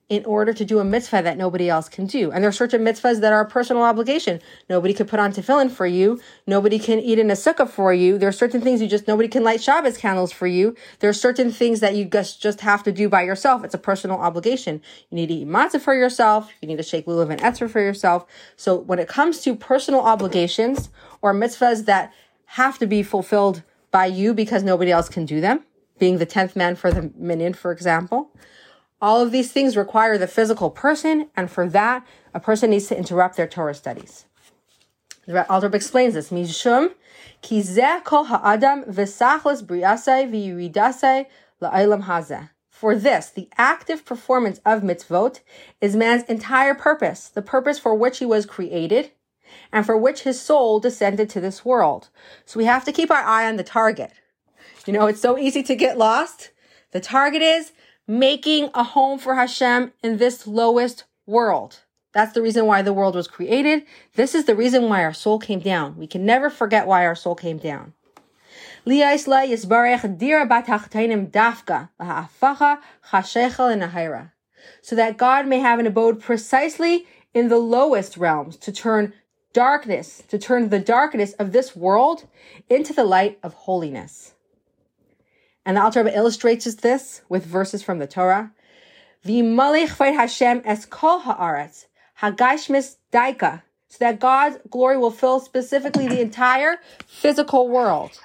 in 0.10 0.26
order 0.26 0.54
to 0.54 0.66
do 0.66 0.80
a 0.80 0.84
mitzvah 0.84 1.22
that 1.22 1.38
nobody 1.38 1.70
else 1.70 1.88
can 1.88 2.06
do. 2.06 2.30
And 2.32 2.44
there 2.44 2.50
are 2.50 2.54
certain 2.54 2.84
mitzvahs 2.84 3.22
that 3.22 3.32
are 3.32 3.42
a 3.42 3.48
personal 3.48 3.84
obligation. 3.84 4.42
Nobody 4.70 4.94
can 4.94 5.08
put 5.08 5.20
on 5.20 5.32
tefillin 5.32 5.72
for 5.72 5.88
you. 5.88 6.20
Nobody 6.46 6.78
can 6.78 7.00
eat 7.00 7.20
in 7.20 7.32
a 7.32 7.36
sukkah 7.36 7.70
for 7.70 7.94
you. 7.94 8.18
There 8.18 8.28
are 8.28 8.34
certain 8.34 8.60
things 8.60 8.82
you 8.82 8.88
just, 8.88 9.08
nobody 9.08 9.30
can 9.30 9.44
light 9.44 9.64
Shabbos 9.64 9.98
candles 9.98 10.32
for 10.32 10.46
you. 10.46 10.76
There 11.00 11.10
are 11.10 11.14
certain 11.14 11.52
things 11.52 11.80
that 11.80 11.96
you 11.96 12.06
just, 12.06 12.42
just 12.42 12.62
have 12.62 12.84
to 12.84 12.92
do 12.92 13.08
by 13.08 13.24
yourself. 13.24 13.64
It's 13.64 13.74
a 13.74 13.80
personal 13.80 14.18
obligation. 14.18 14.82
You 15.10 15.16
need 15.16 15.28
to 15.28 15.34
eat 15.36 15.48
matzah 15.48 15.80
for 15.80 15.96
yourself. 15.96 16.52
You 16.62 16.68
need 16.68 16.78
to 16.78 16.84
shake 16.84 17.06
lulav 17.06 17.32
and 17.32 17.42
esrog 17.42 17.70
for 17.70 17.80
yourself. 17.80 18.26
So 18.58 18.76
when 18.76 19.00
it 19.00 19.08
comes 19.08 19.40
to 19.42 19.56
personal 19.56 20.02
obligations 20.02 20.90
or 21.22 21.34
mitzvahs 21.34 21.86
that 21.86 22.14
have 22.46 22.78
to 22.80 22.88
be 22.88 23.04
fulfilled 23.04 23.64
by 23.90 24.08
you 24.08 24.34
because 24.34 24.64
nobody 24.64 24.92
else 24.92 25.08
can 25.08 25.26
do 25.26 25.40
them, 25.40 25.64
being 25.98 26.18
the 26.18 26.26
10th 26.26 26.56
man 26.56 26.76
for 26.76 26.92
the 26.92 27.12
minyan, 27.16 27.54
for 27.54 27.72
example, 27.72 28.32
all 29.04 29.22
of 29.22 29.34
these 29.34 29.52
things 29.52 29.76
require 29.76 30.18
the 30.18 30.28
physical 30.28 30.70
person, 30.70 31.30
and 31.36 31.52
for 31.52 31.68
that, 31.68 32.08
a 32.34 32.40
person 32.40 32.70
needs 32.70 32.88
to 32.88 32.98
interrupt 32.98 33.36
their 33.36 33.48
Torah 33.48 33.74
studies. 33.74 34.24
The 35.28 35.46
Alter 35.52 35.70
explains 35.76 36.14
this. 36.14 36.30
Mishum 36.30 36.94
ki 37.42 37.60
zeh 37.60 38.02
kol 38.06 38.24
ha'adam 38.24 38.86
hazeh. 38.86 40.10
For 42.70 42.96
this, 42.96 43.30
the 43.30 43.50
active 43.58 44.06
performance 44.06 44.62
of 44.66 44.84
mitzvot 44.84 45.42
is 45.82 45.96
man's 45.98 46.24
entire 46.24 46.74
purpose, 46.74 47.28
the 47.28 47.42
purpose 47.42 47.80
for 47.80 47.94
which 47.94 48.20
he 48.20 48.26
was 48.26 48.46
created, 48.46 49.12
and 49.74 49.86
for 49.86 49.98
which 49.98 50.22
his 50.22 50.40
soul 50.40 50.80
descended 50.80 51.30
to 51.32 51.42
this 51.42 51.66
world. 51.66 52.08
So 52.46 52.58
we 52.58 52.66
have 52.66 52.86
to 52.86 52.94
keep 52.94 53.12
our 53.12 53.24
eye 53.24 53.50
on 53.50 53.58
the 53.58 53.64
target. 53.64 54.14
You 54.86 54.94
know, 54.94 55.08
it's 55.08 55.22
so 55.22 55.38
easy 55.38 55.62
to 55.64 55.76
get 55.76 55.98
lost. 55.98 56.52
The 56.92 57.02
target 57.02 57.42
is 57.42 57.74
making 58.08 58.70
a 58.74 58.84
home 58.84 59.18
for 59.18 59.36
Hashem 59.36 59.94
in 60.04 60.18
this 60.18 60.46
lowest 60.46 61.06
world. 61.26 61.80
That's 62.14 62.34
the 62.34 62.42
reason 62.42 62.66
why 62.66 62.82
the 62.82 62.94
world 62.94 63.16
was 63.16 63.28
created. 63.28 63.84
This 64.16 64.36
is 64.36 64.46
the 64.46 64.56
reason 64.56 64.90
why 64.90 65.04
our 65.04 65.14
soul 65.14 65.40
came 65.40 65.60
down. 65.60 65.98
We 65.98 66.06
can 66.06 66.26
never 66.26 66.50
forget 66.50 66.86
why 66.86 67.06
our 67.06 67.16
soul 67.16 67.36
came 67.36 67.58
down. 67.58 67.94
So 74.82 74.96
that 74.96 75.18
God 75.18 75.48
may 75.48 75.60
have 75.60 75.80
an 75.80 75.88
abode 75.88 76.22
precisely 76.22 77.08
in 77.34 77.50
the 77.50 77.58
lowest 77.58 78.18
realms 78.18 78.58
to 78.58 78.72
turn 78.72 79.14
darkness, 79.54 80.24
to 80.28 80.38
turn 80.38 80.70
the 80.70 80.80
darkness 80.80 81.34
of 81.34 81.52
this 81.52 81.76
world 81.76 82.28
into 82.70 82.94
the 82.94 83.04
light 83.04 83.40
of 83.42 83.54
holiness. 83.54 84.34
And 85.66 85.78
the 85.78 85.82
Alter 85.82 86.04
Rebbe 86.04 86.18
illustrates 86.18 86.66
this 86.76 87.22
with 87.30 87.46
verses 87.46 87.82
from 87.82 88.00
the 88.00 88.08
Torah. 88.08 88.52
V'malich 89.26 89.98
Hashem 89.98 90.62
es 90.66 90.86
kol 90.86 91.22
haaretz, 91.22 91.86
hagashmis 92.22 92.98
daika, 93.14 93.62
so 93.88 93.98
that 94.00 94.20
God's 94.20 94.58
glory 94.70 94.98
will 94.98 95.12
fill 95.12 95.40
specifically 95.40 96.08
the 96.08 96.20
entire 96.20 96.80
physical 97.08 97.70
world. 97.70 98.20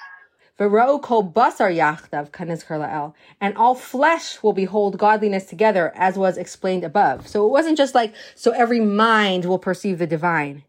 V'ro 0.59 1.01
kol 1.01 1.22
basar 1.32 1.72
yachdav 1.72 2.30
kanizker 2.30 2.80
la'el, 2.80 3.14
and 3.41 3.57
all 3.57 3.76
flesh 3.76 4.43
will 4.43 4.53
behold 4.53 4.99
godliness 4.99 5.45
together, 5.45 5.93
as 5.95 6.18
was 6.18 6.36
explained 6.36 6.82
above. 6.82 7.28
So 7.28 7.47
it 7.47 7.51
wasn't 7.51 7.78
just 7.78 7.95
like, 7.95 8.12
so 8.34 8.51
every 8.51 8.80
mind 8.80 9.45
will 9.45 9.61
perceive 9.61 9.99
the 9.99 10.07
divine. 10.09 10.64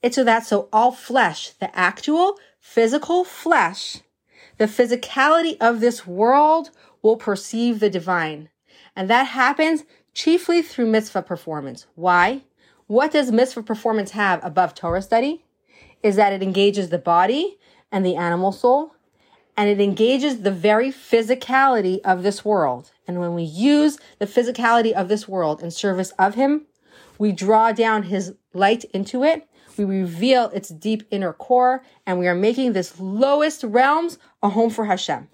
It's 0.00 0.14
so 0.14 0.24
that 0.24 0.46
so 0.46 0.70
all 0.72 0.92
flesh, 0.92 1.50
the 1.50 1.76
actual 1.78 2.38
physical 2.58 3.24
flesh, 3.24 3.98
the 4.58 4.66
physicality 4.66 5.56
of 5.60 5.80
this 5.80 6.06
world 6.06 6.70
will 7.02 7.16
perceive 7.16 7.80
the 7.80 7.90
divine. 7.90 8.50
And 8.94 9.08
that 9.08 9.28
happens 9.28 9.84
chiefly 10.12 10.62
through 10.62 10.86
mitzvah 10.86 11.22
performance. 11.22 11.86
Why? 11.94 12.42
What 12.86 13.12
does 13.12 13.32
mitzvah 13.32 13.62
performance 13.62 14.12
have 14.12 14.44
above 14.44 14.74
Torah 14.74 15.02
study? 15.02 15.44
Is 16.02 16.16
that 16.16 16.32
it 16.32 16.42
engages 16.42 16.90
the 16.90 16.98
body 16.98 17.58
and 17.90 18.04
the 18.04 18.16
animal 18.16 18.52
soul, 18.52 18.94
and 19.56 19.68
it 19.68 19.80
engages 19.80 20.42
the 20.42 20.50
very 20.50 20.90
physicality 20.90 22.00
of 22.04 22.22
this 22.22 22.44
world. 22.44 22.92
And 23.06 23.18
when 23.18 23.34
we 23.34 23.42
use 23.42 23.98
the 24.18 24.26
physicality 24.26 24.92
of 24.92 25.08
this 25.08 25.26
world 25.26 25.62
in 25.62 25.70
service 25.70 26.10
of 26.18 26.34
Him, 26.34 26.66
we 27.18 27.32
draw 27.32 27.72
down 27.72 28.04
His 28.04 28.34
light 28.52 28.84
into 28.92 29.24
it, 29.24 29.47
we 29.78 29.84
reveal 29.84 30.50
its 30.50 30.68
deep 30.68 31.04
inner 31.10 31.32
core, 31.32 31.82
and 32.06 32.18
we 32.18 32.26
are 32.26 32.34
making 32.34 32.72
this 32.72 32.98
lowest 32.98 33.62
realms 33.64 34.18
a 34.42 34.50
home 34.50 34.70
for 34.70 34.86
Hashem. 34.86 35.28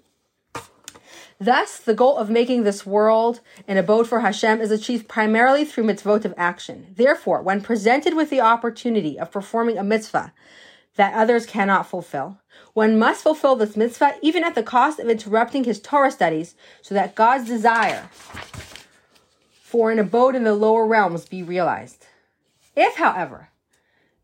Thus, 1.39 1.79
the 1.79 1.93
goal 1.93 2.17
of 2.17 2.29
making 2.29 2.63
this 2.63 2.85
world 2.85 3.41
an 3.67 3.77
abode 3.77 4.07
for 4.07 4.21
Hashem 4.21 4.61
is 4.61 4.71
achieved 4.71 5.09
primarily 5.09 5.65
through 5.65 5.83
mitzvot 5.83 6.23
of 6.23 6.33
action. 6.37 6.93
Therefore, 6.95 7.41
when 7.41 7.59
presented 7.61 8.13
with 8.13 8.29
the 8.29 8.39
opportunity 8.39 9.19
of 9.19 9.31
performing 9.31 9.77
a 9.77 9.83
mitzvah 9.83 10.31
that 10.95 11.13
others 11.13 11.45
cannot 11.45 11.87
fulfill, 11.87 12.39
one 12.73 12.97
must 12.97 13.21
fulfill 13.21 13.57
this 13.57 13.75
mitzvah 13.75 14.15
even 14.21 14.45
at 14.45 14.55
the 14.55 14.63
cost 14.63 14.97
of 14.97 15.09
interrupting 15.09 15.65
his 15.65 15.81
Torah 15.81 16.11
studies 16.11 16.55
so 16.81 16.95
that 16.95 17.15
God's 17.15 17.47
desire 17.47 18.09
for 19.61 19.91
an 19.91 19.99
abode 19.99 20.35
in 20.35 20.45
the 20.45 20.53
lower 20.53 20.87
realms 20.87 21.25
be 21.25 21.43
realized. 21.43 22.05
If, 22.77 22.95
however, 22.95 23.49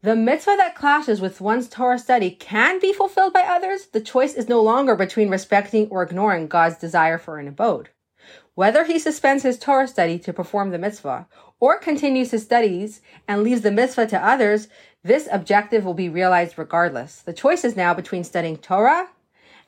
the 0.03 0.15
mitzvah 0.15 0.55
that 0.57 0.73
clashes 0.73 1.21
with 1.21 1.41
one's 1.41 1.69
Torah 1.69 1.99
study 1.99 2.31
can 2.31 2.79
be 2.79 2.91
fulfilled 2.91 3.33
by 3.33 3.41
others. 3.41 3.85
The 3.85 4.01
choice 4.01 4.33
is 4.33 4.49
no 4.49 4.59
longer 4.61 4.95
between 4.95 5.29
respecting 5.29 5.87
or 5.89 6.01
ignoring 6.01 6.47
God's 6.47 6.77
desire 6.77 7.19
for 7.19 7.37
an 7.37 7.47
abode. 7.47 7.89
Whether 8.55 8.85
he 8.85 8.97
suspends 8.97 9.43
his 9.43 9.59
Torah 9.59 9.87
study 9.87 10.17
to 10.19 10.33
perform 10.33 10.71
the 10.71 10.79
mitzvah 10.79 11.27
or 11.59 11.77
continues 11.77 12.31
his 12.31 12.43
studies 12.43 13.01
and 13.27 13.43
leaves 13.43 13.61
the 13.61 13.71
mitzvah 13.71 14.07
to 14.07 14.25
others, 14.25 14.67
this 15.03 15.29
objective 15.31 15.85
will 15.85 15.93
be 15.93 16.09
realized 16.09 16.57
regardless. 16.57 17.21
The 17.21 17.33
choice 17.33 17.63
is 17.63 17.75
now 17.75 17.93
between 17.93 18.23
studying 18.23 18.57
Torah 18.57 19.09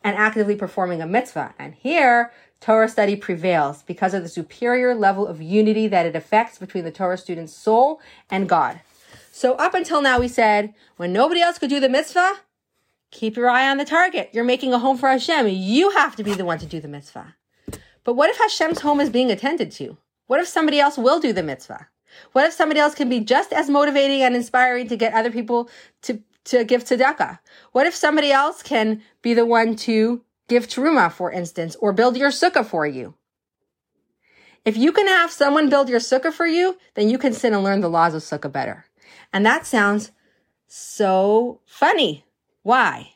and 0.03 0.17
actively 0.17 0.55
performing 0.55 1.01
a 1.01 1.07
mitzvah. 1.07 1.53
And 1.59 1.75
here, 1.75 2.31
Torah 2.59 2.89
study 2.89 3.15
prevails 3.15 3.83
because 3.83 4.13
of 4.15 4.23
the 4.23 4.29
superior 4.29 4.95
level 4.95 5.27
of 5.27 5.41
unity 5.41 5.87
that 5.87 6.07
it 6.07 6.15
affects 6.15 6.57
between 6.57 6.85
the 6.85 6.91
Torah 6.91 7.17
student's 7.17 7.53
soul 7.53 8.01
and 8.31 8.49
God. 8.49 8.79
So 9.35 9.55
up 9.55 9.73
until 9.73 9.99
now, 9.99 10.19
we 10.19 10.27
said 10.27 10.75
when 10.97 11.11
nobody 11.11 11.41
else 11.41 11.57
could 11.57 11.71
do 11.71 11.79
the 11.79 11.89
mitzvah, 11.89 12.41
keep 13.09 13.35
your 13.35 13.49
eye 13.49 13.67
on 13.67 13.77
the 13.77 13.83
target. 13.83 14.29
You're 14.31 14.43
making 14.43 14.73
a 14.73 14.77
home 14.77 14.95
for 14.95 15.09
Hashem. 15.09 15.47
You 15.47 15.89
have 15.89 16.15
to 16.17 16.23
be 16.23 16.35
the 16.35 16.45
one 16.45 16.59
to 16.59 16.67
do 16.67 16.79
the 16.79 16.87
mitzvah. 16.87 17.33
But 18.03 18.13
what 18.13 18.29
if 18.29 18.37
Hashem's 18.37 18.81
home 18.81 18.99
is 19.01 19.09
being 19.09 19.31
attended 19.31 19.71
to? 19.71 19.97
What 20.27 20.39
if 20.39 20.47
somebody 20.47 20.79
else 20.79 20.99
will 20.99 21.19
do 21.19 21.33
the 21.33 21.41
mitzvah? 21.41 21.87
What 22.33 22.45
if 22.45 22.53
somebody 22.53 22.79
else 22.79 22.93
can 22.93 23.09
be 23.09 23.21
just 23.21 23.51
as 23.51 23.71
motivating 23.71 24.21
and 24.21 24.35
inspiring 24.35 24.87
to 24.89 24.95
get 24.95 25.15
other 25.15 25.31
people 25.31 25.67
to, 26.03 26.21
to 26.45 26.63
give 26.63 26.83
tzedakah? 26.83 27.39
What 27.71 27.87
if 27.87 27.95
somebody 27.95 28.31
else 28.31 28.61
can 28.61 29.01
be 29.23 29.33
the 29.33 29.47
one 29.47 29.75
to 29.77 30.21
give 30.47 30.67
teruma, 30.67 31.11
for 31.11 31.31
instance, 31.31 31.75
or 31.77 31.91
build 31.91 32.17
your 32.17 32.29
sukkah 32.29 32.63
for 32.63 32.85
you? 32.85 33.15
If 34.63 34.77
you 34.77 34.91
can 34.91 35.07
have 35.07 35.31
someone 35.31 35.71
build 35.71 35.89
your 35.89 35.99
sukkah 35.99 36.31
for 36.31 36.45
you, 36.45 36.77
then 36.93 37.09
you 37.09 37.17
can 37.17 37.33
sit 37.33 37.51
and 37.51 37.63
learn 37.63 37.81
the 37.81 37.89
laws 37.89 38.13
of 38.13 38.21
sukkah 38.21 38.51
better. 38.51 38.85
And 39.33 39.45
that 39.45 39.65
sounds 39.65 40.11
so 40.67 41.59
funny. 41.65 42.23
Why? 42.61 43.15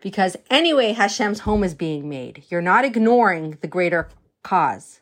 Because 0.00 0.36
anyway, 0.50 0.92
Hashem's 0.92 1.40
home 1.40 1.64
is 1.64 1.74
being 1.74 2.08
made. 2.08 2.44
You're 2.50 2.60
not 2.60 2.84
ignoring 2.84 3.58
the 3.60 3.68
greater 3.68 4.08
cause. 4.42 5.00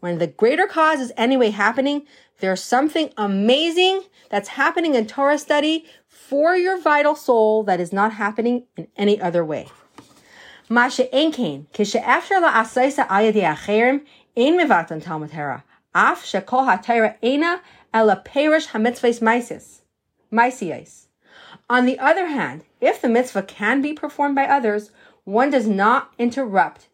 When 0.00 0.18
the 0.18 0.26
greater 0.26 0.66
cause 0.66 1.00
is 1.00 1.12
anyway 1.16 1.50
happening, 1.50 2.06
there's 2.40 2.62
something 2.62 3.10
amazing 3.16 4.02
that's 4.30 4.50
happening 4.50 4.94
in 4.94 5.06
Torah 5.06 5.38
study 5.38 5.86
for 6.06 6.54
your 6.54 6.78
vital 6.80 7.16
soul 7.16 7.62
that 7.64 7.80
is 7.80 7.92
not 7.92 8.12
happening 8.12 8.64
in 8.76 8.88
any 8.96 9.20
other 9.20 9.44
way. 9.44 9.68
Masha 10.68 11.06
Enkain, 11.06 11.66
Ein 14.36 14.58
Hera, 15.30 15.64
Af 15.94 16.24
Shekol 16.24 16.66
ela 17.96 18.16
perish 18.16 18.68
hamitzvahs 18.68 19.20
maisis. 20.30 21.06
On 21.70 21.86
the 21.86 21.98
other 21.98 22.26
hand, 22.26 22.64
if 22.80 23.00
the 23.00 23.08
mitzvah 23.08 23.42
can 23.42 23.80
be 23.80 23.94
performed 23.94 24.34
by 24.34 24.44
others, 24.44 24.90
one 25.24 25.50
does 25.50 25.66
not 25.66 26.12
interrupt 26.18 26.88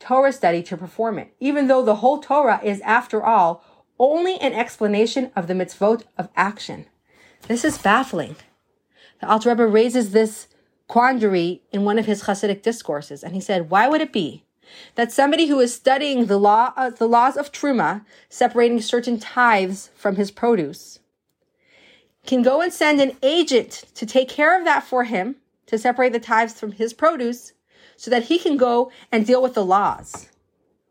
Torah 0.00 0.32
study 0.32 0.62
to 0.64 0.76
perform 0.76 1.18
it, 1.18 1.32
even 1.38 1.68
though 1.68 1.84
the 1.84 2.00
whole 2.02 2.18
Torah 2.18 2.60
is, 2.62 2.80
after 2.80 3.22
all, 3.22 3.64
only 4.00 4.36
an 4.40 4.52
explanation 4.52 5.30
of 5.36 5.46
the 5.46 5.54
mitzvot 5.54 6.02
of 6.18 6.28
action. 6.34 6.86
This 7.46 7.64
is 7.64 7.78
baffling. 7.78 8.34
The 9.20 9.28
Alter 9.30 9.50
Rebbe 9.50 9.66
raises 9.66 10.10
this 10.10 10.48
quandary 10.88 11.62
in 11.70 11.84
one 11.84 12.00
of 12.00 12.06
his 12.06 12.24
Hasidic 12.24 12.62
discourses, 12.62 13.22
and 13.22 13.34
he 13.34 13.40
said, 13.40 13.70
"Why 13.70 13.86
would 13.86 14.00
it 14.00 14.12
be 14.12 14.44
that 14.94 15.12
somebody 15.12 15.46
who 15.46 15.60
is 15.60 15.74
studying 15.74 16.26
the 16.26 16.38
law, 16.38 16.72
uh, 16.76 16.90
the 16.90 17.08
laws 17.08 17.36
of 17.36 17.52
truma, 17.52 18.04
separating 18.28 18.80
certain 18.80 19.18
tithes 19.18 19.90
from 19.94 20.16
his 20.16 20.30
produce, 20.30 21.00
can 22.26 22.42
go 22.42 22.60
and 22.60 22.72
send 22.72 23.00
an 23.00 23.16
agent 23.22 23.84
to 23.94 24.06
take 24.06 24.28
care 24.28 24.58
of 24.58 24.64
that 24.64 24.84
for 24.84 25.04
him, 25.04 25.36
to 25.66 25.78
separate 25.78 26.12
the 26.12 26.20
tithes 26.20 26.58
from 26.58 26.72
his 26.72 26.92
produce, 26.92 27.52
so 27.96 28.10
that 28.10 28.24
he 28.24 28.38
can 28.38 28.56
go 28.56 28.90
and 29.10 29.26
deal 29.26 29.42
with 29.42 29.54
the 29.54 29.64
laws. 29.64 30.28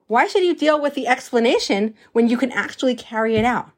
Why 0.07 0.27
should 0.27 0.43
you 0.43 0.55
deal 0.55 0.81
with 0.81 0.93
the 0.93 1.07
explanation 1.07 1.95
when 2.11 2.27
you 2.27 2.37
can 2.37 2.51
actually 2.51 2.95
carry 2.95 3.35
it 3.35 3.45
out? 3.45 3.71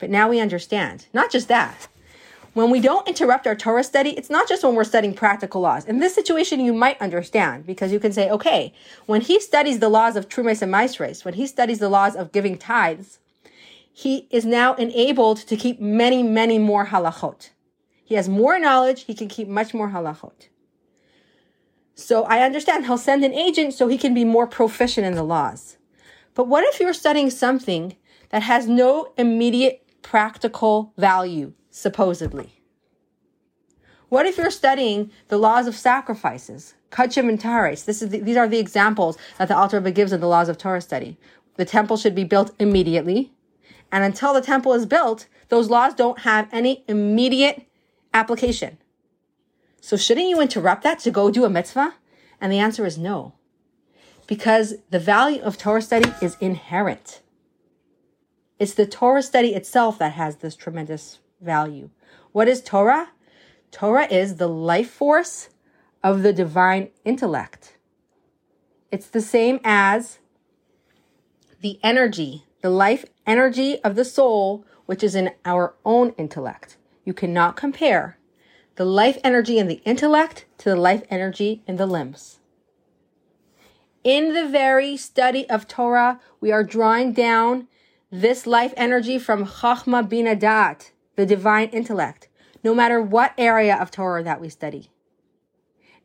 But 0.00 0.10
now 0.10 0.28
we 0.28 0.40
understand. 0.40 1.06
Not 1.12 1.30
just 1.30 1.48
that, 1.48 1.88
when 2.56 2.70
we 2.70 2.80
don't 2.80 3.06
interrupt 3.06 3.46
our 3.46 3.54
Torah 3.54 3.84
study, 3.84 4.16
it's 4.16 4.30
not 4.30 4.48
just 4.48 4.64
when 4.64 4.74
we're 4.74 4.82
studying 4.82 5.12
practical 5.12 5.60
laws. 5.60 5.84
In 5.84 5.98
this 5.98 6.14
situation, 6.14 6.58
you 6.58 6.72
might 6.72 6.98
understand 7.02 7.66
because 7.66 7.92
you 7.92 8.00
can 8.00 8.14
say, 8.14 8.30
okay, 8.30 8.72
when 9.04 9.20
he 9.20 9.38
studies 9.38 9.78
the 9.78 9.90
laws 9.90 10.16
of 10.16 10.26
Trumes 10.26 10.62
and 10.62 10.72
Maisres, 10.72 11.22
when 11.22 11.34
he 11.34 11.46
studies 11.46 11.80
the 11.80 11.90
laws 11.90 12.16
of 12.16 12.32
giving 12.32 12.56
tithes, 12.56 13.18
he 13.92 14.26
is 14.30 14.46
now 14.46 14.74
enabled 14.76 15.36
to 15.36 15.54
keep 15.54 15.82
many, 15.82 16.22
many 16.22 16.58
more 16.58 16.86
halachot. 16.86 17.50
He 18.02 18.14
has 18.14 18.26
more 18.26 18.58
knowledge, 18.58 19.04
he 19.04 19.12
can 19.12 19.28
keep 19.28 19.48
much 19.48 19.74
more 19.74 19.90
halachot. 19.90 20.48
So 21.94 22.24
I 22.24 22.40
understand 22.40 22.86
he'll 22.86 22.96
send 22.96 23.22
an 23.22 23.34
agent 23.34 23.74
so 23.74 23.86
he 23.86 23.98
can 23.98 24.14
be 24.14 24.24
more 24.24 24.46
proficient 24.46 25.06
in 25.06 25.14
the 25.14 25.22
laws. 25.22 25.76
But 26.32 26.48
what 26.48 26.64
if 26.64 26.80
you're 26.80 26.94
studying 26.94 27.28
something 27.28 27.96
that 28.30 28.44
has 28.44 28.66
no 28.66 29.12
immediate 29.18 29.82
practical 30.00 30.94
value 30.96 31.52
supposedly. 31.76 32.62
What 34.08 34.24
if 34.24 34.38
you're 34.38 34.50
studying 34.50 35.10
the 35.28 35.36
laws 35.36 35.66
of 35.66 35.76
sacrifices, 35.76 36.74
kachim 36.90 37.28
and 37.28 37.38
tares? 37.38 37.84
This 37.84 38.00
is 38.00 38.08
the, 38.08 38.20
these 38.20 38.38
are 38.38 38.48
the 38.48 38.58
examples 38.58 39.18
that 39.36 39.48
the 39.48 39.56
Alter 39.56 39.78
Rebbe 39.78 39.90
gives 39.90 40.10
in 40.10 40.20
the 40.20 40.26
laws 40.26 40.48
of 40.48 40.56
Torah 40.56 40.80
study. 40.80 41.18
The 41.56 41.66
temple 41.66 41.98
should 41.98 42.14
be 42.14 42.24
built 42.24 42.54
immediately, 42.58 43.32
and 43.92 44.04
until 44.04 44.32
the 44.32 44.40
temple 44.40 44.72
is 44.72 44.86
built, 44.86 45.26
those 45.48 45.68
laws 45.68 45.92
don't 45.92 46.20
have 46.20 46.48
any 46.50 46.82
immediate 46.88 47.66
application. 48.14 48.78
So 49.82 49.98
shouldn't 49.98 50.28
you 50.28 50.40
interrupt 50.40 50.82
that 50.82 51.00
to 51.00 51.10
go 51.10 51.30
do 51.30 51.44
a 51.44 51.50
mitzvah? 51.50 51.94
And 52.40 52.50
the 52.50 52.58
answer 52.58 52.86
is 52.86 52.96
no. 52.96 53.34
Because 54.26 54.76
the 54.88 54.98
value 54.98 55.42
of 55.42 55.58
Torah 55.58 55.82
study 55.82 56.10
is 56.22 56.38
inherent. 56.40 57.20
It's 58.58 58.74
the 58.74 58.86
Torah 58.86 59.22
study 59.22 59.54
itself 59.54 59.98
that 59.98 60.12
has 60.12 60.36
this 60.36 60.56
tremendous 60.56 61.18
value. 61.40 61.90
What 62.32 62.48
is 62.48 62.62
Torah? 62.62 63.10
Torah 63.70 64.06
is 64.06 64.36
the 64.36 64.48
life 64.48 64.90
force 64.90 65.48
of 66.02 66.22
the 66.22 66.32
divine 66.32 66.90
intellect. 67.04 67.76
It's 68.90 69.08
the 69.08 69.20
same 69.20 69.60
as 69.64 70.18
the 71.60 71.78
energy, 71.82 72.44
the 72.62 72.70
life 72.70 73.04
energy 73.26 73.82
of 73.82 73.96
the 73.96 74.04
soul, 74.04 74.64
which 74.86 75.02
is 75.02 75.14
in 75.14 75.32
our 75.44 75.74
own 75.84 76.10
intellect. 76.10 76.76
You 77.04 77.12
cannot 77.12 77.56
compare 77.56 78.18
the 78.76 78.84
life 78.84 79.18
energy 79.24 79.58
in 79.58 79.68
the 79.68 79.80
intellect 79.84 80.44
to 80.58 80.70
the 80.70 80.76
life 80.76 81.02
energy 81.10 81.62
in 81.66 81.76
the 81.76 81.86
limbs. 81.86 82.38
In 84.04 84.34
the 84.34 84.46
very 84.46 84.96
study 84.96 85.48
of 85.50 85.66
Torah, 85.66 86.20
we 86.40 86.52
are 86.52 86.62
drawing 86.62 87.12
down 87.12 87.66
this 88.12 88.46
life 88.46 88.72
energy 88.76 89.18
from 89.18 89.46
Chachma 89.46 90.08
Bina 90.08 90.36
Dat, 90.36 90.92
the 91.16 91.26
divine 91.26 91.68
intellect, 91.70 92.28
no 92.62 92.74
matter 92.74 93.00
what 93.00 93.34
area 93.36 93.76
of 93.76 93.90
Torah 93.90 94.22
that 94.22 94.40
we 94.40 94.48
study. 94.48 94.90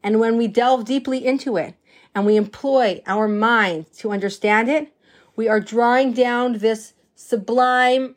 And 0.04 0.20
when 0.20 0.38
we 0.38 0.48
delve 0.48 0.86
deeply 0.86 1.26
into 1.26 1.58
it 1.58 1.76
and 2.16 2.26
we 2.26 2.36
employ 2.36 3.02
our 3.06 3.28
mind 3.28 3.92
to 3.98 4.12
understand 4.12 4.70
it, 4.70 4.94
we 5.36 5.48
are 5.48 5.60
drawing 5.60 6.14
down 6.14 6.58
this 6.58 6.94
sublime, 7.16 8.16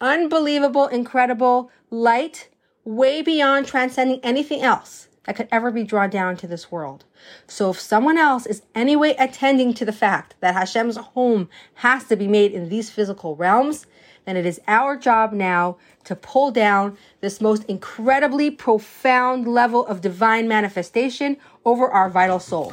unbelievable, 0.00 0.86
incredible 0.88 1.70
light 1.90 2.48
way 2.84 3.22
beyond 3.22 3.66
transcending 3.66 4.20
anything 4.22 4.62
else 4.62 5.08
that 5.24 5.36
could 5.36 5.48
ever 5.52 5.70
be 5.70 5.84
drawn 5.84 6.10
down 6.10 6.36
to 6.36 6.46
this 6.46 6.72
world. 6.72 7.04
So 7.46 7.70
if 7.70 7.80
someone 7.80 8.18
else 8.18 8.46
is 8.46 8.62
anyway 8.74 9.14
attending 9.18 9.74
to 9.74 9.84
the 9.84 9.92
fact 9.92 10.34
that 10.40 10.54
Hashem's 10.54 10.96
home 10.96 11.48
has 11.74 12.04
to 12.04 12.16
be 12.16 12.26
made 12.26 12.52
in 12.52 12.68
these 12.68 12.90
physical 12.90 13.36
realms, 13.36 13.86
then 14.24 14.36
it 14.36 14.46
is 14.46 14.60
our 14.66 14.96
job 14.96 15.32
now 15.32 15.76
to 16.04 16.16
pull 16.16 16.50
down 16.50 16.96
this 17.20 17.40
most 17.40 17.64
incredibly 17.64 18.50
profound 18.50 19.46
level 19.46 19.86
of 19.86 20.00
divine 20.00 20.48
manifestation 20.48 21.36
over 21.64 21.88
our 21.88 22.08
vital 22.08 22.38
soul. 22.38 22.72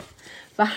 This 0.58 0.68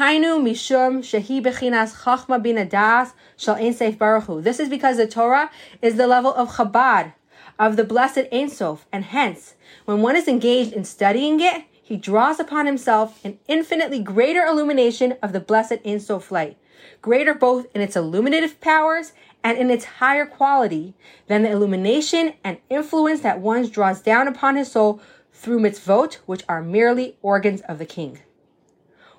is 4.60 4.68
because 4.68 4.96
the 4.96 5.06
Torah 5.10 5.50
is 5.80 5.96
the 5.96 6.06
level 6.06 6.34
of 6.34 6.50
Chabad, 6.50 7.12
of 7.58 7.76
the 7.76 7.84
blessed 7.84 8.26
Ein 8.30 8.48
Sof, 8.50 8.86
and 8.92 9.04
hence, 9.04 9.54
when 9.86 10.02
one 10.02 10.16
is 10.16 10.28
engaged 10.28 10.72
in 10.72 10.84
studying 10.84 11.40
it, 11.40 11.64
he 11.82 11.96
draws 11.96 12.38
upon 12.38 12.66
himself 12.66 13.24
an 13.24 13.38
infinitely 13.48 14.00
greater 14.00 14.44
illumination 14.44 15.16
of 15.22 15.32
the 15.32 15.40
blessed 15.40 15.78
Ein 15.84 15.98
Sof 15.98 16.30
light, 16.30 16.56
greater 17.02 17.34
both 17.34 17.66
in 17.74 17.80
its 17.80 17.96
illuminative 17.96 18.60
powers 18.60 19.12
and 19.43 19.59
in 19.59 19.70
its 19.70 19.84
higher 19.84 20.26
quality 20.26 20.95
than 21.26 21.43
the 21.43 21.51
illumination 21.51 22.34
and 22.45 22.59
influence 22.68 23.20
that 23.20 23.41
one 23.41 23.68
draws 23.68 24.01
down 24.03 24.28
upon 24.28 24.57
his 24.57 24.72
soul 24.72 25.01
through 25.32 25.61
mitzvot, 25.61 26.14
which 26.26 26.45
are 26.49 26.62
merely 26.62 27.16
organs 27.22 27.61
of 27.62 27.78
the 27.78 27.86
king. 27.86 28.18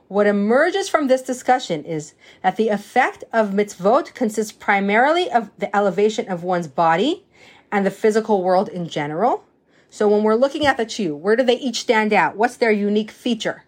What 0.07 0.27
emerges 0.27 0.89
from 0.89 1.07
this 1.07 1.21
discussion 1.21 1.85
is 1.85 2.13
that 2.43 2.57
the 2.57 2.67
effect 2.67 3.23
of 3.31 3.51
mitzvot 3.51 4.13
consists 4.13 4.51
primarily 4.51 5.31
of 5.31 5.49
the 5.57 5.73
elevation 5.73 6.27
of 6.27 6.43
one's 6.43 6.67
body 6.67 7.25
and 7.71 7.85
the 7.85 7.91
physical 7.91 8.43
world 8.43 8.67
in 8.67 8.89
general. 8.89 9.45
So 9.89 10.07
when 10.07 10.23
we're 10.23 10.35
looking 10.35 10.65
at 10.65 10.77
the 10.77 10.85
two, 10.85 11.15
where 11.15 11.35
do 11.35 11.43
they 11.43 11.57
each 11.57 11.81
stand 11.81 12.11
out? 12.11 12.35
What's 12.35 12.57
their 12.57 12.71
unique 12.71 13.09
feature? 13.09 13.63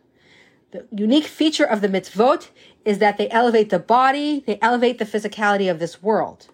The 0.71 0.85
unique 0.93 1.27
feature 1.27 1.65
of 1.65 1.81
the 1.81 1.87
mitzvot 1.87 2.49
is 2.85 2.99
that 2.99 3.17
they 3.17 3.29
elevate 3.29 3.69
the 3.69 3.79
body, 3.79 4.43
they 4.45 4.59
elevate 4.61 4.97
the 4.99 5.05
physicality 5.05 5.69
of 5.69 5.79
this 5.79 6.01
world. 6.03 6.47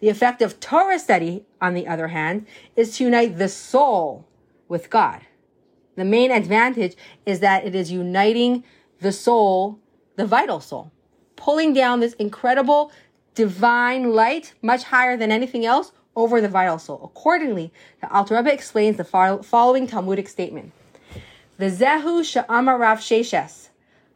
The 0.00 0.08
effect 0.08 0.42
of 0.42 0.60
Torah 0.60 0.98
study, 0.98 1.44
on 1.60 1.74
the 1.74 1.86
other 1.86 2.08
hand, 2.08 2.46
is 2.76 2.96
to 2.96 3.04
unite 3.04 3.38
the 3.38 3.48
soul 3.48 4.26
with 4.68 4.90
God. 4.90 5.20
The 5.96 6.04
main 6.04 6.30
advantage 6.30 6.96
is 7.24 7.40
that 7.40 7.64
it 7.64 7.74
is 7.74 7.90
uniting 7.92 8.64
the 9.00 9.12
soul, 9.12 9.78
the 10.16 10.26
vital 10.26 10.60
soul, 10.60 10.90
pulling 11.36 11.72
down 11.72 12.00
this 12.00 12.14
incredible 12.14 12.90
divine 13.34 14.12
light, 14.12 14.54
much 14.62 14.84
higher 14.84 15.16
than 15.16 15.32
anything 15.32 15.64
else, 15.64 15.92
over 16.16 16.40
the 16.40 16.48
vital 16.48 16.78
soul. 16.78 17.00
Accordingly, 17.02 17.72
the 18.00 18.12
Alter 18.12 18.36
Rebbe 18.36 18.52
explains 18.52 18.96
the 18.96 19.04
following 19.04 19.86
Talmudic 19.86 20.28
statement. 20.28 20.72
V'zehu 21.58 22.24
she'amar 22.24 22.78
Rav 22.78 22.98
Sheshes, 22.98 23.68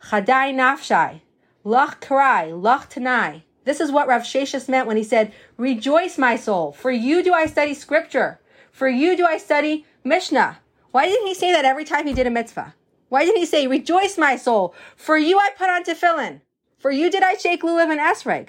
chadai 0.05 0.53
nafshai, 0.55 1.21
lach 1.69 2.01
karai, 2.01 2.51
lach 2.51 2.89
tanai. 2.89 3.45
This 3.65 3.81
is 3.81 3.93
what 3.93 4.09
Rav 4.09 4.23
Sheshes 4.23 4.69
meant 4.69 4.87
when 4.87 4.97
he 4.97 5.05
said, 5.05 5.33
Rejoice, 5.59 6.17
my 6.17 6.37
soul, 6.37 6.73
for 6.73 6.91
you 6.91 7.23
do 7.23 7.35
I 7.35 7.45
study 7.45 7.75
scripture. 7.75 8.41
For 8.73 8.89
you 8.89 9.17
do 9.17 9.27
I 9.27 9.37
study 9.37 9.85
Mishnah. 10.03 10.61
Why 10.93 11.07
didn't 11.07 11.27
he 11.27 11.35
say 11.35 11.53
that 11.53 11.67
every 11.67 11.85
time 11.85 12.07
he 12.07 12.15
did 12.15 12.27
a 12.27 12.31
mitzvah? 12.31 12.75
Why 13.11 13.25
didn't 13.25 13.41
he 13.41 13.47
say, 13.47 13.67
Rejoice, 13.67 14.17
my 14.17 14.37
soul, 14.37 14.75
for 14.97 15.19
you 15.19 15.39
I 15.39 15.51
put 15.57 15.69
on 15.69 15.85
tefillin. 15.85 16.41
For 16.79 16.91
you 16.91 17.11
did 17.11 17.23
I 17.23 17.35
shake 17.35 17.63
lulav 17.63 17.91
and 17.91 18.01
esrog. 18.01 18.49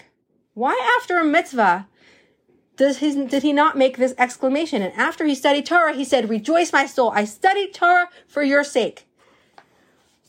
Why 0.53 0.97
after 0.97 1.17
a 1.17 1.26
mitzvah 1.26 1.88
does 2.78 2.99
his, 2.99 3.15
did 3.15 3.43
he 3.43 3.51
not 3.51 3.78
make 3.78 3.97
this 3.97 4.13
exclamation? 4.17 4.82
And 4.82 4.93
after 4.93 5.26
he 5.26 5.36
studied 5.36 5.65
Torah, 5.65 5.93
he 5.93 6.05
said, 6.05 6.30
Rejoice, 6.30 6.72
my 6.72 6.86
soul. 6.86 7.11
I 7.13 7.26
studied 7.26 7.74
Torah 7.74 8.07
for 8.28 8.43
your 8.43 8.63
sake. 8.63 9.09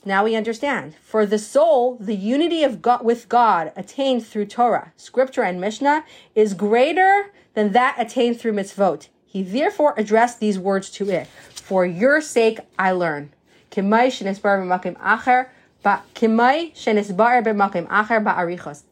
Now 0.04 0.24
we 0.24 0.34
understand. 0.34 0.94
For 1.02 1.26
the 1.26 1.38
soul, 1.38 1.96
the 2.00 2.16
unity 2.16 2.62
of 2.64 2.80
God 2.80 3.04
with 3.04 3.28
God 3.28 3.72
attained 3.76 4.26
through 4.26 4.46
Torah, 4.46 4.92
Scripture, 4.96 5.42
and 5.42 5.60
Mishnah 5.60 6.04
is 6.34 6.54
greater 6.54 7.32
than 7.54 7.72
that 7.72 7.96
attained 7.98 8.40
through 8.40 8.52
mitzvot. 8.52 9.08
He 9.26 9.42
therefore 9.42 9.94
addressed 9.98 10.40
these 10.40 10.58
words 10.58 10.90
to 10.92 11.10
it. 11.10 11.26
For 11.52 11.84
your 11.84 12.20
sake 12.20 12.60
I 12.78 12.92
learn. 12.92 13.32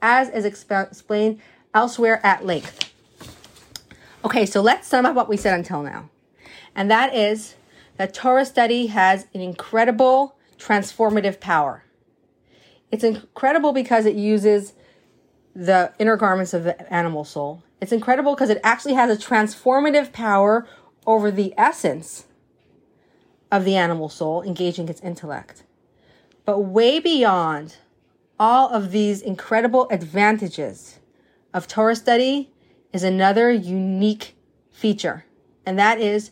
As 0.03 0.29
is 0.29 0.45
explained 0.45 1.41
elsewhere 1.75 2.21
at 2.25 2.47
length. 2.47 2.93
Okay, 4.25 4.47
so 4.47 4.61
let's 4.61 4.87
sum 4.87 5.07
up 5.07 5.15
what 5.15 5.29
we 5.29 5.37
said 5.37 5.55
until 5.55 5.83
now. 5.83 6.11
And 6.75 6.91
that 6.91 7.15
is 7.15 7.55
that 7.97 8.15
Torah 8.15 8.45
study 8.45 8.89
has 8.89 9.27
an 9.35 9.41
incredible 9.41 10.37
transformative 10.59 11.41
power. 11.41 11.85
It's 12.91 13.05
incredible 13.05 13.73
because 13.73 14.07
it 14.07 14.17
uses 14.17 14.73
the 15.55 15.93
inner 15.99 16.17
garments 16.17 16.55
of 16.55 16.65
the 16.65 16.93
animal 16.93 17.25
soul. 17.25 17.63
It's 17.81 17.93
incredible 17.93 18.35
because 18.35 18.51
it 18.51 18.61
actually 18.65 18.95
has 18.95 19.11
a 19.11 19.21
transformative 19.21 20.13
power 20.13 20.67
over 21.07 21.31
the 21.31 21.55
essence 21.57 22.27
of 23.51 23.65
the 23.65 23.77
animal 23.77 24.09
soul, 24.09 24.43
engaging 24.43 24.89
its 24.89 25.01
intellect. 25.01 25.65
But 26.45 26.61
way 26.61 26.99
beyond 26.99 27.77
all 28.39 28.69
of 28.69 28.91
these 28.91 29.21
incredible 29.21 29.89
advantages 29.91 30.99
of 31.53 31.67
Torah 31.67 31.97
study 31.97 32.53
is 32.93 33.03
another 33.03 33.51
unique 33.51 34.37
feature, 34.71 35.25
and 35.67 35.79
that 35.79 36.01
is 36.01 36.31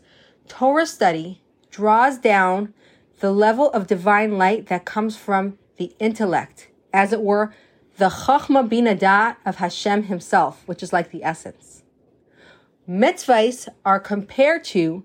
Torah 0.49 0.87
study 0.87 1.43
draws 1.71 2.19
down 2.19 2.73
the 3.21 3.33
level 3.33 3.71
of 3.71 3.87
divine 3.87 4.37
light 4.37 4.67
that 4.67 4.85
comes 4.85 5.17
from 5.17 5.59
the 5.77 5.95
intellect, 5.99 6.69
as 6.93 7.13
it 7.13 7.23
were, 7.23 7.55
the 7.97 8.09
Chachma 8.09 8.69
Binadah 8.69 9.37
of 9.47 9.57
Hashem 9.57 10.05
himself, 10.05 10.63
which 10.67 10.83
is 10.83 10.93
like 10.93 11.11
the 11.11 11.25
essence. 11.25 11.83
Mitzvahs 12.89 13.69
are 13.85 13.99
compared 13.99 14.65
to 14.65 15.05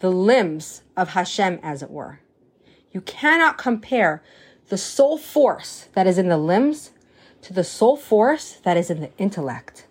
the 0.00 0.10
limbs 0.10 0.82
of 0.96 1.10
Hashem, 1.10 1.60
as 1.62 1.82
it 1.82 1.90
were. 1.90 2.20
You 2.90 3.00
cannot 3.00 3.56
compare 3.56 4.22
the 4.68 4.76
soul 4.76 5.16
force 5.16 5.88
that 5.94 6.06
is 6.06 6.18
in 6.18 6.28
the 6.28 6.38
limbs 6.38 6.90
to 7.42 7.52
the 7.52 7.64
soul 7.64 7.96
force 7.96 8.58
that 8.64 8.76
is 8.76 8.90
in 8.90 9.00
the 9.00 9.16
intellect. 9.16 9.86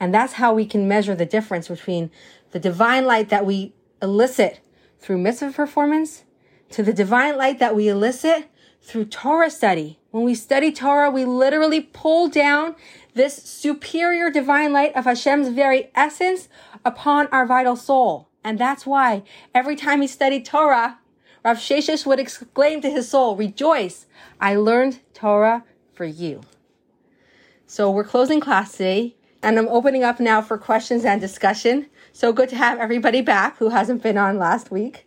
And 0.00 0.12
that's 0.12 0.34
how 0.34 0.52
we 0.52 0.66
can 0.66 0.88
measure 0.88 1.14
the 1.14 1.26
difference 1.26 1.68
between 1.68 2.10
the 2.50 2.58
divine 2.58 3.06
light 3.06 3.28
that 3.28 3.46
we 3.46 3.72
elicit 4.00 4.60
through 4.98 5.18
mitzvah 5.18 5.52
performance 5.52 6.24
to 6.72 6.82
the 6.82 6.92
divine 6.92 7.36
light 7.36 7.58
that 7.58 7.76
we 7.76 7.88
elicit 7.88 8.50
through 8.80 9.04
Torah 9.04 9.50
study. 9.50 9.98
When 10.10 10.24
we 10.24 10.34
study 10.34 10.72
Torah, 10.72 11.10
we 11.10 11.24
literally 11.24 11.80
pull 11.80 12.28
down 12.28 12.74
this 13.14 13.36
superior 13.36 14.30
divine 14.30 14.72
light 14.72 14.94
of 14.96 15.04
Hashem's 15.04 15.48
very 15.48 15.90
essence 15.94 16.48
upon 16.84 17.28
our 17.28 17.46
vital 17.46 17.76
soul. 17.76 18.28
And 18.42 18.58
that's 18.58 18.86
why 18.86 19.22
every 19.54 19.76
time 19.76 20.00
he 20.00 20.08
studied 20.08 20.44
Torah, 20.44 20.98
Rav 21.44 21.58
Sheshes 21.58 22.06
would 22.06 22.20
exclaim 22.20 22.80
to 22.80 22.90
his 22.90 23.08
soul, 23.08 23.36
Rejoice! 23.36 24.06
I 24.40 24.56
learned 24.56 25.00
Torah 25.12 25.64
for 25.92 26.04
you. 26.04 26.40
So 27.66 27.90
we're 27.90 28.04
closing 28.04 28.40
class 28.40 28.72
today, 28.72 29.16
and 29.42 29.58
I'm 29.58 29.68
opening 29.68 30.04
up 30.04 30.20
now 30.20 30.40
for 30.40 30.56
questions 30.56 31.04
and 31.04 31.20
discussion. 31.20 31.86
So 32.12 32.32
good 32.32 32.48
to 32.50 32.56
have 32.56 32.78
everybody 32.78 33.20
back 33.20 33.58
who 33.58 33.70
hasn't 33.70 34.02
been 34.02 34.18
on 34.18 34.38
last 34.38 34.70
week. 34.70 35.06